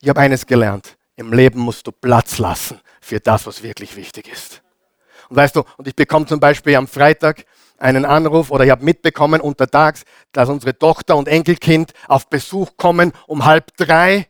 Ich 0.00 0.08
habe 0.08 0.20
eines 0.20 0.46
gelernt. 0.46 0.96
Im 1.16 1.32
Leben 1.32 1.60
musst 1.60 1.86
du 1.86 1.92
Platz 1.92 2.38
lassen 2.38 2.80
für 3.00 3.20
das, 3.20 3.46
was 3.46 3.62
wirklich 3.62 3.96
wichtig 3.96 4.28
ist. 4.28 4.62
Und 5.28 5.36
weißt 5.36 5.56
du, 5.56 5.64
und 5.78 5.88
ich 5.88 5.96
bekomme 5.96 6.26
zum 6.26 6.38
Beispiel 6.38 6.76
am 6.76 6.86
Freitag 6.86 7.46
einen 7.78 8.04
Anruf 8.04 8.50
oder 8.50 8.64
ich 8.64 8.70
habe 8.70 8.84
mitbekommen 8.84 9.40
untertags, 9.40 10.04
dass 10.32 10.48
unsere 10.48 10.78
Tochter 10.78 11.16
und 11.16 11.28
Enkelkind 11.28 11.92
auf 12.08 12.28
Besuch 12.28 12.76
kommen 12.76 13.12
um 13.26 13.44
halb 13.44 13.76
drei. 13.76 14.28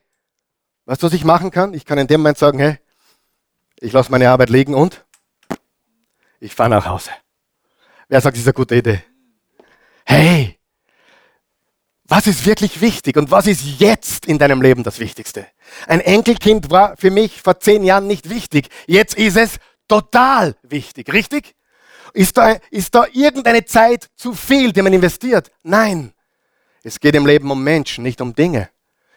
Weißt 0.87 1.03
du, 1.03 1.09
was 1.09 1.13
ich 1.13 1.25
machen 1.25 1.51
kann? 1.51 1.75
Ich 1.75 1.85
kann 1.85 1.99
in 1.99 2.07
dem 2.07 2.21
Moment 2.21 2.39
sagen, 2.39 2.61
hey, 2.61 2.79
ich 3.81 3.93
lasse 3.93 4.11
meine 4.11 4.31
Arbeit 4.31 4.51
liegen 4.51 4.75
und 4.75 5.05
ich 6.39 6.55
fahre 6.55 6.71
nach 6.71 6.87
Hause. 6.87 7.11
Wer 8.09 8.21
sagt, 8.21 8.37
das 8.37 8.43
ist 8.43 8.47
eine 8.47 8.55
gute 8.55 8.77
Idee? 8.77 9.03
Hey, 10.05 10.59
was 12.05 12.29
ist 12.29 12.47
wirklich 12.47 12.81
wichtig 12.81 13.17
und 13.17 13.33
was 13.33 13.49
ist 13.49 13.65
jetzt 13.81 14.27
in 14.27 14.39
deinem 14.39 14.63
Leben 14.63 14.85
das 14.85 15.01
Wichtigste? 15.01 15.49
Ein 15.89 16.01
Enkelkind 16.01 16.71
war 16.71 16.97
für 16.97 17.11
mich 17.11 17.43
vor 17.43 17.59
zehn 17.59 17.83
Jahren 17.83 18.07
nicht 18.07 18.31
wichtig. 18.31 18.69
Jetzt 18.87 19.17
ist 19.17 19.37
es 19.37 19.59
total 19.89 20.55
wichtig, 20.63 21.13
richtig? 21.13 21.57
Ist 22.13 22.37
da, 22.37 22.57
ist 22.71 22.95
da 22.95 23.07
irgendeine 23.13 23.65
Zeit 23.65 24.09
zu 24.15 24.35
viel, 24.35 24.73
die 24.73 24.83
man 24.83 24.93
investiert? 24.93 25.51
Nein. 25.65 26.13
Es 26.85 27.01
geht 27.01 27.17
im 27.17 27.27
Leben 27.27 27.51
um 27.51 27.65
Menschen, 27.65 28.05
nicht 28.05 28.21
um 28.21 28.37
Dinge. 28.37 28.71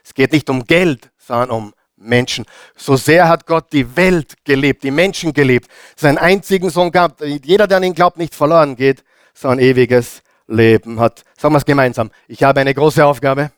Es 0.04 0.16
geht 0.16 0.32
nicht 0.32 0.50
um 0.50 0.64
Geld, 0.64 1.12
sondern 1.30 1.52
um 1.52 1.74
Menschen. 1.96 2.46
So 2.76 2.96
sehr 2.96 3.28
hat 3.28 3.46
Gott 3.46 3.72
die 3.72 3.96
Welt 3.96 4.34
gelebt, 4.44 4.84
die 4.84 4.92
Menschen 4.92 5.32
gelebt, 5.32 5.70
seinen 5.96 6.18
einzigen 6.18 6.70
Sohn 6.70 6.92
gab, 6.92 7.22
jeder, 7.22 7.68
der 7.68 7.78
an 7.78 7.84
ihn 7.84 7.94
glaubt, 7.94 8.18
nicht 8.18 8.34
verloren 8.34 8.76
geht, 8.76 9.04
sondern 9.34 9.60
ewiges 9.60 10.22
Leben 10.48 11.00
hat. 11.00 11.24
Sagen 11.38 11.54
wir 11.54 11.60
es 11.60 11.66
gemeinsam. 11.66 12.10
Ich 12.28 12.42
habe 12.42 12.62
eine 12.62 12.74
große 12.74 13.06
Aufgabe 13.06 13.52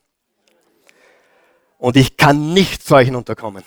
und 1.77 1.95
ich 1.95 2.17
kann 2.17 2.53
nicht 2.53 2.85
solchen 2.85 3.15
unterkommen. 3.15 3.63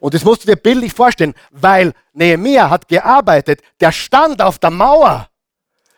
Und 0.00 0.14
das 0.14 0.24
musst 0.24 0.42
du 0.42 0.46
dir 0.46 0.56
bildlich 0.56 0.92
vorstellen, 0.92 1.34
weil 1.50 1.92
Nehemiah 2.14 2.70
hat 2.70 2.88
gearbeitet, 2.88 3.60
der 3.80 3.92
stand 3.92 4.40
auf 4.40 4.58
der 4.58 4.70
Mauer. 4.70 5.28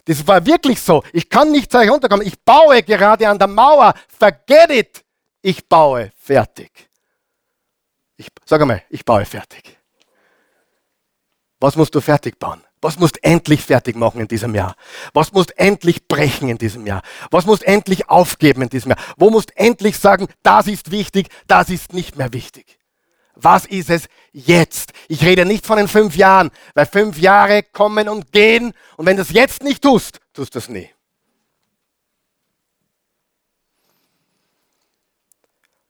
Das 0.05 0.27
war 0.27 0.45
wirklich 0.45 0.81
so. 0.81 1.03
Ich 1.13 1.29
kann 1.29 1.51
nicht 1.53 1.71
solch 1.71 1.91
unterkommen. 1.91 2.27
Ich 2.27 2.41
baue 2.45 2.83
gerade 2.83 3.29
an 3.29 3.39
der 3.39 3.49
Mauer. 3.49 3.95
Forget 4.19 4.71
it. 4.71 5.06
Ich 5.47 5.69
baue 5.69 6.11
fertig. 6.17 6.91
Ich, 8.17 8.27
sag 8.45 8.61
einmal, 8.61 8.83
ich 8.91 9.05
baue 9.05 9.25
fertig. 9.25 9.79
Was 11.61 11.77
musst 11.77 11.95
du 11.95 12.01
fertig 12.01 12.41
bauen? 12.41 12.65
Was 12.81 12.99
musst 12.99 13.23
endlich 13.23 13.63
fertig 13.63 13.95
machen 13.95 14.21
in 14.21 14.27
diesem 14.27 14.57
Jahr? 14.57 14.75
Was 15.13 15.31
musst 15.31 15.57
endlich 15.57 16.09
brechen 16.09 16.49
in 16.49 16.59
diesem 16.59 16.85
Jahr? 16.85 17.01
Was 17.31 17.47
musst 17.47 17.63
endlich 17.63 18.11
aufgeben 18.11 18.63
in 18.63 18.71
diesem 18.71 18.91
Jahr? 18.91 18.99
Wo 19.19 19.31
musst 19.31 19.57
endlich 19.57 19.99
sagen, 19.99 20.27
das 20.43 20.67
ist 20.67 20.91
wichtig, 20.91 21.29
das 21.47 21.71
ist 21.71 21.93
nicht 21.93 22.17
mehr 22.17 22.33
wichtig? 22.33 22.81
Was 23.37 23.67
ist 23.67 23.89
es 23.89 24.09
jetzt? 24.33 24.95
Ich 25.07 25.23
rede 25.25 25.45
nicht 25.47 25.65
von 25.65 25.77
den 25.77 25.87
fünf 25.87 26.17
Jahren, 26.17 26.51
weil 26.75 26.87
fünf 26.87 27.19
Jahre 27.19 27.63
kommen 27.63 28.09
und 28.09 28.33
gehen 28.33 28.75
und 28.97 29.07
wenn 29.07 29.15
du 29.15 29.23
es 29.23 29.31
jetzt 29.31 29.63
nicht 29.63 29.81
tust, 29.81 30.19
tust 30.33 30.57
du 30.57 30.59
es 30.59 30.69
nie. 30.69 30.91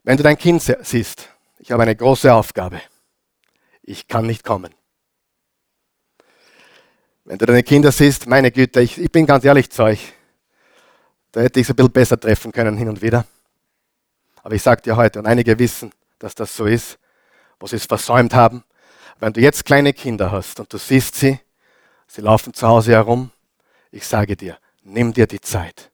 Wenn 0.07 0.17
du 0.17 0.23
dein 0.23 0.39
Kind 0.39 0.63
siehst, 0.63 1.31
ich 1.59 1.73
habe 1.73 1.83
eine 1.83 1.97
große 1.97 2.33
Aufgabe. 2.33 2.81
Ich 3.83 4.07
kann 4.07 4.25
nicht 4.25 4.45
kommen. 4.45 4.73
Wenn 7.25 7.39
du 7.39 7.45
deine 7.45 7.65
Kinder 7.65 7.91
siehst, 7.91 8.29
meine 8.29 8.53
Güte, 8.53 8.83
ich, 8.83 8.99
ich 8.99 9.11
bin 9.11 9.27
ganz 9.27 9.45
ehrlich 9.45 9.69
zu 9.69 9.83
euch, 9.83 10.13
da 11.33 11.41
hätte 11.41 11.59
ich 11.59 11.67
es 11.67 11.71
ein 11.71 11.75
bisschen 11.75 11.91
besser 11.91 12.21
treffen 12.21 12.53
können 12.53 12.77
hin 12.77 12.89
und 12.89 13.03
wieder. 13.03 13.27
Aber 14.45 14.55
ich 14.55 14.63
sage 14.63 14.81
dir 14.81 14.95
heute, 14.95 15.19
und 15.19 15.27
einige 15.27 15.59
wissen, 15.59 15.91
dass 16.21 16.37
das 16.37 16.57
so 16.57 16.67
ist, 16.67 17.01
wo 17.59 17.67
sie 17.67 17.75
es 17.75 17.87
versäumt 17.87 18.33
haben. 18.33 18.63
Wenn 19.19 19.33
du 19.33 19.41
jetzt 19.41 19.65
kleine 19.65 19.93
Kinder 19.93 20.31
hast 20.31 20.61
und 20.61 20.73
du 20.73 20.79
siehst 20.79 21.17
sie, 21.17 21.41
sie 22.07 22.21
laufen 22.21 22.55
zu 22.55 22.65
Hause 22.69 22.93
herum, 22.93 23.33
ich 23.91 24.07
sage 24.07 24.37
dir, 24.37 24.57
nimm 24.83 25.13
dir 25.13 25.27
die 25.27 25.41
Zeit. 25.41 25.91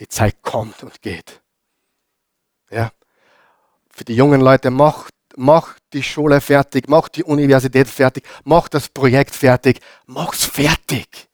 Die 0.00 0.08
Zeit 0.08 0.42
kommt 0.42 0.82
und 0.82 1.00
geht. 1.00 1.43
Ja? 2.70 2.92
Für 3.90 4.04
die 4.04 4.14
jungen 4.14 4.40
Leute, 4.40 4.70
mach 4.70 5.08
mach 5.36 5.78
die 5.92 6.02
Schule 6.02 6.40
fertig, 6.40 6.88
mach 6.88 7.08
die 7.08 7.24
Universität 7.24 7.88
fertig, 7.88 8.26
mach 8.44 8.68
das 8.68 8.88
Projekt 8.88 9.34
fertig, 9.34 9.80
mach's 10.06 10.44
fertig. 10.44 11.28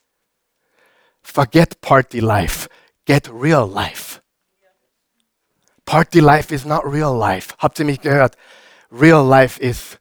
Forget 1.22 1.80
party 1.80 2.20
life, 2.20 2.68
get 3.06 3.30
real 3.30 3.68
life. 3.70 4.20
Party 5.84 6.20
life 6.20 6.54
is 6.54 6.64
not 6.64 6.82
real 6.84 7.16
life. 7.16 7.54
Habt 7.58 7.78
ihr 7.78 7.84
mich 7.84 8.00
gehört? 8.00 8.36
Real 8.90 9.26
life 9.26 9.60
is 9.60 9.98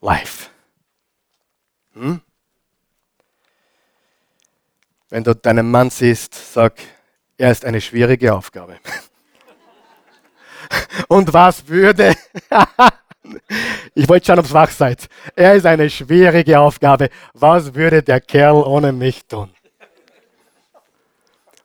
life. 0.00 0.50
Hm? 1.92 2.20
Wenn 5.10 5.22
du 5.22 5.34
deinen 5.34 5.70
Mann 5.70 5.90
siehst, 5.90 6.34
sag, 6.34 6.80
er 7.36 7.52
ist 7.52 7.64
eine 7.64 7.80
schwierige 7.80 8.34
Aufgabe. 8.34 8.78
Und 11.08 11.32
was 11.32 11.66
würde? 11.68 12.14
ich 13.94 14.08
wollte 14.08 14.26
schauen, 14.26 14.38
ob 14.38 14.44
es 14.44 14.52
wach 14.52 14.70
seid. 14.70 15.06
Er 15.34 15.54
ist 15.54 15.66
eine 15.66 15.88
schwierige 15.90 16.58
Aufgabe. 16.58 17.08
Was 17.32 17.74
würde 17.74 18.02
der 18.02 18.20
Kerl 18.20 18.62
ohne 18.62 18.92
mich 18.92 19.26
tun? 19.26 19.50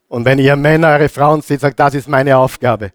Und 0.08 0.24
wenn 0.24 0.38
ihr 0.38 0.56
Männer 0.56 0.88
eure 0.88 1.08
Frauen 1.08 1.40
seht, 1.40 1.60
sagt, 1.60 1.78
das 1.78 1.94
ist 1.94 2.08
meine 2.08 2.36
Aufgabe. 2.36 2.92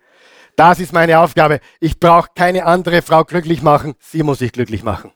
Das 0.56 0.80
ist 0.80 0.94
meine 0.94 1.20
Aufgabe. 1.20 1.60
Ich 1.80 2.00
brauche 2.00 2.30
keine 2.36 2.66
andere 2.66 3.02
Frau 3.02 3.24
glücklich 3.24 3.62
machen. 3.62 3.96
Sie 4.00 4.24
muss 4.24 4.40
sich 4.40 4.52
glücklich 4.52 4.84
machen. 4.84 5.12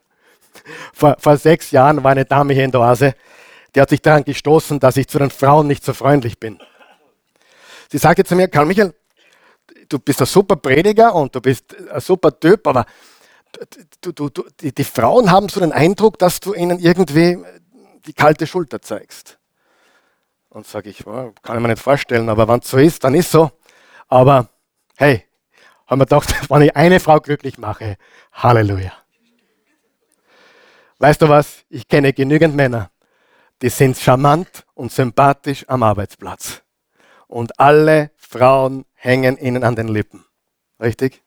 Vor, 0.93 1.17
vor 1.19 1.37
sechs 1.37 1.71
Jahren 1.71 2.03
war 2.03 2.11
eine 2.11 2.25
Dame 2.25 2.53
hier 2.53 2.65
in 2.65 2.71
der 2.71 2.81
Oase, 2.81 3.13
die 3.75 3.81
hat 3.81 3.89
sich 3.89 4.01
daran 4.01 4.23
gestoßen, 4.23 4.79
dass 4.79 4.97
ich 4.97 5.07
zu 5.07 5.19
den 5.19 5.29
Frauen 5.29 5.67
nicht 5.67 5.83
so 5.83 5.93
freundlich 5.93 6.39
bin. 6.39 6.59
Sie 7.91 7.97
sagte 7.97 8.23
zu 8.23 8.35
mir, 8.35 8.47
Karl 8.47 8.65
Michael, 8.65 8.93
du 9.89 9.99
bist 9.99 10.21
ein 10.21 10.27
super 10.27 10.55
Prediger 10.55 11.13
und 11.13 11.35
du 11.35 11.41
bist 11.41 11.75
ein 11.91 11.99
super 11.99 12.39
Typ, 12.39 12.65
aber 12.67 12.85
du, 14.01 14.11
du, 14.13 14.29
du, 14.29 14.45
die, 14.59 14.73
die 14.73 14.83
Frauen 14.83 15.31
haben 15.31 15.49
so 15.49 15.59
den 15.59 15.71
Eindruck, 15.71 16.17
dass 16.19 16.39
du 16.39 16.53
ihnen 16.53 16.79
irgendwie 16.79 17.37
die 18.05 18.13
kalte 18.13 18.47
Schulter 18.47 18.81
zeigst. 18.81 19.37
Und 20.49 20.65
sage 20.65 20.89
ich, 20.89 21.05
oh, 21.05 21.33
kann 21.43 21.57
ich 21.57 21.61
mir 21.61 21.67
nicht 21.67 21.81
vorstellen, 21.81 22.29
aber 22.29 22.47
wenn 22.47 22.59
es 22.59 22.69
so 22.69 22.77
ist, 22.77 23.03
dann 23.03 23.13
ist 23.13 23.31
so. 23.31 23.51
Aber 24.07 24.47
hey, 24.97 25.25
haben 25.85 25.99
wir 25.99 26.05
gedacht, 26.05 26.33
wenn 26.49 26.61
ich 26.61 26.75
eine 26.75 26.99
Frau 26.99 27.19
glücklich 27.19 27.57
mache, 27.57 27.97
Halleluja. 28.31 28.93
Weißt 30.99 31.21
du 31.21 31.29
was? 31.29 31.63
Ich 31.69 31.87
kenne 31.87 32.13
genügend 32.13 32.55
Männer, 32.55 32.91
die 33.61 33.69
sind 33.69 33.97
charmant 33.97 34.65
und 34.73 34.91
sympathisch 34.91 35.65
am 35.67 35.83
Arbeitsplatz. 35.83 36.61
Und 37.27 37.59
alle 37.59 38.11
Frauen 38.17 38.85
hängen 38.99 39.37
ihnen 39.37 39.63
an 39.63 39.75
den 39.75 39.87
Lippen. 39.87 40.25
Richtig? 40.79 41.23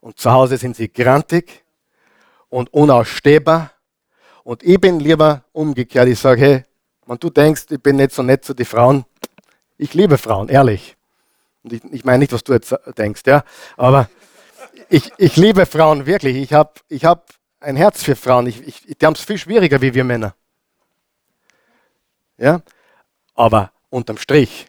Und 0.00 0.18
zu 0.18 0.30
Hause 0.30 0.58
sind 0.58 0.76
sie 0.76 0.92
grantig 0.92 1.64
und 2.48 2.72
unausstehbar. 2.72 3.70
Und 4.42 4.62
ich 4.62 4.80
bin 4.80 5.00
lieber 5.00 5.44
umgekehrt. 5.52 6.08
Ich 6.08 6.18
sage, 6.18 6.40
hey, 6.40 6.64
wenn 7.06 7.18
du 7.18 7.30
denkst, 7.30 7.66
ich 7.70 7.80
bin 7.80 7.96
nicht 7.96 8.12
so 8.12 8.22
nett 8.22 8.44
zu 8.44 8.52
den 8.52 8.66
Frauen, 8.66 9.04
ich 9.78 9.94
liebe 9.94 10.18
Frauen, 10.18 10.48
ehrlich. 10.48 10.96
Und 11.62 11.72
ich, 11.72 11.84
ich 11.92 12.04
meine 12.04 12.18
nicht, 12.18 12.32
was 12.32 12.44
du 12.44 12.52
jetzt 12.52 12.74
denkst, 12.98 13.22
ja. 13.26 13.44
Aber 13.76 14.10
ich, 14.88 15.10
ich 15.16 15.36
liebe 15.36 15.66
Frauen 15.66 16.06
wirklich. 16.06 16.36
Ich 16.36 16.52
habe 16.52 16.72
ich 16.88 17.04
hab 17.04 17.30
ein 17.60 17.76
Herz 17.76 18.02
für 18.02 18.16
Frauen. 18.16 18.46
Ich, 18.46 18.66
ich, 18.66 18.96
die 18.98 19.06
haben 19.06 19.14
es 19.14 19.22
viel 19.22 19.38
schwieriger 19.38 19.80
wie 19.80 19.94
wir 19.94 20.04
Männer. 20.04 20.34
Ja. 22.36 22.60
Aber 23.34 23.72
unterm 23.88 24.18
Strich, 24.18 24.66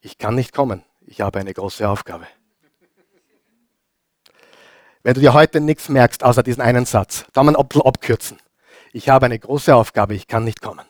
ich 0.00 0.18
kann 0.18 0.34
nicht 0.34 0.52
kommen 0.54 0.82
ich 1.08 1.22
habe 1.22 1.38
eine 1.38 1.54
große 1.54 1.88
Aufgabe. 1.88 2.26
Wenn 5.02 5.14
du 5.14 5.20
dir 5.20 5.32
heute 5.32 5.60
nichts 5.60 5.88
merkst, 5.88 6.22
außer 6.22 6.42
diesen 6.42 6.60
einen 6.60 6.84
Satz, 6.84 7.24
dann 7.32 7.46
mal 7.46 7.56
ein 7.56 7.68
bisschen 7.68 7.82
abkürzen. 7.82 8.38
Ich 8.92 9.08
habe 9.08 9.26
eine 9.26 9.38
große 9.38 9.74
Aufgabe, 9.74 10.14
ich 10.14 10.26
kann 10.26 10.44
nicht 10.44 10.60
kommen. 10.60 10.86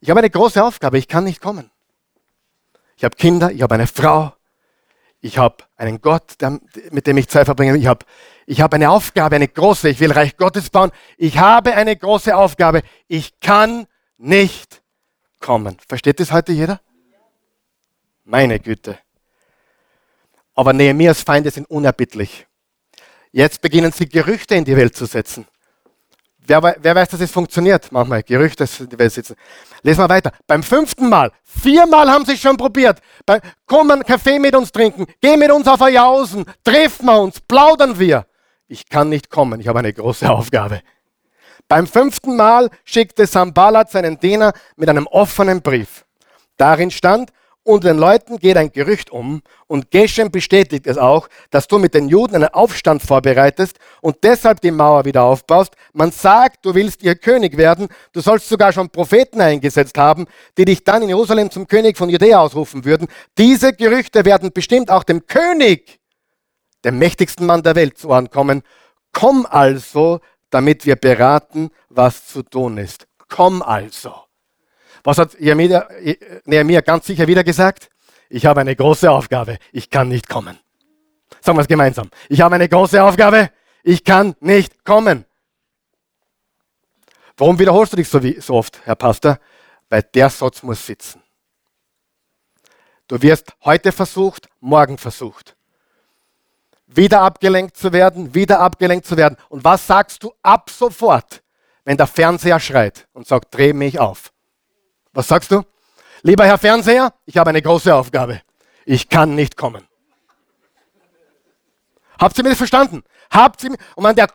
Ich 0.00 0.10
habe 0.10 0.20
eine 0.20 0.30
große 0.30 0.62
Aufgabe, 0.62 0.98
ich 0.98 1.08
kann 1.08 1.24
nicht 1.24 1.40
kommen. 1.40 1.70
Ich 2.96 3.04
habe 3.04 3.16
Kinder, 3.16 3.50
ich 3.50 3.62
habe 3.62 3.74
eine 3.74 3.86
Frau, 3.86 4.34
ich 5.20 5.38
habe 5.38 5.64
einen 5.76 6.00
Gott, 6.00 6.34
der, 6.40 6.60
mit 6.90 7.06
dem 7.06 7.16
ich 7.16 7.28
Zeit 7.28 7.46
verbringe. 7.46 7.76
Ich 7.78 7.86
habe, 7.86 8.04
ich 8.46 8.60
habe 8.60 8.76
eine 8.76 8.90
Aufgabe, 8.90 9.36
eine 9.36 9.48
große. 9.48 9.88
Ich 9.88 10.00
will 10.00 10.12
Reich 10.12 10.36
Gottes 10.36 10.70
bauen. 10.70 10.92
Ich 11.16 11.38
habe 11.38 11.74
eine 11.74 11.96
große 11.96 12.36
Aufgabe. 12.36 12.82
Ich 13.08 13.40
kann 13.40 13.86
nicht 14.18 14.82
kommen. 15.40 15.78
Versteht 15.88 16.20
das 16.20 16.32
heute 16.32 16.52
jeder? 16.52 16.80
Meine 18.28 18.58
Güte. 18.58 18.98
Aber 20.56 20.72
Nehemias 20.72 21.22
Feinde 21.22 21.48
sind 21.50 21.70
unerbittlich. 21.70 22.44
Jetzt 23.30 23.60
beginnen 23.60 23.92
sie 23.92 24.08
Gerüchte 24.08 24.56
in 24.56 24.64
die 24.64 24.76
Welt 24.76 24.96
zu 24.96 25.06
setzen. 25.06 25.46
Wer, 26.38 26.76
wer, 26.80 26.94
weiß, 26.94 27.10
dass 27.10 27.20
es 27.20 27.30
funktioniert? 27.30 27.92
Manchmal 27.92 28.24
Gerüchte 28.24 28.68
in 28.80 28.88
die 28.88 28.98
Welt 28.98 29.12
setzen. 29.12 29.36
Lesen 29.82 30.00
wir 30.00 30.08
weiter. 30.08 30.32
Beim 30.48 30.64
fünften 30.64 31.08
Mal, 31.08 31.30
viermal 31.44 32.10
haben 32.10 32.24
sie 32.24 32.32
es 32.32 32.40
schon 32.40 32.56
probiert. 32.56 33.00
Bei, 33.24 33.40
komm 33.64 33.92
einen 33.92 34.04
Kaffee 34.04 34.40
mit 34.40 34.56
uns 34.56 34.72
trinken, 34.72 35.06
geh 35.20 35.36
mit 35.36 35.52
uns 35.52 35.68
auf 35.68 35.80
ein 35.80 35.94
Jausen, 35.94 36.44
treffen 36.64 37.06
wir 37.06 37.20
uns, 37.20 37.40
plaudern 37.40 37.96
wir. 37.96 38.26
Ich 38.66 38.88
kann 38.88 39.08
nicht 39.08 39.30
kommen, 39.30 39.60
ich 39.60 39.68
habe 39.68 39.78
eine 39.78 39.92
große 39.92 40.28
Aufgabe. 40.28 40.82
Beim 41.68 41.86
fünften 41.86 42.36
Mal 42.36 42.70
schickte 42.84 43.26
Sambalat 43.26 43.90
seinen 43.90 44.18
Diener 44.18 44.52
mit 44.74 44.88
einem 44.88 45.06
offenen 45.06 45.62
Brief. 45.62 46.04
Darin 46.56 46.90
stand, 46.90 47.30
unter 47.66 47.88
den 47.88 47.98
Leuten 47.98 48.38
geht 48.38 48.56
ein 48.56 48.70
Gerücht 48.70 49.10
um 49.10 49.42
und 49.66 49.90
Geshem 49.90 50.30
bestätigt 50.30 50.86
es 50.86 50.98
auch, 50.98 51.28
dass 51.50 51.66
du 51.66 51.78
mit 51.78 51.94
den 51.94 52.08
Juden 52.08 52.36
einen 52.36 52.48
Aufstand 52.48 53.02
vorbereitest 53.02 53.78
und 54.00 54.22
deshalb 54.22 54.60
die 54.60 54.70
Mauer 54.70 55.04
wieder 55.04 55.24
aufbaust. 55.24 55.74
Man 55.92 56.12
sagt, 56.12 56.64
du 56.64 56.74
willst 56.74 57.02
ihr 57.02 57.16
König 57.16 57.56
werden. 57.56 57.88
Du 58.12 58.20
sollst 58.20 58.48
sogar 58.48 58.72
schon 58.72 58.88
Propheten 58.90 59.40
eingesetzt 59.40 59.98
haben, 59.98 60.26
die 60.56 60.64
dich 60.64 60.84
dann 60.84 61.02
in 61.02 61.08
Jerusalem 61.08 61.50
zum 61.50 61.66
König 61.66 61.98
von 61.98 62.08
Judäa 62.08 62.38
ausrufen 62.38 62.84
würden. 62.84 63.08
Diese 63.36 63.72
Gerüchte 63.72 64.24
werden 64.24 64.52
bestimmt 64.52 64.90
auch 64.90 65.02
dem 65.02 65.26
König, 65.26 65.98
dem 66.84 66.98
mächtigsten 66.98 67.46
Mann 67.46 67.64
der 67.64 67.74
Welt, 67.74 67.98
zu 67.98 68.10
Ohren 68.10 68.30
kommen. 68.30 68.62
Komm 69.12 69.44
also, 69.44 70.20
damit 70.50 70.86
wir 70.86 70.94
beraten, 70.94 71.70
was 71.88 72.28
zu 72.28 72.42
tun 72.42 72.78
ist. 72.78 73.08
Komm 73.28 73.60
also. 73.62 74.25
Was 75.06 75.18
hat 75.18 75.36
Nehemiah 75.38 76.80
ganz 76.80 77.06
sicher 77.06 77.26
wieder 77.26 77.44
gesagt? 77.44 77.90
ich 78.28 78.46
habe 78.46 78.60
eine 78.60 78.74
große 78.74 79.10
Aufgabe, 79.10 79.58
ich 79.72 79.90
kann 79.90 80.08
nicht 80.08 80.28
kommen. 80.28 80.58
Sagen 81.40 81.58
wir 81.58 81.62
es 81.62 81.68
gemeinsam. 81.68 82.10
Ich 82.28 82.40
habe 82.40 82.54
eine 82.54 82.68
große 82.68 83.02
Aufgabe, 83.02 83.50
ich 83.82 84.04
kann 84.04 84.34
nicht 84.40 84.84
kommen. 84.84 85.24
Warum 87.36 87.58
wiederholst 87.58 87.92
du 87.92 87.96
dich 87.96 88.08
so, 88.08 88.22
wie, 88.22 88.40
so 88.40 88.54
oft, 88.54 88.80
Herr 88.84 88.96
Pastor? 88.96 89.38
Weil 89.88 90.02
der 90.02 90.30
Satz 90.30 90.62
muss 90.62 90.84
sitzen. 90.84 91.22
Du 93.06 93.20
wirst 93.22 93.54
heute 93.64 93.92
versucht, 93.92 94.48
morgen 94.58 94.98
versucht. 94.98 95.54
Wieder 96.88 97.20
abgelenkt 97.20 97.76
zu 97.76 97.92
werden, 97.92 98.34
wieder 98.34 98.58
abgelenkt 98.60 99.06
zu 99.06 99.16
werden. 99.16 99.36
Und 99.48 99.62
was 99.62 99.86
sagst 99.86 100.22
du 100.22 100.32
ab 100.42 100.70
sofort, 100.70 101.42
wenn 101.84 101.96
der 101.96 102.06
Fernseher 102.06 102.58
schreit 102.58 103.06
und 103.12 103.28
sagt, 103.28 103.54
dreh 103.54 103.72
mich 103.72 103.98
auf? 104.00 104.32
Was 105.16 105.28
sagst 105.28 105.50
du? 105.50 105.62
Lieber 106.20 106.44
Herr 106.44 106.58
Fernseher, 106.58 107.14
ich 107.24 107.38
habe 107.38 107.48
eine 107.48 107.62
große 107.62 107.92
Aufgabe. 107.94 108.42
Ich 108.84 109.08
kann 109.08 109.34
nicht 109.34 109.56
kommen. 109.56 109.88
Habt 112.20 112.36
ihr 112.36 112.44
das 112.44 112.58
verstanden? 112.58 113.02
Habt 113.30 113.64
ihr 113.64 113.70
mir, 113.70 113.78
und 113.94 114.02
man, 114.02 114.14
der, 114.14 114.28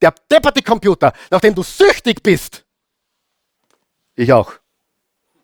der 0.00 0.14
depperte 0.30 0.62
Computer, 0.62 1.12
nachdem 1.30 1.52
du 1.52 1.64
süchtig 1.64 2.22
bist, 2.22 2.64
ich 4.14 4.32
auch. 4.32 4.52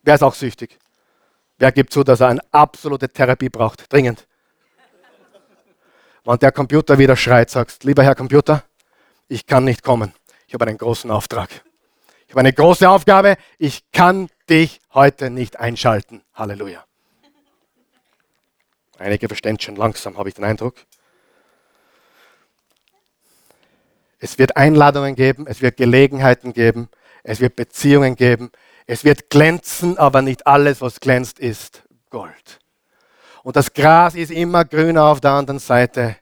Wer 0.05 0.15
ist 0.15 0.23
auch 0.23 0.35
süchtig? 0.35 0.79
Wer 1.59 1.73
gibt 1.73 1.93
zu, 1.93 2.05
dass 2.05 2.21
er 2.21 2.29
eine 2.29 2.43
absolute 2.53 3.09
Therapie 3.09 3.49
braucht? 3.49 3.93
Dringend. 3.93 4.29
Wenn 6.25 6.39
der 6.39 6.53
Computer 6.53 6.97
wieder 6.97 7.17
schreit, 7.17 7.51
sagst, 7.51 7.83
lieber 7.83 8.05
Herr 8.05 8.15
Computer, 8.15 8.63
ich 9.27 9.47
kann 9.47 9.65
nicht 9.65 9.83
kommen. 9.83 10.15
Ich 10.47 10.55
habe 10.55 10.67
einen 10.67 10.79
großen 10.79 11.11
Auftrag. 11.11 11.51
Ich 12.29 12.33
habe 12.33 12.41
eine 12.41 12.53
große 12.53 12.89
Aufgabe. 12.89 13.37
Ich 13.59 13.91
kann 13.91 14.29
dich 14.49 14.81
heute 14.95 15.31
nicht 15.31 15.59
einschalten. 15.59 16.23
Halleluja. 16.35 16.85
Einige 18.99 19.29
verstehen 19.29 19.61
schon 19.61 19.77
langsam, 19.77 20.17
habe 20.17 20.29
ich 20.29 20.35
den 20.35 20.45
Eindruck. 20.45 20.75
Es 24.19 24.39
wird 24.39 24.57
Einladungen 24.57 25.15
geben, 25.15 25.47
es 25.47 25.61
wird 25.61 25.77
Gelegenheiten 25.77 26.53
geben, 26.53 26.89
es 27.23 27.41
wird 27.41 27.55
Beziehungen 27.55 28.17
geben, 28.17 28.51
es 28.87 29.05
wird 29.05 29.29
glänzen, 29.29 29.99
aber 29.99 30.23
nicht 30.23 30.47
alles, 30.47 30.81
was 30.81 31.01
glänzt, 31.01 31.39
ist 31.39 31.83
Gold. 32.09 32.61
Und 33.43 33.57
das 33.57 33.73
Gras 33.75 34.15
ist 34.15 34.31
immer 34.31 34.65
grüner 34.65 35.05
auf 35.05 35.21
der 35.21 35.33
anderen 35.33 35.59
Seite, 35.59 36.17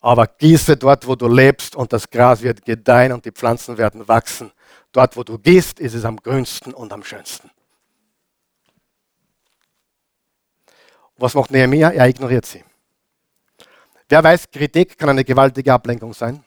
aber 0.00 0.26
gieße 0.26 0.76
dort, 0.76 1.06
wo 1.06 1.16
du 1.16 1.26
lebst 1.26 1.74
und 1.74 1.92
das 1.92 2.08
Gras 2.08 2.42
wird 2.42 2.64
gedeihen 2.64 3.12
und 3.12 3.24
die 3.24 3.32
Pflanzen 3.32 3.76
werden 3.76 4.06
wachsen. 4.06 4.52
Dort, 4.96 5.14
wo 5.14 5.24
du 5.24 5.36
gehst, 5.36 5.78
ist 5.78 5.92
es 5.92 6.06
am 6.06 6.16
grünsten 6.16 6.72
und 6.72 6.90
am 6.90 7.04
schönsten. 7.04 7.50
Was 11.18 11.34
macht 11.34 11.50
Nehemiah? 11.50 11.90
Er 11.90 12.08
ignoriert 12.08 12.46
sie. 12.46 12.64
Wer 14.08 14.24
weiß, 14.24 14.50
Kritik 14.50 14.96
kann 14.96 15.10
eine 15.10 15.22
gewaltige 15.22 15.70
Ablenkung 15.70 16.14
sein. 16.14 16.42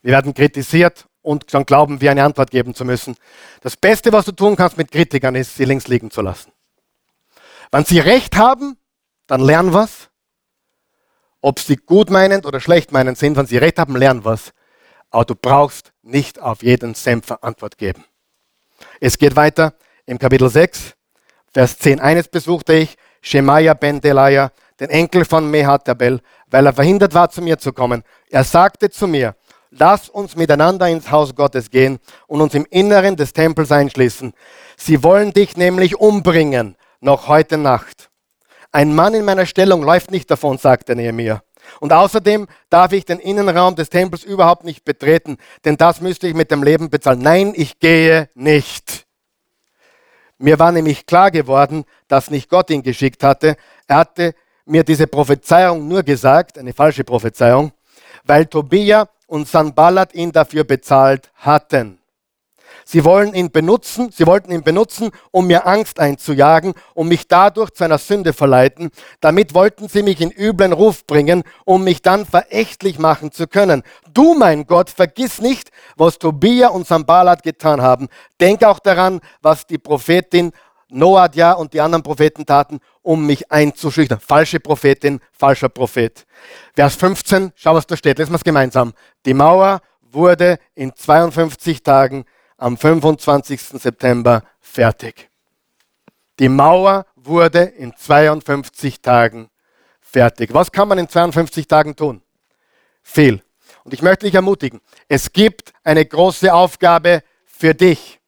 Wir 0.00 0.12
werden 0.12 0.32
kritisiert 0.32 1.06
und 1.20 1.52
dann 1.52 1.66
glauben 1.66 2.00
wir 2.00 2.10
eine 2.10 2.24
Antwort 2.24 2.50
geben 2.50 2.74
zu 2.74 2.86
müssen. 2.86 3.16
Das 3.60 3.76
Beste, 3.76 4.10
was 4.10 4.24
du 4.24 4.32
tun 4.32 4.56
kannst 4.56 4.78
mit 4.78 4.90
Kritikern, 4.90 5.34
ist, 5.34 5.54
sie 5.54 5.66
links 5.66 5.88
liegen 5.88 6.10
zu 6.10 6.22
lassen. 6.22 6.52
Wenn 7.70 7.84
sie 7.84 7.98
recht 7.98 8.34
haben, 8.36 8.78
dann 9.26 9.42
lern 9.42 9.74
was. 9.74 10.08
Ob 11.42 11.60
sie 11.60 11.76
gut 11.76 12.08
meinend 12.08 12.46
oder 12.46 12.60
schlecht 12.60 12.92
meinend 12.92 13.18
sind, 13.18 13.36
wenn 13.36 13.46
sie 13.46 13.58
recht 13.58 13.78
haben, 13.78 13.94
lern 13.94 14.24
was. 14.24 14.54
Aber 15.12 15.26
du 15.26 15.34
brauchst 15.34 15.92
nicht 16.02 16.40
auf 16.40 16.62
jeden 16.62 16.94
Sämpfer 16.94 17.44
Antwort 17.44 17.78
geben. 17.78 18.04
Es 18.98 19.18
geht 19.18 19.36
weiter 19.36 19.74
im 20.06 20.18
Kapitel 20.18 20.48
6, 20.48 20.94
Vers 21.52 21.78
10. 21.78 22.00
Eines 22.00 22.28
besuchte 22.28 22.72
ich, 22.72 22.96
Shemaiah 23.20 23.74
ben 23.74 24.00
Delaya, 24.00 24.50
den 24.80 24.88
Enkel 24.88 25.24
von 25.26 25.50
Mehatabel, 25.50 26.20
weil 26.48 26.66
er 26.66 26.72
verhindert 26.72 27.14
war, 27.14 27.30
zu 27.30 27.42
mir 27.42 27.58
zu 27.58 27.72
kommen. 27.72 28.02
Er 28.30 28.42
sagte 28.42 28.90
zu 28.90 29.06
mir, 29.06 29.36
lass 29.70 30.08
uns 30.08 30.34
miteinander 30.34 30.88
ins 30.88 31.10
Haus 31.10 31.34
Gottes 31.34 31.70
gehen 31.70 31.98
und 32.26 32.40
uns 32.40 32.54
im 32.54 32.66
Inneren 32.70 33.14
des 33.14 33.34
Tempels 33.34 33.70
einschließen. 33.70 34.32
Sie 34.78 35.02
wollen 35.02 35.32
dich 35.32 35.58
nämlich 35.58 35.96
umbringen, 36.00 36.76
noch 37.00 37.28
heute 37.28 37.58
Nacht. 37.58 38.10
Ein 38.72 38.94
Mann 38.94 39.12
in 39.12 39.26
meiner 39.26 39.44
Stellung 39.44 39.82
läuft 39.82 40.10
nicht 40.10 40.30
davon, 40.30 40.56
sagte 40.56 40.96
Nehemiah. 40.96 41.42
Und 41.80 41.92
außerdem 41.92 42.46
darf 42.70 42.92
ich 42.92 43.04
den 43.04 43.18
Innenraum 43.18 43.74
des 43.74 43.90
Tempels 43.90 44.24
überhaupt 44.24 44.64
nicht 44.64 44.84
betreten, 44.84 45.36
denn 45.64 45.76
das 45.76 46.00
müsste 46.00 46.28
ich 46.28 46.34
mit 46.34 46.50
dem 46.50 46.62
Leben 46.62 46.90
bezahlen. 46.90 47.20
Nein, 47.20 47.52
ich 47.56 47.78
gehe 47.78 48.28
nicht. 48.34 49.06
Mir 50.38 50.58
war 50.58 50.72
nämlich 50.72 51.06
klar 51.06 51.30
geworden, 51.30 51.84
dass 52.08 52.30
nicht 52.30 52.48
Gott 52.48 52.70
ihn 52.70 52.82
geschickt 52.82 53.22
hatte. 53.22 53.56
Er 53.86 53.96
hatte 53.96 54.34
mir 54.64 54.82
diese 54.82 55.06
Prophezeiung 55.06 55.86
nur 55.86 56.02
gesagt, 56.02 56.58
eine 56.58 56.72
falsche 56.72 57.04
Prophezeiung, 57.04 57.72
weil 58.24 58.46
Tobia 58.46 59.08
und 59.26 59.48
Sanballat 59.48 60.14
ihn 60.14 60.32
dafür 60.32 60.64
bezahlt 60.64 61.30
hatten. 61.36 62.01
Sie 62.84 63.04
wollen 63.04 63.34
ihn 63.34 63.50
benutzen, 63.50 64.10
sie 64.12 64.26
wollten 64.26 64.52
ihn 64.52 64.62
benutzen, 64.62 65.10
um 65.30 65.46
mir 65.46 65.66
Angst 65.66 66.00
einzujagen, 66.00 66.74
um 66.94 67.08
mich 67.08 67.28
dadurch 67.28 67.70
zu 67.70 67.84
einer 67.84 67.98
Sünde 67.98 68.32
verleiten. 68.32 68.90
Damit 69.20 69.54
wollten 69.54 69.88
sie 69.88 70.02
mich 70.02 70.20
in 70.20 70.30
üblen 70.30 70.72
Ruf 70.72 71.06
bringen, 71.06 71.42
um 71.64 71.84
mich 71.84 72.02
dann 72.02 72.26
verächtlich 72.26 72.98
machen 72.98 73.32
zu 73.32 73.46
können. 73.46 73.82
Du, 74.12 74.34
mein 74.34 74.66
Gott, 74.66 74.90
vergiss 74.90 75.40
nicht, 75.40 75.70
was 75.96 76.18
Tobia 76.18 76.68
und 76.68 76.86
Sanballat 76.86 77.42
getan 77.42 77.82
haben. 77.82 78.08
Denk 78.40 78.64
auch 78.64 78.78
daran, 78.78 79.20
was 79.40 79.66
die 79.66 79.78
Prophetin 79.78 80.52
Noadja 80.92 81.52
und 81.52 81.72
die 81.72 81.80
anderen 81.80 82.02
Propheten 82.02 82.46
taten, 82.46 82.78
um 83.00 83.26
mich 83.26 83.50
einzuschüchtern. 83.50 84.20
Falsche 84.20 84.60
Prophetin, 84.60 85.20
falscher 85.32 85.68
Prophet. 85.68 86.26
Vers 86.74 86.94
15, 86.96 87.52
schau, 87.54 87.74
was 87.74 87.86
da 87.86 87.96
steht. 87.96 88.18
Lesen 88.18 88.32
wir 88.32 88.36
es 88.36 88.44
gemeinsam. 88.44 88.92
Die 89.24 89.34
Mauer 89.34 89.80
wurde 90.12 90.58
in 90.74 90.94
52 90.94 91.82
Tagen 91.82 92.24
am 92.62 92.76
25. 92.76 93.60
September 93.60 94.44
fertig. 94.60 95.28
Die 96.38 96.48
Mauer 96.48 97.06
wurde 97.16 97.62
in 97.62 97.94
52 97.96 99.02
Tagen 99.02 99.50
fertig. 100.00 100.54
Was 100.54 100.70
kann 100.70 100.86
man 100.86 100.98
in 100.98 101.08
52 101.08 101.66
Tagen 101.66 101.96
tun? 101.96 102.22
Viel. 103.02 103.42
Und 103.82 103.92
ich 103.92 104.00
möchte 104.00 104.26
dich 104.26 104.36
ermutigen, 104.36 104.80
es 105.08 105.32
gibt 105.32 105.72
eine 105.82 106.06
große 106.06 106.54
Aufgabe 106.54 107.24
für 107.46 107.74
dich. 107.74 108.20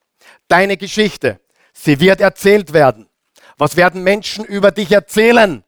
Deine 0.48 0.76
Geschichte, 0.76 1.40
Sie 1.72 2.00
wird 2.00 2.20
erzählt 2.20 2.72
werden. 2.72 3.08
Was 3.56 3.76
werden 3.76 4.02
Menschen 4.02 4.44
über 4.44 4.72
dich 4.72 4.90
erzählen? 4.90 5.62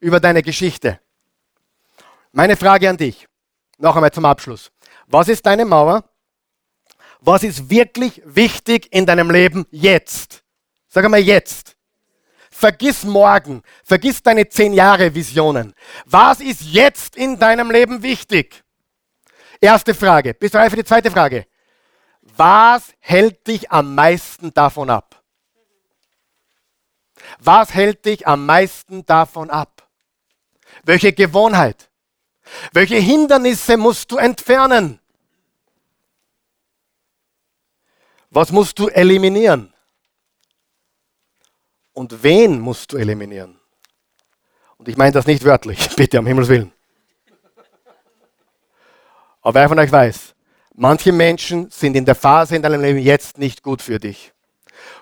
Über 0.00 0.20
deine 0.20 0.42
Geschichte. 0.42 1.00
Meine 2.32 2.56
Frage 2.56 2.88
an 2.88 2.96
dich, 2.96 3.28
noch 3.76 3.94
einmal 3.94 4.12
zum 4.12 4.24
Abschluss. 4.24 4.70
Was 5.06 5.28
ist 5.28 5.44
deine 5.44 5.66
Mauer? 5.66 6.02
Was 7.20 7.42
ist 7.42 7.70
wirklich 7.70 8.22
wichtig 8.24 8.88
in 8.92 9.06
deinem 9.06 9.30
Leben 9.30 9.66
jetzt? 9.70 10.44
Sag 10.88 11.04
einmal 11.04 11.20
jetzt. 11.20 11.76
Vergiss 12.50 13.04
morgen. 13.04 13.62
Vergiss 13.84 14.22
deine 14.22 14.48
zehn 14.48 14.72
Jahre 14.72 15.14
Visionen. 15.14 15.74
Was 16.06 16.40
ist 16.40 16.62
jetzt 16.62 17.16
in 17.16 17.38
deinem 17.38 17.70
Leben 17.70 18.02
wichtig? 18.02 18.64
Erste 19.60 19.94
Frage. 19.94 20.34
Bist 20.34 20.54
du 20.54 20.58
reif 20.58 20.70
für 20.70 20.76
die 20.76 20.84
zweite 20.84 21.10
Frage? 21.10 21.46
Was 22.36 22.92
hält 23.00 23.46
dich 23.46 23.70
am 23.70 23.94
meisten 23.94 24.52
davon 24.52 24.90
ab? 24.90 25.22
Was 27.38 27.74
hält 27.74 28.04
dich 28.04 28.26
am 28.26 28.46
meisten 28.46 29.04
davon 29.06 29.50
ab? 29.50 29.88
Welche 30.84 31.12
Gewohnheit? 31.12 31.90
Welche 32.72 32.96
Hindernisse 32.96 33.76
musst 33.76 34.10
du 34.10 34.18
entfernen? 34.18 35.00
Was 38.36 38.52
musst 38.52 38.78
du 38.78 38.88
eliminieren? 38.88 39.72
Und 41.94 42.22
wen 42.22 42.60
musst 42.60 42.92
du 42.92 42.98
eliminieren? 42.98 43.58
Und 44.76 44.88
ich 44.88 44.98
meine 44.98 45.12
das 45.12 45.26
nicht 45.26 45.42
wörtlich, 45.42 45.88
bitte 45.96 46.18
um 46.20 46.26
Himmels 46.26 46.48
Willen. 46.48 46.70
Aber 49.40 49.54
wer 49.54 49.68
von 49.70 49.78
euch 49.78 49.90
weiß, 49.90 50.34
manche 50.74 51.12
Menschen 51.12 51.70
sind 51.70 51.96
in 51.96 52.04
der 52.04 52.14
Phase 52.14 52.56
in 52.56 52.60
deinem 52.60 52.82
Leben 52.82 52.98
jetzt 52.98 53.38
nicht 53.38 53.62
gut 53.62 53.80
für 53.80 53.98
dich. 53.98 54.34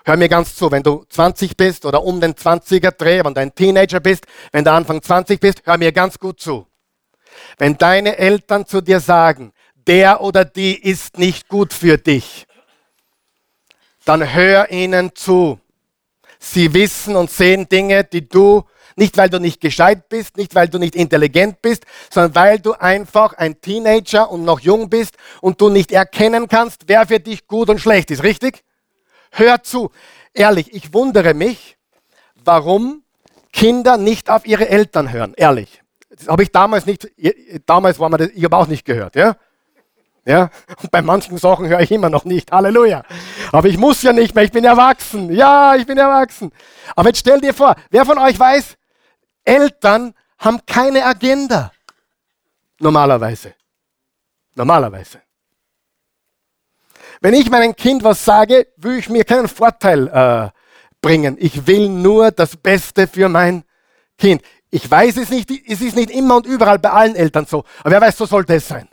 Hör 0.05 0.15
mir 0.15 0.29
ganz 0.29 0.55
zu, 0.55 0.71
wenn 0.71 0.83
du 0.83 1.03
20 1.09 1.57
bist 1.57 1.85
oder 1.85 2.03
um 2.03 2.21
den 2.21 2.35
20er 2.35 2.91
Dreh, 2.91 3.21
wenn 3.21 3.33
du 3.33 3.41
ein 3.41 3.53
Teenager 3.53 3.99
bist, 3.99 4.27
wenn 4.53 4.63
du 4.63 4.71
Anfang 4.71 5.01
20 5.01 5.41
bist, 5.41 5.61
hör 5.65 5.77
mir 5.77 5.91
ganz 5.91 6.17
gut 6.19 6.39
zu. 6.39 6.67
Wenn 7.57 7.77
deine 7.77 8.17
Eltern 8.17 8.65
zu 8.65 8.79
dir 8.79 9.01
sagen, 9.01 9.51
der 9.87 10.21
oder 10.21 10.45
die 10.45 10.81
ist 10.81 11.17
nicht 11.17 11.49
gut 11.49 11.73
für 11.73 11.97
dich, 11.97 12.47
dann 14.05 14.33
hör 14.33 14.71
ihnen 14.71 15.15
zu. 15.15 15.59
Sie 16.39 16.73
wissen 16.73 17.15
und 17.15 17.31
sehen 17.31 17.67
Dinge, 17.67 18.03
die 18.03 18.27
du, 18.29 18.63
nicht 18.95 19.17
weil 19.17 19.29
du 19.29 19.39
nicht 19.39 19.59
gescheit 19.59 20.07
bist, 20.09 20.37
nicht 20.37 20.55
weil 20.55 20.69
du 20.69 20.77
nicht 20.77 20.95
intelligent 20.95 21.61
bist, 21.61 21.85
sondern 22.09 22.35
weil 22.35 22.59
du 22.59 22.73
einfach 22.73 23.33
ein 23.33 23.59
Teenager 23.59 24.29
und 24.31 24.45
noch 24.45 24.59
jung 24.59 24.89
bist 24.89 25.17
und 25.41 25.59
du 25.59 25.69
nicht 25.69 25.91
erkennen 25.91 26.47
kannst, 26.47 26.83
wer 26.87 27.05
für 27.07 27.19
dich 27.19 27.47
gut 27.47 27.69
und 27.69 27.81
schlecht 27.81 28.11
ist, 28.11 28.23
richtig? 28.23 28.63
Hör 29.31 29.63
zu. 29.63 29.91
Ehrlich, 30.33 30.73
ich 30.73 30.93
wundere 30.93 31.33
mich, 31.33 31.77
warum 32.35 33.03
Kinder 33.51 33.97
nicht 33.97 34.29
auf 34.29 34.45
ihre 34.45 34.69
Eltern 34.69 35.11
hören, 35.11 35.33
ehrlich. 35.35 35.81
Das 36.09 36.27
habe 36.27 36.43
ich 36.43 36.51
damals 36.51 36.85
nicht, 36.85 37.09
damals 37.65 37.99
war 37.99 38.09
man 38.09 38.19
das, 38.19 38.29
ich 38.33 38.43
habe 38.43 38.55
auch 38.55 38.67
nicht 38.67 38.85
gehört, 38.85 39.15
ja. 39.15 39.35
Ja, 40.25 40.49
und 40.81 40.89
bei 40.89 41.03
manchen 41.03 41.37
Sachen 41.37 41.67
höre 41.67 41.81
ich 41.81 41.91
immer 41.91 42.09
noch 42.09 42.25
nicht. 42.25 42.51
Halleluja. 42.51 43.03
Aber 43.51 43.67
ich 43.67 43.77
muss 43.77 44.01
ja 44.01 44.11
nicht 44.11 44.33
mehr, 44.33 44.43
ich 44.43 44.51
bin 44.51 44.65
erwachsen. 44.65 45.31
Ja, 45.31 45.75
ich 45.75 45.85
bin 45.85 45.99
erwachsen. 45.99 46.51
Aber 46.95 47.09
jetzt 47.09 47.19
stell 47.19 47.39
dir 47.39 47.53
vor, 47.53 47.75
wer 47.91 48.05
von 48.05 48.17
euch 48.17 48.39
weiß, 48.39 48.75
Eltern 49.43 50.15
haben 50.39 50.59
keine 50.65 51.05
Agenda. 51.05 51.71
Normalerweise. 52.79 53.53
Normalerweise. 54.55 55.21
Wenn 57.21 57.35
ich 57.35 57.49
meinem 57.49 57.75
Kind 57.75 58.03
was 58.03 58.25
sage, 58.25 58.67
will 58.77 58.97
ich 58.97 59.09
mir 59.09 59.25
keinen 59.25 59.47
Vorteil 59.47 60.07
äh, 60.07 60.49
bringen. 61.01 61.37
Ich 61.39 61.67
will 61.67 61.87
nur 61.87 62.31
das 62.31 62.57
Beste 62.57 63.07
für 63.07 63.29
mein 63.29 63.63
Kind. 64.17 64.41
Ich 64.71 64.89
weiß 64.89 65.17
es 65.17 65.29
nicht, 65.29 65.51
es 65.51 65.81
ist 65.81 65.95
nicht 65.95 66.09
immer 66.09 66.37
und 66.37 66.47
überall 66.47 66.79
bei 66.79 66.89
allen 66.89 67.15
Eltern 67.15 67.45
so. 67.45 67.63
Aber 67.81 67.91
wer 67.91 68.01
weiß, 68.01 68.17
so 68.17 68.25
sollte 68.25 68.55
es 68.55 68.67
sein. 68.67 68.89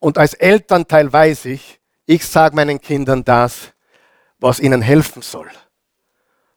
Und 0.00 0.18
als 0.18 0.34
Elternteil 0.34 1.12
weiß 1.12 1.44
ich, 1.44 1.80
ich 2.06 2.26
sage 2.26 2.56
meinen 2.56 2.80
Kindern 2.80 3.22
das, 3.22 3.72
was 4.38 4.58
ihnen 4.58 4.82
helfen 4.82 5.22
soll. 5.22 5.48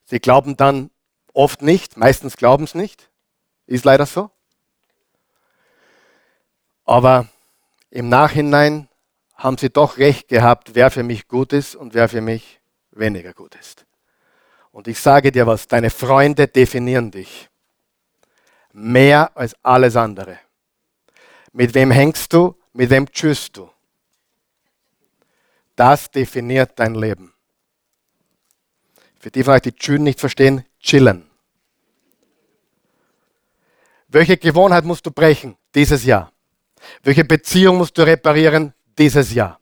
Sie 0.06 0.20
glauben 0.20 0.58
dann 0.58 0.90
oft 1.34 1.62
nicht, 1.62 1.98
meistens 1.98 2.38
glauben 2.38 2.64
es 2.64 2.74
nicht. 2.74 3.12
Ist 3.68 3.86
leider 3.86 4.06
so. 4.06 4.32
Aber 6.86 7.28
im 7.92 8.10
Nachhinein 8.10 8.90
haben 9.36 9.58
sie 9.58 9.70
doch 9.70 9.98
recht 9.98 10.28
gehabt, 10.28 10.76
wer 10.76 10.90
für 10.90 11.04
mich 11.04 11.28
gut 11.28 11.54
ist 11.54 11.76
und 11.76 11.94
wer 11.94 12.10
für 12.10 12.22
mich 12.22 12.62
weniger 12.92 13.34
gut 13.34 13.56
ist. 13.56 13.86
Und 14.72 14.88
ich 14.88 15.00
sage 15.00 15.32
dir 15.32 15.46
was, 15.46 15.68
deine 15.68 15.90
Freunde 15.90 16.48
definieren 16.48 17.12
dich 17.12 17.50
mehr 18.72 19.36
als 19.36 19.56
alles 19.64 19.96
andere. 19.96 20.40
Mit 21.52 21.76
wem 21.76 21.92
hängst 21.92 22.34
du? 22.34 22.56
Mit 22.74 22.90
wem 22.90 23.10
tschüsst 23.10 23.56
du? 23.56 23.70
Das 25.76 26.10
definiert 26.10 26.72
dein 26.76 26.96
Leben. 26.96 27.34
Für 29.20 29.32
die 29.32 29.44
von 29.44 29.54
euch, 29.54 29.62
die 29.62 29.74
Tschüden 29.74 30.04
nicht 30.04 30.20
verstehen, 30.20 30.66
chillen. 30.80 31.30
Welche 34.08 34.38
Gewohnheit 34.38 34.86
musst 34.86 35.06
du 35.06 35.12
brechen 35.12 35.56
dieses 35.74 36.04
Jahr? 36.04 36.32
Welche 37.04 37.24
Beziehung 37.24 37.78
musst 37.78 37.98
du 37.98 38.02
reparieren 38.02 38.74
dieses 38.98 39.34
Jahr? 39.34 39.60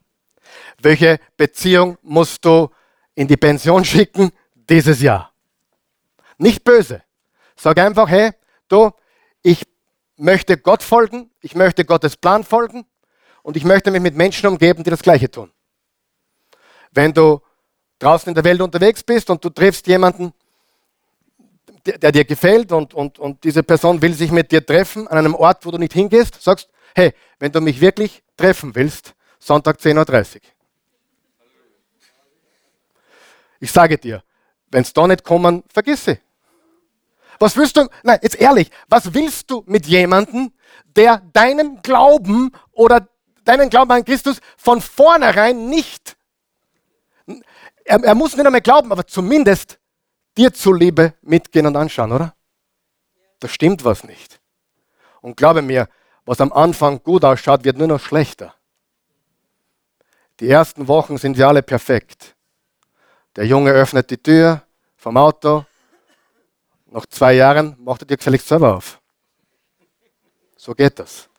Welche 0.82 1.20
Beziehung 1.38 1.98
musst 2.02 2.44
du 2.44 2.70
in 3.14 3.28
die 3.28 3.38
Pension 3.38 3.86
schicken 3.86 4.32
dieses 4.56 5.02
Jahr? 5.02 5.34
Nicht 6.38 6.64
böse. 6.64 7.04
Sag 7.56 7.78
einfach, 7.78 8.10
hey, 8.10 8.32
du, 8.68 8.92
ich 9.44 9.64
möchte 10.16 10.58
Gott 10.58 10.82
folgen, 10.82 11.30
ich 11.42 11.56
möchte 11.56 11.86
Gottes 11.86 12.18
Plan 12.18 12.44
folgen 12.44 12.86
und 13.44 13.58
ich 13.58 13.64
möchte 13.64 13.92
mich 13.92 14.02
mit 14.02 14.16
Menschen 14.16 14.48
umgeben, 14.48 14.84
die 14.84 14.90
das 14.90 15.02
Gleiche 15.02 15.30
tun. 15.30 15.52
Wenn 16.92 17.14
du 17.14 17.42
draußen 18.00 18.30
in 18.30 18.36
der 18.36 18.44
Welt 18.44 18.62
unterwegs 18.62 19.04
bist 19.04 19.30
und 19.30 19.44
du 19.44 19.50
triffst 19.50 19.88
jemanden, 19.88 20.34
der, 21.86 21.98
der 21.98 22.12
dir 22.12 22.26
gefällt 22.26 22.72
und, 22.72 22.94
und, 22.94 23.20
und 23.20 23.44
diese 23.44 23.64
Person 23.64 24.02
will 24.02 24.14
sich 24.14 24.32
mit 24.32 24.52
dir 24.52 24.66
treffen 24.66 25.08
an 25.08 25.18
einem 25.18 25.36
Ort, 25.36 25.66
wo 25.66 25.72
du 25.72 25.78
nicht 25.78 25.94
hingehst, 25.94 26.42
sagst, 26.42 26.70
hey, 26.96 27.14
wenn 27.40 27.52
du 27.52 27.62
mich 27.62 27.80
wirklich 27.82 28.24
treffen 28.38 28.76
willst, 28.76 29.14
Sonntag 29.40 29.80
10.30 29.80 30.36
Uhr. 30.36 30.42
Ich 33.60 33.72
sage 33.72 33.98
dir, 33.98 34.24
wenn 34.70 34.82
es 34.82 34.94
da 34.94 35.08
nicht 35.08 35.24
kommen, 35.24 35.64
vergiss 35.72 36.06
sie. 36.06 36.20
Was 37.40 37.58
willst 37.58 37.78
du, 37.78 37.88
nein, 38.04 38.20
jetzt 38.22 38.40
ehrlich, 38.40 38.70
was 38.88 39.14
willst 39.14 39.50
du 39.50 39.64
mit 39.66 39.88
jemandem, 39.88 40.52
der 40.96 41.22
deinen 41.34 41.82
Glauben 41.82 42.52
oder 42.72 43.08
deinen 43.44 43.70
Glauben 43.70 43.92
an 43.92 44.06
Christus 44.06 44.40
von 44.58 44.82
vornherein 44.82 45.70
nicht, 45.70 46.18
er, 47.86 48.04
er 48.04 48.16
muss 48.16 48.36
nicht 48.36 48.46
einmal 48.46 48.62
glauben, 48.62 48.92
aber 48.92 49.06
zumindest 49.06 49.80
dir 50.38 50.54
zuliebe 50.54 51.14
mitgehen 51.22 51.66
und 51.66 51.76
anschauen, 51.76 52.12
oder? 52.12 52.36
Da 53.40 53.48
stimmt 53.48 53.84
was 53.84 54.04
nicht. 54.04 54.40
Und 55.22 55.38
glaube 55.38 55.62
mir, 55.62 55.88
was 56.26 56.42
am 56.42 56.54
Anfang 56.54 57.02
gut 57.04 57.26
ausschaut, 57.26 57.64
wird 57.64 57.78
nur 57.78 57.88
noch 57.88 58.00
schlechter. 58.00 58.54
Die 60.40 60.50
ersten 60.50 60.88
Wochen 60.88 61.18
sind 61.18 61.38
wir 61.38 61.48
alle 61.48 61.62
perfekt. 61.62 62.36
Der 63.36 63.46
Junge 63.46 63.72
öffnet 63.72 64.10
die 64.10 64.18
Tür 64.18 64.64
vom 64.96 65.18
Auto. 65.18 65.66
Nach 66.88 67.06
zwei 67.06 67.34
Jahren 67.34 67.76
macht 67.80 68.02
er 68.04 68.08
dir 68.08 68.18
gefälligst 68.18 68.48
selber 68.48 68.76
auf. 68.76 69.00
So 70.58 70.74
geht 70.74 71.00
das. 71.00 71.30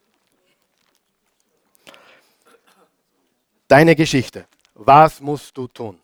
Deine 3.73 3.97
Geschichte. 3.97 4.47
Was 4.75 5.19
musst 5.19 5.57
du 5.57 5.67
tun? 5.67 5.99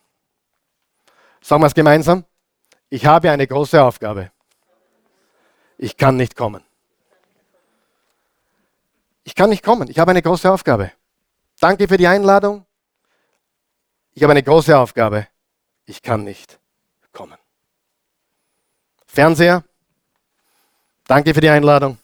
Sagen 1.43 1.61
wir 1.61 1.67
es 1.67 1.75
gemeinsam. 1.75 2.25
Ich 2.89 3.05
habe 3.05 3.31
eine 3.31 3.47
große 3.47 3.83
Aufgabe. 3.83 4.33
Ich 5.77 5.95
kann 5.99 6.17
nicht 6.17 6.35
kommen. 6.35 6.65
Ich 9.23 9.35
kann 9.35 9.51
nicht 9.51 9.63
kommen. 9.63 9.91
Ich 9.91 9.99
habe 9.99 10.13
eine 10.13 10.23
große 10.23 10.51
Aufgabe. 10.51 10.93
Danke 11.61 11.87
für 11.89 11.99
die 11.99 12.07
Einladung. 12.07 12.65
Ich 14.15 14.23
habe 14.23 14.31
eine 14.31 14.43
große 14.43 14.75
Aufgabe. 14.75 15.29
Ich 15.85 16.01
kann 16.01 16.25
nicht 16.25 16.59
kommen. 17.13 17.37
Fernseher, 19.07 19.63
danke 21.07 21.35
für 21.35 21.43
die 21.43 21.51
Einladung. 21.51 21.99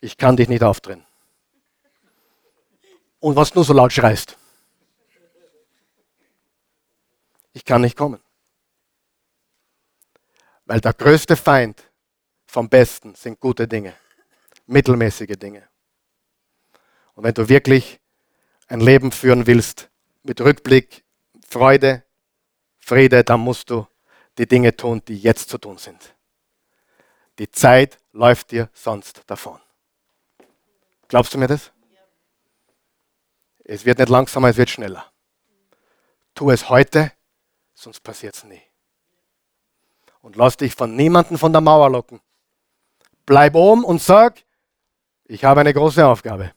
Ich 0.00 0.16
kann 0.16 0.38
dich 0.38 0.48
nicht 0.48 0.62
aufdrehen. 0.62 1.04
Und 3.20 3.36
was 3.36 3.50
du 3.50 3.62
so 3.62 3.72
laut 3.72 3.92
schreist. 3.92 4.36
Ich 7.52 7.64
kann 7.64 7.80
nicht 7.80 7.96
kommen. 7.96 8.20
Weil 10.64 10.80
der 10.80 10.92
größte 10.92 11.34
Feind 11.36 11.82
vom 12.46 12.68
Besten 12.68 13.14
sind 13.14 13.40
gute 13.40 13.66
Dinge, 13.66 13.94
mittelmäßige 14.66 15.36
Dinge. 15.36 15.68
Und 17.14 17.24
wenn 17.24 17.34
du 17.34 17.48
wirklich 17.48 17.98
ein 18.68 18.80
Leben 18.80 19.10
führen 19.10 19.46
willst 19.46 19.90
mit 20.22 20.40
Rückblick, 20.40 21.04
Freude, 21.48 22.04
Friede, 22.78 23.24
dann 23.24 23.40
musst 23.40 23.70
du 23.70 23.86
die 24.36 24.46
Dinge 24.46 24.76
tun, 24.76 25.02
die 25.08 25.18
jetzt 25.18 25.48
zu 25.48 25.58
tun 25.58 25.78
sind. 25.78 26.14
Die 27.38 27.50
Zeit 27.50 27.98
läuft 28.12 28.52
dir 28.52 28.68
sonst 28.72 29.22
davon. 29.26 29.60
Glaubst 31.08 31.34
du 31.34 31.38
mir 31.38 31.48
das? 31.48 31.72
Es 33.68 33.84
wird 33.84 33.98
nicht 33.98 34.08
langsamer, 34.08 34.48
es 34.48 34.56
wird 34.56 34.70
schneller. 34.70 35.04
Tu 36.34 36.50
es 36.50 36.68
heute, 36.68 37.12
sonst 37.74 38.00
passiert 38.00 38.34
es 38.34 38.42
nie 38.42 38.62
und 40.28 40.36
lass 40.36 40.56
dich 40.56 40.74
von 40.74 40.94
niemandem 40.94 41.38
von 41.38 41.52
der 41.52 41.62
Mauer 41.62 41.90
locken. 41.90 42.20
Bleib 43.24 43.54
oben 43.54 43.84
und 43.84 44.02
sag, 44.02 44.44
ich 45.24 45.44
habe 45.44 45.60
eine 45.60 45.72
große 45.72 46.04
Aufgabe. 46.04 46.52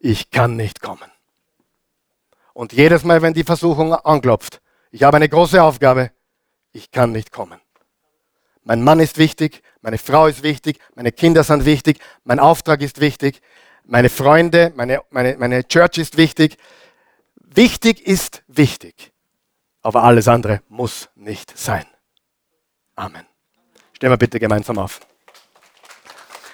Ich 0.00 0.30
kann 0.30 0.56
nicht 0.56 0.80
kommen. 0.80 1.10
Und 2.52 2.72
jedes 2.72 3.04
Mal, 3.04 3.22
wenn 3.22 3.34
die 3.34 3.44
Versuchung 3.44 3.92
anklopft, 3.92 4.60
ich 4.90 5.02
habe 5.02 5.16
eine 5.16 5.28
große 5.28 5.62
Aufgabe, 5.62 6.10
ich 6.72 6.90
kann 6.90 7.12
nicht 7.12 7.32
kommen. 7.32 7.60
Mein 8.62 8.82
Mann 8.82 9.00
ist 9.00 9.18
wichtig, 9.18 9.62
meine 9.80 9.98
Frau 9.98 10.26
ist 10.26 10.42
wichtig, 10.42 10.80
meine 10.94 11.12
Kinder 11.12 11.44
sind 11.44 11.64
wichtig, 11.64 12.00
mein 12.24 12.40
Auftrag 12.40 12.82
ist 12.82 13.00
wichtig, 13.00 13.40
meine 13.88 14.10
Freunde, 14.10 14.72
meine, 14.76 15.02
meine, 15.10 15.36
meine 15.38 15.66
Church 15.66 15.98
ist 15.98 16.16
wichtig. 16.16 16.56
Wichtig 17.34 18.06
ist 18.06 18.42
wichtig, 18.46 19.12
aber 19.82 20.04
alles 20.04 20.28
andere 20.28 20.60
muss 20.68 21.08
nicht 21.16 21.56
sein. 21.58 21.86
Amen. 22.94 23.26
Stellen 23.94 24.12
wir 24.12 24.18
bitte 24.18 24.38
gemeinsam 24.38 24.78
auf. 24.78 25.00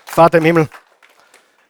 Vater 0.07 0.39
im 0.39 0.45
Himmel, 0.45 0.69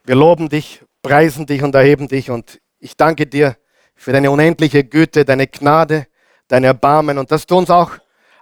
wir 0.04 0.14
loben 0.14 0.50
dich, 0.50 0.84
preisen 1.02 1.46
dich 1.46 1.62
und 1.62 1.74
erheben 1.74 2.08
dich 2.08 2.30
und 2.30 2.60
ich 2.78 2.96
danke 2.96 3.26
dir 3.26 3.56
für 3.94 4.12
deine 4.12 4.30
unendliche 4.30 4.84
Güte, 4.84 5.24
deine 5.24 5.46
Gnade, 5.46 6.06
dein 6.46 6.64
Erbarmen 6.64 7.16
und 7.16 7.32
dass 7.32 7.46
du 7.46 7.56
uns 7.56 7.70
auch, 7.70 7.92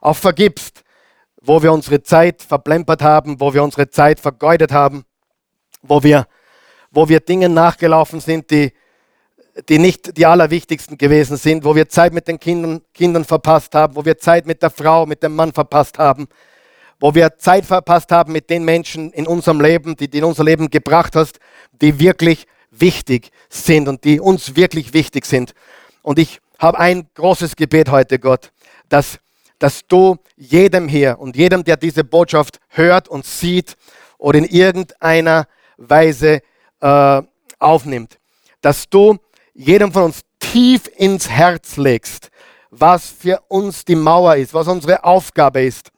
auch 0.01 0.17
vergibst, 0.17 0.83
wo 1.41 1.63
wir 1.63 1.73
unsere 1.73 2.03
Zeit 2.03 2.43
verplempert 2.43 3.03
haben, 3.03 3.41
wo 3.41 3.55
wir 3.55 3.63
unsere 3.63 3.89
Zeit 3.89 4.19
vergeudet 4.19 4.73
haben, 4.73 5.05
wo 5.83 6.03
wir, 6.03 6.27
wo 6.93 7.09
wir 7.09 7.21
Dinge 7.21 7.49
nachgelaufen 7.49 8.21
sind, 8.21 8.51
die, 8.51 8.73
die 9.69 9.79
nicht 9.79 10.17
die 10.17 10.27
allerwichtigsten 10.27 10.99
gewesen 10.99 11.37
sind, 11.37 11.65
wo 11.65 11.75
wir 11.75 11.89
Zeit 11.89 12.13
mit 12.13 12.29
den 12.29 12.39
Kindern, 12.39 12.83
Kindern 12.95 13.25
verpasst 13.25 13.75
haben, 13.75 13.97
wo 13.97 14.05
wir 14.05 14.19
Zeit 14.19 14.47
mit 14.47 14.63
der 14.63 14.71
Frau, 14.71 15.07
mit 15.07 15.23
dem 15.23 15.35
Mann 15.35 15.53
verpasst 15.53 15.99
haben, 15.99 16.29
wo 17.01 17.15
wir 17.15 17.37
Zeit 17.39 17.65
verpasst 17.65 18.13
haben 18.13 18.33
mit 18.33 18.49
den 18.51 18.65
Menschen 18.65 19.11
in 19.13 19.27
unserem 19.27 19.61
Leben, 19.61 19.97
die 19.97 20.09
du 20.09 20.19
in 20.19 20.25
unser 20.25 20.45
Leben 20.45 20.71
gebracht 20.71 21.17
hast, 21.17 21.41
die 21.73 21.99
wirklich 21.99 22.47
wichtig 22.71 23.31
sind 23.49 23.89
und 23.89 24.05
die 24.05 24.21
uns 24.21 24.55
wirklich 24.55 24.95
wichtig 24.95 25.27
sind. 25.27 25.55
Und 26.03 26.19
ich 26.19 26.41
habe 26.59 26.79
ein 26.79 27.09
großes 27.15 27.57
Gebet 27.57 27.91
heute, 27.91 28.19
Gott, 28.19 28.53
dass, 28.89 29.19
dass 29.59 29.87
du 29.87 30.17
jedem 30.37 30.89
hier 30.89 31.19
und 31.19 31.37
jedem, 31.37 31.65
der 31.65 31.77
diese 31.77 32.05
Botschaft 32.05 32.61
hört 32.69 33.09
und 33.09 33.27
sieht 33.27 33.77
oder 34.19 34.39
in 34.39 34.45
irgendeiner 34.45 35.47
Weise 35.77 36.41
äh, 36.83 37.23
aufnimmt, 37.59 38.19
dass 38.61 38.89
du 38.89 39.19
jedem 39.55 39.93
von 39.93 40.05
uns 40.05 40.21
tief 40.39 40.91
ins 40.97 41.31
Herz 41.31 41.77
legst, 41.77 42.31
was 42.71 43.09
für 43.09 43.41
uns 43.49 43.85
die 43.85 43.95
Mauer 43.95 44.37
ist, 44.37 44.53
was 44.53 44.69
unsere 44.69 45.05
Aufgabe 45.05 45.63
ist, 45.63 45.91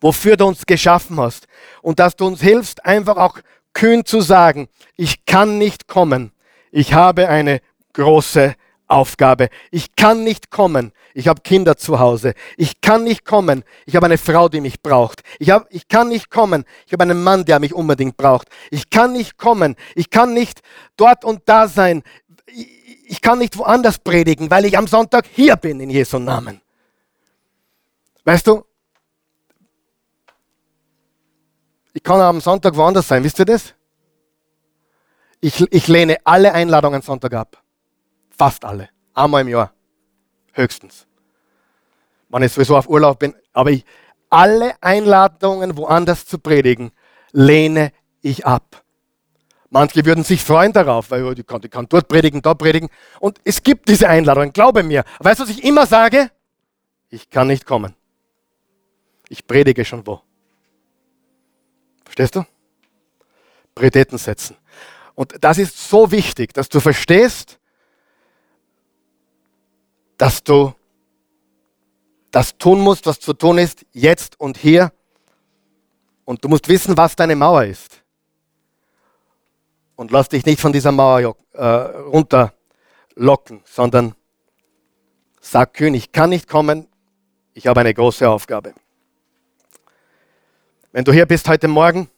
wofür 0.00 0.36
du 0.36 0.46
uns 0.46 0.66
geschaffen 0.66 1.20
hast. 1.20 1.46
Und 1.82 1.98
dass 1.98 2.16
du 2.16 2.26
uns 2.26 2.40
hilfst, 2.40 2.84
einfach 2.84 3.16
auch 3.16 3.38
kühn 3.72 4.04
zu 4.04 4.20
sagen, 4.20 4.68
ich 4.96 5.24
kann 5.24 5.58
nicht 5.58 5.86
kommen, 5.88 6.32
ich 6.70 6.92
habe 6.92 7.28
eine 7.28 7.60
große 7.92 8.54
Aufgabe. 8.88 9.48
Ich 9.70 9.94
kann 9.94 10.24
nicht 10.24 10.50
kommen. 10.50 10.92
Ich 11.14 11.28
habe 11.28 11.42
Kinder 11.42 11.76
zu 11.76 11.98
Hause. 11.98 12.34
Ich 12.56 12.80
kann 12.80 13.04
nicht 13.04 13.24
kommen. 13.24 13.64
Ich 13.86 13.96
habe 13.96 14.06
eine 14.06 14.18
Frau, 14.18 14.48
die 14.48 14.60
mich 14.60 14.82
braucht. 14.82 15.22
Ich, 15.38 15.50
hab, 15.50 15.72
ich 15.72 15.88
kann 15.88 16.08
nicht 16.08 16.30
kommen. 16.30 16.64
Ich 16.86 16.92
habe 16.92 17.02
einen 17.02 17.22
Mann, 17.22 17.44
der 17.44 17.60
mich 17.60 17.74
unbedingt 17.74 18.16
braucht. 18.16 18.48
Ich 18.70 18.90
kann 18.90 19.12
nicht 19.12 19.36
kommen. 19.36 19.76
Ich 19.94 20.10
kann 20.10 20.32
nicht 20.32 20.62
dort 20.96 21.24
und 21.24 21.42
da 21.46 21.68
sein. 21.68 22.02
Ich, 23.06 23.20
kann 23.20 23.38
nicht 23.38 23.58
woanders 23.58 23.98
predigen, 23.98 24.50
weil 24.50 24.64
ich 24.64 24.76
am 24.76 24.86
Sonntag 24.86 25.26
hier 25.32 25.56
bin 25.56 25.80
in 25.80 25.90
Jesu 25.90 26.18
Namen. 26.18 26.60
Weißt 28.24 28.46
du, 28.46 28.64
ich 31.92 32.02
kann 32.02 32.20
am 32.20 32.40
Sonntag 32.40 32.76
woanders 32.76 33.08
sein. 33.08 33.24
Wisst 33.24 33.38
ihr 33.38 33.44
das? 33.44 33.74
Ich, 35.40 35.60
ich 35.72 35.88
lehne 35.88 36.18
alle 36.24 36.52
Einladungen 36.52 37.02
Sonntag 37.02 37.34
ab. 37.34 37.62
Fast 38.38 38.64
alle. 38.64 38.88
Einmal 39.14 39.42
im 39.42 39.48
Jahr. 39.48 39.72
Höchstens. 40.52 41.06
Wenn 42.28 42.42
ich 42.42 42.52
sowieso 42.52 42.76
auf 42.76 42.88
Urlaub 42.88 43.18
bin. 43.18 43.34
Aber 43.52 43.70
ich, 43.70 43.84
alle 44.30 44.80
Einladungen, 44.80 45.76
woanders 45.76 46.24
zu 46.24 46.38
predigen, 46.38 46.92
lehne 47.32 47.92
ich 48.22 48.46
ab. 48.46 48.84
Manche 49.70 50.04
würden 50.06 50.24
sich 50.24 50.42
freuen 50.42 50.72
darauf, 50.72 51.10
weil 51.10 51.38
ich 51.38 51.46
kann, 51.46 51.60
ich 51.62 51.70
kann 51.70 51.88
dort 51.88 52.08
predigen, 52.08 52.40
dort 52.40 52.58
predigen. 52.58 52.88
Und 53.20 53.40
es 53.44 53.62
gibt 53.62 53.88
diese 53.88 54.08
Einladungen, 54.08 54.52
glaube 54.52 54.82
mir. 54.82 55.04
Weißt 55.18 55.40
du, 55.40 55.44
was 55.44 55.50
ich 55.50 55.64
immer 55.64 55.86
sage? 55.86 56.30
Ich 57.10 57.28
kann 57.28 57.48
nicht 57.48 57.66
kommen. 57.66 57.94
Ich 59.28 59.46
predige 59.46 59.84
schon 59.84 60.06
wo. 60.06 60.22
Verstehst 62.04 62.36
du? 62.36 62.44
Prioritäten 63.74 64.16
setzen. 64.16 64.56
Und 65.14 65.34
das 65.40 65.58
ist 65.58 65.88
so 65.90 66.10
wichtig, 66.10 66.54
dass 66.54 66.68
du 66.68 66.80
verstehst, 66.80 67.58
dass 70.18 70.42
du 70.42 70.74
das 72.30 72.58
tun 72.58 72.80
musst, 72.80 73.06
was 73.06 73.20
zu 73.20 73.32
tun 73.32 73.58
ist, 73.58 73.86
jetzt 73.92 74.38
und 74.38 74.58
hier. 74.58 74.92
Und 76.24 76.44
du 76.44 76.48
musst 76.48 76.68
wissen, 76.68 76.96
was 76.96 77.16
deine 77.16 77.34
Mauer 77.34 77.64
ist. 77.64 78.02
Und 79.96 80.10
lass 80.10 80.28
dich 80.28 80.44
nicht 80.44 80.60
von 80.60 80.72
dieser 80.72 80.92
Mauer 80.92 81.36
äh, 81.54 81.64
runterlocken, 81.64 83.62
sondern 83.64 84.14
sag 85.40 85.80
ich 85.80 86.12
kann 86.12 86.30
nicht 86.30 86.48
kommen, 86.48 86.86
ich 87.54 87.66
habe 87.66 87.80
eine 87.80 87.94
große 87.94 88.28
Aufgabe. 88.28 88.74
Wenn 90.92 91.04
du 91.04 91.12
hier 91.12 91.26
bist 91.26 91.48
heute 91.48 91.68
Morgen 91.68 92.08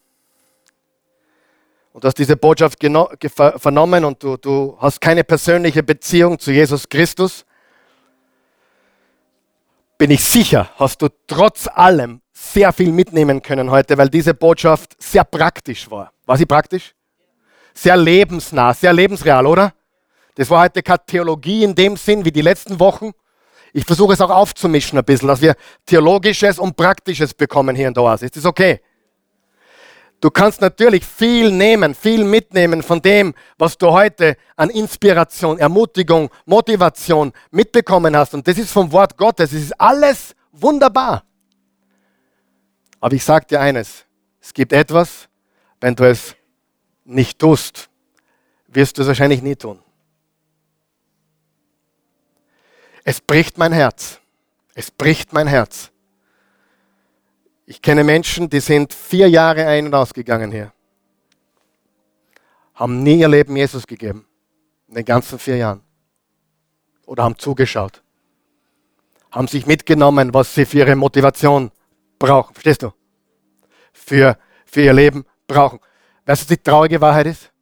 und 1.93 2.03
du 2.03 2.07
hast 2.07 2.17
diese 2.17 2.35
Botschaft 2.35 2.79
vernommen 3.57 4.05
und 4.05 4.21
du, 4.21 4.37
du 4.37 4.77
hast 4.79 4.99
keine 4.99 5.23
persönliche 5.23 5.83
Beziehung 5.83 6.37
zu 6.37 6.51
Jesus 6.51 6.87
Christus, 6.87 7.45
bin 10.01 10.09
ich 10.09 10.23
sicher, 10.23 10.67
hast 10.77 10.99
du 11.03 11.09
trotz 11.27 11.67
allem 11.67 12.21
sehr 12.33 12.73
viel 12.73 12.91
mitnehmen 12.91 13.39
können 13.43 13.69
heute, 13.69 13.99
weil 13.99 14.09
diese 14.09 14.33
Botschaft 14.33 14.99
sehr 14.99 15.23
praktisch 15.23 15.91
war. 15.91 16.11
War 16.25 16.37
sie 16.37 16.47
praktisch? 16.47 16.95
Sehr 17.75 17.95
lebensnah, 17.95 18.73
sehr 18.73 18.93
lebensreal, 18.93 19.45
oder? 19.45 19.75
Das 20.33 20.49
war 20.49 20.63
heute 20.63 20.81
keine 20.81 21.05
Theologie 21.05 21.63
in 21.63 21.75
dem 21.75 21.97
Sinn 21.97 22.25
wie 22.25 22.31
die 22.31 22.41
letzten 22.41 22.79
Wochen. 22.79 23.11
Ich 23.73 23.85
versuche 23.85 24.13
es 24.13 24.21
auch 24.21 24.31
aufzumischen 24.31 24.97
ein 24.97 25.05
bisschen, 25.05 25.27
dass 25.27 25.39
wir 25.39 25.53
Theologisches 25.85 26.57
und 26.57 26.75
Praktisches 26.75 27.35
bekommen 27.35 27.75
hier 27.75 27.87
in 27.87 27.93
der 27.93 28.01
Oase. 28.01 28.25
Ist 28.25 28.37
das 28.37 28.45
okay? 28.45 28.81
Du 30.21 30.29
kannst 30.29 30.61
natürlich 30.61 31.03
viel 31.03 31.51
nehmen, 31.51 31.95
viel 31.95 32.23
mitnehmen 32.23 32.83
von 32.83 33.01
dem, 33.01 33.33
was 33.57 33.75
du 33.75 33.91
heute 33.91 34.37
an 34.55 34.69
Inspiration, 34.69 35.57
Ermutigung, 35.57 36.29
Motivation 36.45 37.33
mitbekommen 37.49 38.15
hast. 38.15 38.35
Und 38.35 38.47
das 38.47 38.59
ist 38.59 38.71
vom 38.71 38.91
Wort 38.91 39.17
Gottes. 39.17 39.51
Es 39.51 39.63
ist 39.63 39.81
alles 39.81 40.35
wunderbar. 40.51 41.23
Aber 42.99 43.15
ich 43.15 43.23
sage 43.23 43.47
dir 43.47 43.59
eines, 43.59 44.05
es 44.39 44.53
gibt 44.53 44.73
etwas, 44.73 45.27
wenn 45.79 45.95
du 45.95 46.07
es 46.07 46.35
nicht 47.03 47.39
tust, 47.39 47.89
wirst 48.67 48.99
du 48.99 49.01
es 49.01 49.07
wahrscheinlich 49.07 49.41
nie 49.41 49.55
tun. 49.55 49.79
Es 53.03 53.19
bricht 53.19 53.57
mein 53.57 53.73
Herz. 53.73 54.19
Es 54.75 54.91
bricht 54.91 55.33
mein 55.33 55.47
Herz. 55.47 55.90
Ich 57.71 57.81
kenne 57.81 58.03
Menschen, 58.03 58.49
die 58.49 58.59
sind 58.59 58.93
vier 58.93 59.29
Jahre 59.29 59.65
ein- 59.65 59.85
und 59.85 59.95
ausgegangen 59.95 60.51
hier. 60.51 60.73
Haben 62.73 63.01
nie 63.01 63.21
ihr 63.21 63.29
Leben 63.29 63.55
Jesus 63.55 63.87
gegeben. 63.87 64.27
In 64.89 64.95
den 64.95 65.05
ganzen 65.05 65.39
vier 65.39 65.55
Jahren. 65.55 65.81
Oder 67.05 67.23
haben 67.23 67.37
zugeschaut. 67.37 68.03
Haben 69.31 69.47
sich 69.47 69.67
mitgenommen, 69.67 70.33
was 70.33 70.53
sie 70.53 70.65
für 70.65 70.79
ihre 70.79 70.97
Motivation 70.97 71.71
brauchen. 72.19 72.53
Verstehst 72.53 72.83
du? 72.83 72.91
Für, 73.93 74.37
für 74.65 74.81
ihr 74.81 74.93
Leben 74.93 75.23
brauchen. 75.47 75.79
Weißt 76.25 76.41
du, 76.41 76.43
was 76.43 76.47
die 76.47 76.57
traurige 76.57 76.99
Wahrheit 76.99 77.27
ist? 77.27 77.53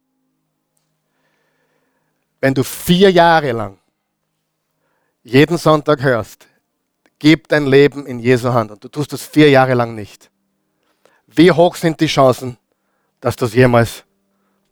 Wenn 2.40 2.52
du 2.52 2.64
vier 2.64 3.12
Jahre 3.12 3.52
lang 3.52 3.78
jeden 5.22 5.56
Sonntag 5.56 6.02
hörst, 6.02 6.48
Gib 7.20 7.48
dein 7.48 7.66
Leben 7.66 8.06
in 8.06 8.18
Jesu 8.18 8.54
Hand 8.54 8.70
und 8.70 8.82
du 8.82 8.88
tust 8.88 9.12
das 9.12 9.22
vier 9.22 9.50
Jahre 9.50 9.74
lang 9.74 9.94
nicht. 9.94 10.30
Wie 11.26 11.52
hoch 11.52 11.76
sind 11.76 12.00
die 12.00 12.06
Chancen, 12.06 12.56
dass 13.20 13.36
du 13.36 13.44
es 13.44 13.52
jemals 13.54 14.04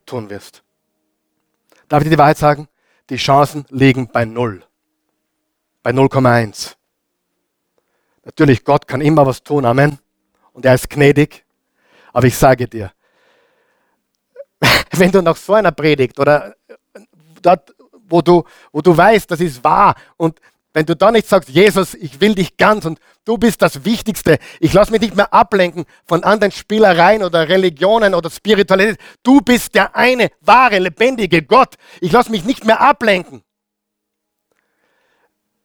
tun 0.03 0.31
wirst? 0.31 0.63
Darf 1.87 2.01
ich 2.01 2.05
dir 2.05 2.15
die 2.15 2.17
Wahrheit 2.17 2.39
sagen? 2.39 2.67
Die 3.11 3.17
Chancen 3.17 3.65
liegen 3.69 4.07
bei 4.07 4.25
Null. 4.25 4.63
Bei 5.83 5.91
0,1. 5.91 6.75
Natürlich, 8.25 8.63
Gott 8.63 8.87
kann 8.87 9.01
immer 9.01 9.27
was 9.27 9.43
tun, 9.43 9.63
Amen. 9.63 9.99
Und 10.51 10.65
er 10.65 10.73
ist 10.73 10.89
gnädig. 10.89 11.45
Aber 12.13 12.25
ich 12.25 12.35
sage 12.35 12.67
dir, 12.67 12.91
wenn 14.91 15.11
du 15.11 15.21
nach 15.21 15.37
so 15.37 15.53
einer 15.53 15.71
Predigt 15.71 16.19
oder 16.19 16.55
dort, 17.43 17.75
wo 18.07 18.23
du, 18.23 18.43
wo 18.71 18.81
du 18.81 18.97
weißt, 18.97 19.29
das 19.29 19.39
ist 19.39 19.63
wahr 19.63 19.93
und 20.17 20.41
wenn 20.73 20.85
du 20.85 20.95
da 20.95 21.11
nicht 21.11 21.27
sagst, 21.27 21.49
Jesus, 21.49 21.95
ich 21.95 22.21
will 22.21 22.35
dich 22.35 22.55
ganz 22.57 22.85
und 22.85 22.99
du 23.25 23.37
bist 23.37 23.61
das 23.61 23.85
Wichtigste, 23.85 24.37
ich 24.59 24.71
lasse 24.73 24.91
mich 24.91 25.01
nicht 25.01 25.15
mehr 25.15 25.33
ablenken 25.33 25.85
von 26.05 26.23
anderen 26.23 26.51
Spielereien 26.51 27.23
oder 27.23 27.49
Religionen 27.49 28.13
oder 28.13 28.29
Spiritualität. 28.29 28.99
Du 29.23 29.41
bist 29.41 29.73
der 29.73 29.95
eine 29.95 30.29
wahre, 30.41 30.77
lebendige 30.77 31.41
Gott. 31.41 31.75
Ich 32.01 32.11
lasse 32.11 32.29
mich 32.29 32.43
nicht 32.43 32.65
mehr 32.65 32.81
ablenken. 32.81 33.43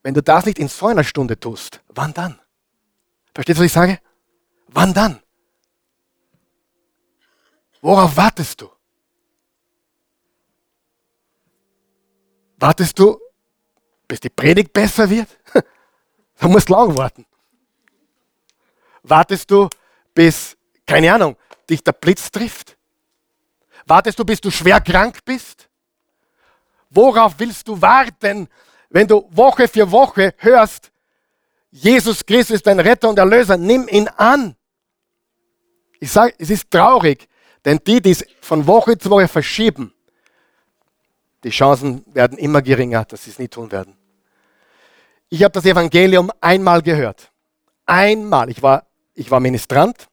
Wenn 0.02 0.14
du 0.14 0.22
das 0.22 0.46
nicht 0.46 0.58
in 0.58 0.68
so 0.68 0.86
einer 0.86 1.04
Stunde 1.04 1.38
tust, 1.38 1.80
wann 1.88 2.14
dann? 2.14 2.38
Verstehst 3.34 3.58
du, 3.58 3.62
was 3.62 3.66
ich 3.66 3.72
sage? 3.72 3.98
Wann 4.68 4.94
dann? 4.94 5.20
Worauf 7.82 8.16
wartest 8.16 8.62
du? 8.62 8.70
Wartest 12.56 12.98
du 12.98 13.18
bis 14.06 14.20
die 14.20 14.28
Predigt 14.30 14.72
besser 14.72 15.08
wird? 15.08 15.28
Da 16.36 16.48
musst 16.48 16.68
du 16.68 16.72
lang 16.72 16.96
warten. 16.96 17.24
Wartest 19.04 19.48
du, 19.48 19.68
bis, 20.12 20.56
keine 20.84 21.14
Ahnung, 21.14 21.36
dich 21.70 21.82
der 21.82 21.92
Blitz 21.92 22.28
trifft? 22.28 22.76
Wartest 23.86 24.18
du, 24.18 24.24
bis 24.24 24.40
du 24.40 24.50
schwer 24.50 24.80
krank 24.80 25.18
bist? 25.24 25.68
Worauf 26.90 27.34
willst 27.38 27.68
du 27.68 27.80
warten, 27.80 28.48
wenn 28.90 29.06
du 29.06 29.28
Woche 29.30 29.68
für 29.68 29.88
Woche 29.88 30.34
hörst, 30.38 30.90
Jesus 31.70 32.26
Christus 32.26 32.56
ist 32.56 32.66
dein 32.66 32.80
Retter 32.80 33.08
und 33.08 33.18
Erlöser, 33.18 33.56
nimm 33.56 33.88
ihn 33.88 34.08
an. 34.08 34.56
Ich 35.98 36.10
sage, 36.10 36.34
es 36.38 36.50
ist 36.50 36.70
traurig, 36.70 37.28
denn 37.64 37.80
die, 37.86 38.02
die 38.02 38.10
es 38.10 38.26
von 38.40 38.66
Woche 38.66 38.98
zu 38.98 39.08
Woche 39.08 39.28
verschieben, 39.28 39.93
die 41.44 41.50
Chancen 41.50 42.04
werden 42.12 42.38
immer 42.38 42.62
geringer, 42.62 43.04
dass 43.04 43.24
sie 43.24 43.30
es 43.30 43.38
nie 43.38 43.48
tun 43.48 43.70
werden. 43.70 43.96
Ich 45.28 45.42
habe 45.42 45.52
das 45.52 45.64
Evangelium 45.66 46.30
einmal 46.40 46.80
gehört. 46.82 47.30
Einmal. 47.86 48.48
Ich 48.48 48.62
war, 48.62 48.86
ich 49.14 49.30
war 49.30 49.40
Ministrant. 49.40 50.08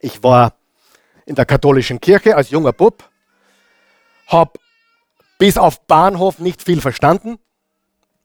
Ich 0.00 0.22
war 0.22 0.54
in 1.24 1.36
der 1.36 1.46
katholischen 1.46 2.00
Kirche 2.00 2.36
als 2.36 2.50
junger 2.50 2.72
Bub. 2.72 3.08
Habe 4.26 4.58
bis 5.38 5.56
auf 5.56 5.80
Bahnhof 5.86 6.38
nicht 6.38 6.62
viel 6.62 6.80
verstanden. 6.80 7.38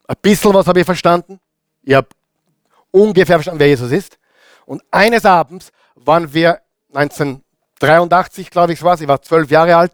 Ein 0.07 0.15
bisschen 0.21 0.53
was 0.53 0.67
habe 0.67 0.79
ich 0.79 0.85
verstanden. 0.85 1.39
Ich 1.83 1.93
habe 1.93 2.07
ungefähr 2.91 3.35
verstanden, 3.35 3.59
wer 3.59 3.67
Jesus 3.67 3.91
ist. 3.91 4.17
Und 4.65 4.83
eines 4.89 5.25
Abends 5.25 5.71
waren 5.95 6.33
wir 6.33 6.61
1983, 6.93 8.49
glaube 8.49 8.73
ich, 8.73 8.81
war 8.81 8.99
ich 8.99 9.07
war 9.07 9.21
zwölf 9.21 9.51
Jahre 9.51 9.75
alt, 9.75 9.93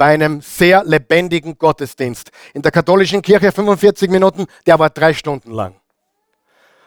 bei 0.00 0.14
einem 0.14 0.40
sehr 0.40 0.82
lebendigen 0.82 1.58
Gottesdienst. 1.58 2.30
In 2.54 2.62
der 2.62 2.72
katholischen 2.72 3.20
Kirche 3.20 3.52
45 3.52 4.08
Minuten, 4.08 4.46
der 4.64 4.78
war 4.78 4.88
drei 4.88 5.12
Stunden 5.12 5.52
lang. 5.52 5.78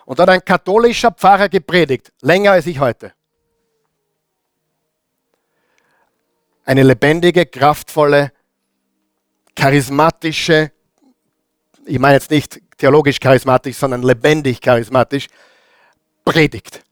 Und 0.06 0.18
da 0.18 0.24
hat 0.24 0.30
ein 0.32 0.44
katholischer 0.44 1.12
Pfarrer 1.12 1.48
gepredigt, 1.48 2.12
länger 2.22 2.54
als 2.54 2.66
ich 2.66 2.80
heute. 2.80 3.14
Eine 6.66 6.82
lebendige, 6.82 7.46
kraftvolle, 7.46 8.32
charismatische, 9.56 10.72
ich 11.86 12.00
meine 12.00 12.16
jetzt 12.16 12.32
nicht 12.32 12.60
theologisch 12.80 13.20
charismatisch, 13.20 13.76
sondern 13.76 14.02
lebendig 14.02 14.60
charismatisch, 14.60 15.28
predigt. 16.26 16.84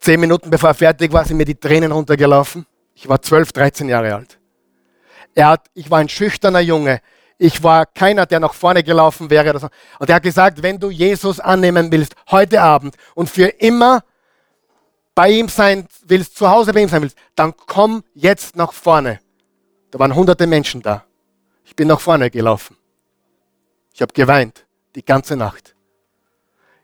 Zehn 0.00 0.20
Minuten 0.20 0.50
bevor 0.50 0.70
er 0.70 0.74
fertig 0.74 1.12
war, 1.12 1.24
sind 1.24 1.36
mir 1.36 1.44
die 1.44 1.54
Tränen 1.54 1.92
runtergelaufen. 1.92 2.66
Ich 2.94 3.08
war 3.08 3.20
12, 3.20 3.52
13 3.52 3.88
Jahre 3.88 4.14
alt. 4.14 4.38
Er 5.34 5.48
hat, 5.48 5.66
ich 5.74 5.90
war 5.90 5.98
ein 5.98 6.08
schüchterner 6.08 6.60
Junge. 6.60 7.00
Ich 7.36 7.62
war 7.62 7.86
keiner, 7.86 8.26
der 8.26 8.40
nach 8.40 8.54
vorne 8.54 8.82
gelaufen 8.82 9.30
wäre. 9.30 9.50
Oder 9.50 9.60
so. 9.60 9.68
Und 9.98 10.08
er 10.08 10.16
hat 10.16 10.22
gesagt, 10.22 10.62
wenn 10.62 10.78
du 10.78 10.90
Jesus 10.90 11.38
annehmen 11.38 11.92
willst, 11.92 12.14
heute 12.30 12.60
Abend 12.60 12.96
und 13.14 13.30
für 13.30 13.46
immer 13.46 14.02
bei 15.14 15.30
ihm 15.30 15.48
sein 15.48 15.86
willst, 16.06 16.36
zu 16.36 16.48
Hause 16.48 16.72
bei 16.72 16.80
ihm 16.82 16.88
sein 16.88 17.02
willst, 17.02 17.16
dann 17.34 17.54
komm 17.66 18.04
jetzt 18.14 18.56
nach 18.56 18.72
vorne. 18.72 19.20
Da 19.90 19.98
waren 19.98 20.14
hunderte 20.14 20.46
Menschen 20.46 20.82
da. 20.82 21.04
Ich 21.64 21.74
bin 21.74 21.88
nach 21.88 22.00
vorne 22.00 22.30
gelaufen. 22.30 22.76
Ich 23.94 24.02
habe 24.02 24.12
geweint 24.12 24.66
die 24.94 25.04
ganze 25.04 25.36
Nacht. 25.36 25.74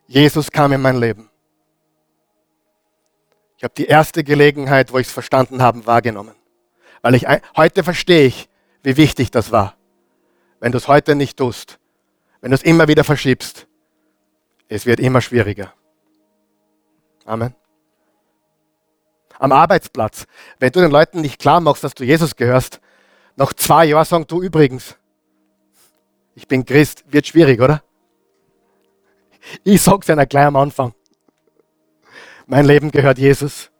Jesus 0.06 0.50
kam 0.50 0.72
in 0.72 0.82
mein 0.82 0.98
Leben. 0.98 1.30
Ich 3.64 3.66
habe 3.66 3.76
die 3.76 3.86
erste 3.86 4.24
Gelegenheit, 4.24 4.92
wo 4.92 4.98
ich 4.98 5.06
es 5.06 5.12
verstanden 5.14 5.62
habe, 5.62 5.86
wahrgenommen. 5.86 6.34
Weil 7.00 7.14
ich 7.14 7.24
heute 7.56 7.82
verstehe 7.82 8.26
ich, 8.26 8.50
wie 8.82 8.98
wichtig 8.98 9.30
das 9.30 9.52
war. 9.52 9.74
Wenn 10.60 10.70
du 10.70 10.76
es 10.76 10.86
heute 10.86 11.14
nicht 11.14 11.38
tust, 11.38 11.78
wenn 12.42 12.50
du 12.50 12.56
es 12.56 12.62
immer 12.62 12.88
wieder 12.88 13.04
verschiebst, 13.04 13.66
es 14.68 14.84
wird 14.84 15.00
immer 15.00 15.22
schwieriger. 15.22 15.72
Amen. 17.24 17.54
Am 19.38 19.50
Arbeitsplatz, 19.50 20.26
wenn 20.58 20.70
du 20.70 20.80
den 20.80 20.90
Leuten 20.90 21.22
nicht 21.22 21.40
klar 21.40 21.60
machst, 21.60 21.84
dass 21.84 21.94
du 21.94 22.04
Jesus 22.04 22.36
gehörst, 22.36 22.82
nach 23.34 23.54
zwei 23.54 23.86
Jahren 23.86 24.04
sagen 24.04 24.26
du 24.26 24.42
übrigens, 24.42 24.94
ich 26.34 26.46
bin 26.46 26.66
Christ, 26.66 27.02
wird 27.06 27.26
schwierig, 27.26 27.62
oder? 27.62 27.82
Ich 29.62 29.80
sag's 29.80 30.08
ja 30.08 30.22
gleich 30.26 30.44
am 30.44 30.56
Anfang. 30.56 30.92
Mein 32.46 32.66
Leben 32.66 32.90
gehört 32.90 33.18
Jesus. 33.18 33.70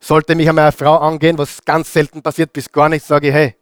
Sollte 0.00 0.34
mich 0.34 0.48
einmal 0.48 0.64
eine 0.64 0.72
Frau 0.72 0.96
angehen, 0.96 1.38
was 1.38 1.64
ganz 1.64 1.92
selten 1.92 2.22
passiert, 2.22 2.52
bis 2.52 2.70
gar 2.70 2.88
nicht, 2.88 3.04
sage 3.04 3.28
ich, 3.28 3.34
hey, 3.34 3.56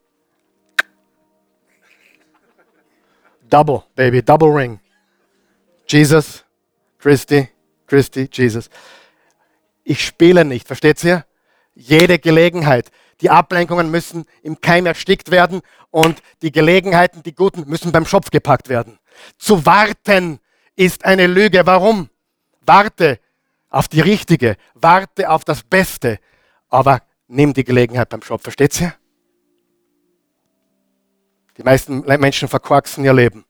double, 3.48 3.82
baby, 3.94 4.22
double 4.22 4.50
ring. 4.50 4.80
Jesus, 5.88 6.44
Christi, 6.98 7.48
Christi, 7.86 8.28
Jesus. 8.32 8.70
Ich 9.84 10.04
spiele 10.04 10.44
nicht, 10.44 10.66
versteht 10.66 11.02
ihr? 11.04 11.24
Jede 11.74 12.18
Gelegenheit. 12.18 12.90
Die 13.20 13.30
Ablenkungen 13.30 13.90
müssen 13.90 14.26
im 14.42 14.60
Keim 14.60 14.86
erstickt 14.86 15.30
werden 15.30 15.62
und 15.90 16.22
die 16.42 16.52
Gelegenheiten, 16.52 17.22
die 17.22 17.34
guten, 17.34 17.68
müssen 17.68 17.92
beim 17.92 18.04
Schopf 18.04 18.30
gepackt 18.30 18.68
werden. 18.68 18.98
Zu 19.38 19.64
warten 19.64 20.40
ist 20.74 21.04
eine 21.04 21.26
Lüge. 21.26 21.64
Warum? 21.66 22.10
Warte, 22.60 23.20
auf 23.76 23.88
die 23.88 24.00
richtige, 24.00 24.56
warte 24.72 25.28
auf 25.28 25.44
das 25.44 25.62
Beste, 25.62 26.18
aber 26.70 27.02
nimm 27.28 27.52
die 27.52 27.64
Gelegenheit 27.64 28.08
beim 28.08 28.22
Schopf. 28.22 28.42
Versteht 28.42 28.80
ihr? 28.80 28.94
Die 31.58 31.62
meisten 31.62 32.00
Menschen 32.00 32.48
verkorksen 32.48 33.04
ihr 33.04 33.12
Leben. 33.12 33.44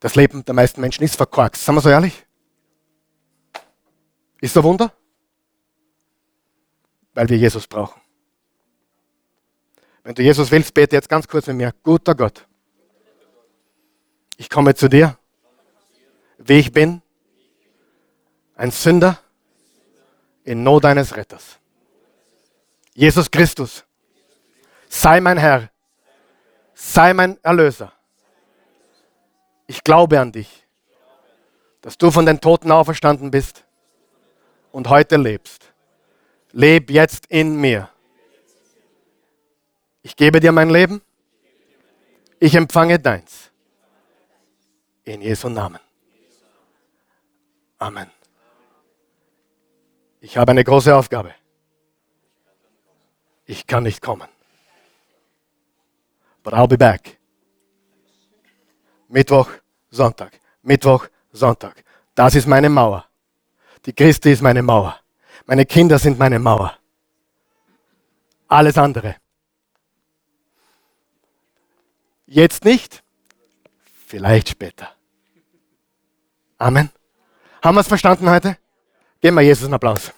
Das 0.00 0.14
Leben 0.14 0.44
der 0.44 0.54
meisten 0.54 0.82
Menschen 0.82 1.04
ist 1.04 1.16
verkorkst. 1.16 1.64
Sagen 1.64 1.76
wir 1.76 1.80
so 1.80 1.88
ehrlich? 1.88 2.26
Ist 4.40 4.56
ein 4.56 4.62
Wunder? 4.62 4.92
Weil 7.14 7.28
wir 7.30 7.38
Jesus 7.38 7.66
brauchen. 7.66 8.00
Wenn 10.02 10.14
du 10.14 10.22
Jesus 10.22 10.50
willst, 10.50 10.74
bete 10.74 10.96
jetzt 10.96 11.08
ganz 11.08 11.26
kurz 11.26 11.46
mit 11.46 11.56
mir. 11.56 11.72
Guter 11.82 12.14
Gott, 12.14 12.46
ich 14.36 14.50
komme 14.50 14.74
zu 14.74 14.88
dir, 14.88 15.16
wie 16.38 16.58
ich 16.58 16.72
bin, 16.72 17.01
ein 18.62 18.70
Sünder 18.70 19.18
in 20.44 20.62
Not 20.62 20.84
deines 20.84 21.16
Retters. 21.16 21.58
Jesus 22.94 23.28
Christus, 23.28 23.84
sei 24.88 25.20
mein 25.20 25.36
Herr, 25.36 25.68
sei 26.72 27.12
mein 27.12 27.42
Erlöser. 27.42 27.92
Ich 29.66 29.82
glaube 29.82 30.20
an 30.20 30.30
dich, 30.30 30.64
dass 31.80 31.98
du 31.98 32.12
von 32.12 32.24
den 32.24 32.40
Toten 32.40 32.70
auferstanden 32.70 33.32
bist 33.32 33.64
und 34.70 34.88
heute 34.88 35.16
lebst. 35.16 35.72
Leb 36.52 36.88
jetzt 36.92 37.26
in 37.26 37.56
mir. 37.56 37.88
Ich 40.02 40.14
gebe 40.14 40.38
dir 40.38 40.52
mein 40.52 40.70
Leben. 40.70 41.02
Ich 42.38 42.54
empfange 42.54 43.00
deins. 43.00 43.50
In 45.02 45.20
Jesu 45.20 45.48
Namen. 45.48 45.80
Amen. 47.80 48.21
Ich 50.24 50.36
habe 50.36 50.52
eine 50.52 50.62
große 50.62 50.94
Aufgabe. 50.94 51.34
Ich 53.44 53.66
kann 53.66 53.82
nicht 53.82 54.00
kommen. 54.00 54.28
But 56.44 56.54
I'll 56.54 56.68
be 56.68 56.78
back. 56.78 57.18
Mittwoch, 59.08 59.50
Sonntag. 59.90 60.38
Mittwoch, 60.62 61.08
Sonntag. 61.32 61.84
Das 62.14 62.36
ist 62.36 62.46
meine 62.46 62.68
Mauer. 62.68 63.04
Die 63.84 63.92
Christi 63.92 64.30
ist 64.30 64.42
meine 64.42 64.62
Mauer. 64.62 64.96
Meine 65.44 65.66
Kinder 65.66 65.98
sind 65.98 66.20
meine 66.20 66.38
Mauer. 66.38 66.78
Alles 68.46 68.78
andere. 68.78 69.16
Jetzt 72.26 72.64
nicht, 72.64 73.02
vielleicht 74.06 74.50
später. 74.50 74.88
Amen. 76.58 76.90
Haben 77.60 77.74
wir 77.74 77.80
es 77.80 77.88
verstanden 77.88 78.30
heute? 78.30 78.61
Geben 79.22 79.36
wir 79.36 79.42
Jesus 79.42 79.66
einen 79.66 79.74
Applaus. 79.74 80.12